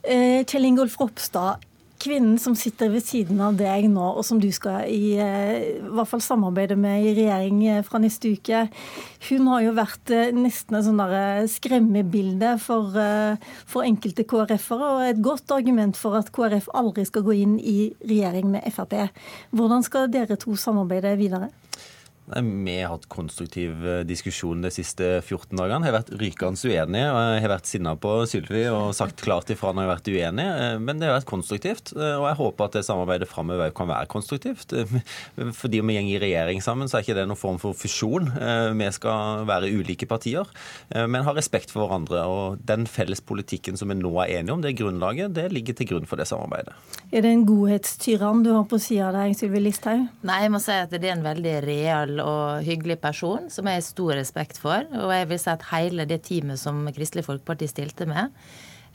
[0.03, 1.65] Eh, Kjell Ingolf Ropstad,
[1.99, 6.07] kvinnen som sitter ved siden av deg nå, og som du skal i, i hvert
[6.07, 8.61] fall samarbeide med i regjering fra neste uke,
[9.27, 11.03] hun har jo vært nesten et sånn
[11.51, 12.95] skremmebilde for,
[13.67, 17.91] for enkelte KrF-ere, og et godt argument for at KrF aldri skal gå inn i
[17.99, 18.95] regjering med Frp.
[19.51, 21.51] Hvordan skal dere to samarbeide videre?
[22.29, 25.87] Vi har hatt konstruktiv eh, diskusjon de siste 14 dagene.
[25.87, 29.49] Jeg har vært rykende uenig, og jeg har vært sinna på Sylvi og sagt klart
[29.49, 30.45] ifra når jeg har vært uenig.
[30.45, 33.89] Eh, men det har vært konstruktivt, eh, og jeg håper at det samarbeidet framover kan
[33.89, 34.75] være konstruktivt.
[35.61, 38.29] Fordi vi går i regjering sammen, så er ikke det noen form for fusjon.
[38.77, 40.47] Vi skal være ulike partier,
[40.93, 42.21] men ha respekt for hverandre.
[42.29, 45.89] Og den felles politikken som vi nå er enige om, det grunnlaget, det ligger til
[45.93, 46.75] grunn for det samarbeidet.
[47.09, 50.05] Er det en godhetstyrann du har på sida av deg, Sylvi Listhaug?
[50.27, 53.79] Nei, jeg må si at det er en veldig real og hyggelig person som jeg
[53.79, 54.87] har stor respekt for.
[55.01, 58.35] Og jeg vil si at hele det teamet som Kristelig Folkeparti stilte med,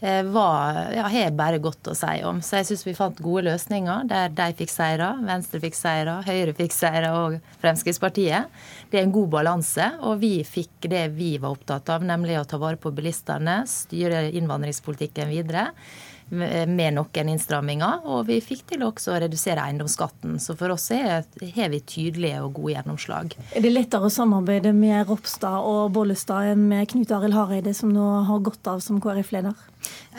[0.01, 2.41] eh, var, ja, har bare godt å si om.
[2.45, 6.57] Så jeg syns vi fant gode løsninger der de fikk seire, Venstre fikk seire, Høyre
[6.57, 8.51] fikk seire og Fremskrittspartiet.
[8.91, 12.49] Det er en god balanse, og vi fikk det vi var opptatt av, nemlig å
[12.49, 15.71] ta vare på bilistene, styre innvandringspolitikken videre
[16.31, 18.05] med noen innstramminger.
[18.09, 20.39] Og vi fikk til også å redusere eiendomsskatten.
[20.43, 21.27] Så for oss har
[21.73, 23.37] vi tydelige og gode gjennomslag.
[23.55, 27.93] Er det lettere å samarbeide med Ropstad og Bollestad enn med Knut Arild Hareide, som
[27.95, 29.55] nå har gått av som KrF-leder?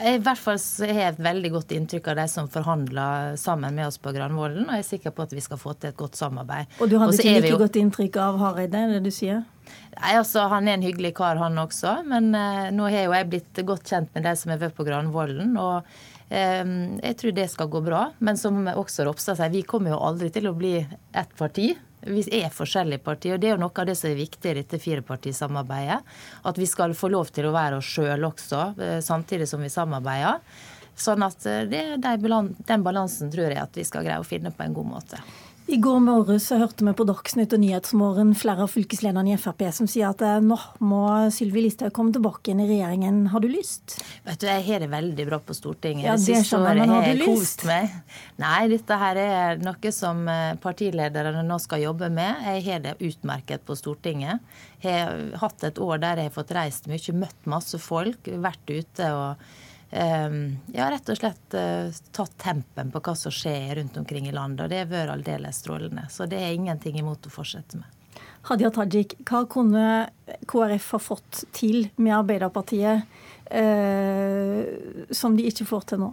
[0.06, 3.74] I hvert fall så har jeg et veldig godt inntrykk av de som forhandler sammen
[3.74, 5.98] med oss på Granvolden, og jeg er sikker på at vi skal få til et
[5.98, 6.78] godt samarbeid.
[6.78, 7.60] Og du hadde ikke like jo...
[7.64, 9.42] godt inntrykk av Hareide, er det du sier?
[9.96, 12.00] Nei, altså Han er en hyggelig kar, han også.
[12.08, 14.86] Men eh, nå har jo jeg blitt godt kjent med de som har vært på
[14.86, 15.56] Granvolden.
[15.60, 15.88] Og
[16.28, 16.62] eh,
[17.00, 18.04] jeg tror det skal gå bra.
[18.18, 21.72] Men som også Ropstad sier, vi kommer jo aldri til å bli ett parti.
[22.06, 24.58] Vi er forskjellige partier, og det er jo noe av det som er viktig i
[24.60, 25.98] dette firepartisamarbeidet.
[26.46, 29.72] At vi skal få lov til å være oss sjøl også, eh, samtidig som vi
[29.72, 30.38] samarbeider.
[30.96, 34.64] Sånn at eh, det, den balansen tror jeg at vi skal greie å finne på
[34.64, 35.20] en god måte.
[35.66, 39.64] I går morges så hørte vi på Dagsnytt og Nyhetsmorgen flere av fylkeslederne i Frp
[39.74, 40.54] som sier at eh, nå
[40.86, 41.00] må
[41.34, 43.24] Sylvi Listhaug komme tilbake inn i regjeringen.
[43.32, 43.96] Har du lyst?
[44.28, 46.06] Vet du, Jeg har det veldig bra på Stortinget.
[46.06, 47.66] Ja, det jeg, men har du lyst?
[47.66, 47.98] Meg.
[48.38, 52.46] Nei, dette her er noe som eh, partilederne nå skal jobbe med.
[52.46, 54.46] Jeg har det utmerket på Stortinget.
[54.86, 58.70] Jeg har hatt et år der jeg har fått reist mye, møtt masse folk, vært
[58.70, 59.48] ute og
[59.90, 64.64] ja, rett og slett uh, tatt tempen på hva som skjer rundt omkring i landet.
[64.64, 66.08] Og det har vært aldeles strålende.
[66.10, 67.92] Så det er ingenting imot å fortsette med.
[68.46, 69.86] Hadia Tajik, hva kunne
[70.46, 73.02] KrF ha fått til med Arbeiderpartiet
[73.50, 74.60] eh,
[75.10, 76.12] som de ikke får til nå?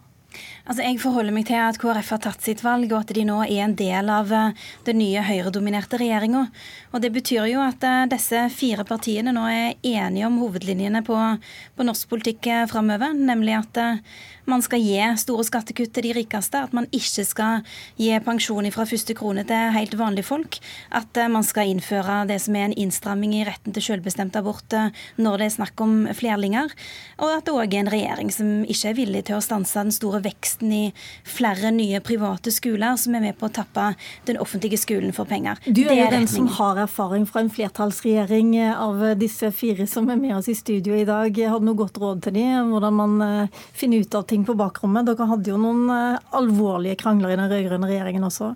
[0.66, 3.40] Altså, Jeg forholder meg til at KrF har tatt sitt valg, og at de nå
[3.46, 4.54] er en del av eh,
[4.88, 6.46] den nye høyredominerte regjeringa.
[7.04, 11.18] Det betyr jo at disse fire partiene nå er enige om hovedlinjene på,
[11.76, 13.82] på norsk politikk framover, nemlig at
[14.50, 17.64] man skal gi store skattekutt til de rikeste, at man ikke skal
[18.00, 20.58] gi pensjon fra første krone til helt vanlige folk,
[20.92, 24.76] at eh, man skal innføre det som er en innstramming i retten til selvbestemt abort
[24.76, 24.92] eh,
[25.22, 26.74] når det er snakk om flerlinger,
[27.22, 29.96] og at det òg er en regjering som ikke er villig til å stanse den
[29.96, 30.84] store veksten i
[31.28, 33.94] flere nye private skoler, som er med på å tappe
[34.28, 35.62] den offentlige skolen for penger.
[35.66, 40.12] Du er, er den som har erfaring fra en flertallsregjering eh, av disse fire som
[40.12, 41.32] er med oss i studio i dag.
[41.32, 45.08] Har du noe godt råd til dem, hvordan man finner ut av ting på bakrommet.
[45.08, 48.54] Dere hadde jo noen eh, alvorlige krangler i den rød-grønne regjeringen også.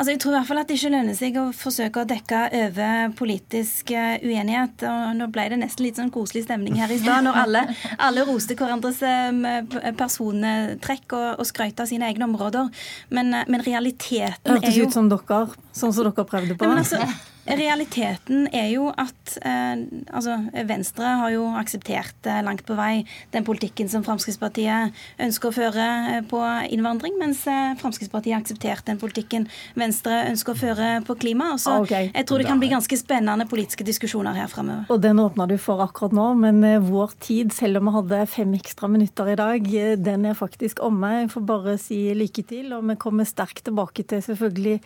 [0.00, 2.38] Altså, jeg tror i hvert fall at det ikke lønner seg å forsøke å dekke
[2.56, 4.84] over politisk eh, uenighet.
[4.88, 7.64] og Nå ble det nesten litt sånn koselig stemning her i stad, når alle,
[8.06, 12.70] alle roste hverandres eh, persontrekk og, og skrøt av sine egne områder.
[13.12, 15.42] Men, men realiteten er jo Hørtes ut som dere,
[15.76, 16.64] sånn som dere prøvde på.
[16.64, 17.04] Nei, men altså,
[17.50, 19.82] Realiteten er jo at eh,
[20.12, 20.36] altså
[20.68, 23.02] Venstre har jo akseptert eh, langt på vei
[23.34, 26.40] den politikken som Fremskrittspartiet ønsker å føre eh, på
[26.70, 29.48] innvandring, mens eh, Fremskrittspartiet har akseptert den politikken
[29.78, 31.52] Venstre ønsker å føre på klima.
[31.60, 32.10] Så okay.
[32.14, 34.86] jeg tror det kan bli ganske spennende politiske diskusjoner her fremover.
[34.90, 38.20] Og den åpna du for akkurat nå, men eh, vår tid, selv om vi hadde
[38.30, 41.12] fem ekstra minutter i dag, eh, den er faktisk omme.
[41.22, 44.78] Jeg får bare si lykke til, og vi kommer sterkt tilbake til selvfølgelig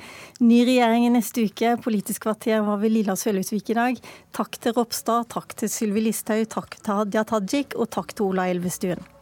[0.45, 1.74] ny regjering i neste uke.
[1.85, 3.98] Politisk kvarter her var vi Lilla Sølhusvik i dag.
[4.36, 8.48] Takk til Ropstad, takk til Sylvi Listhaug, takk til Hadia Tajik og takk til Ola
[8.52, 9.14] Elvestuen.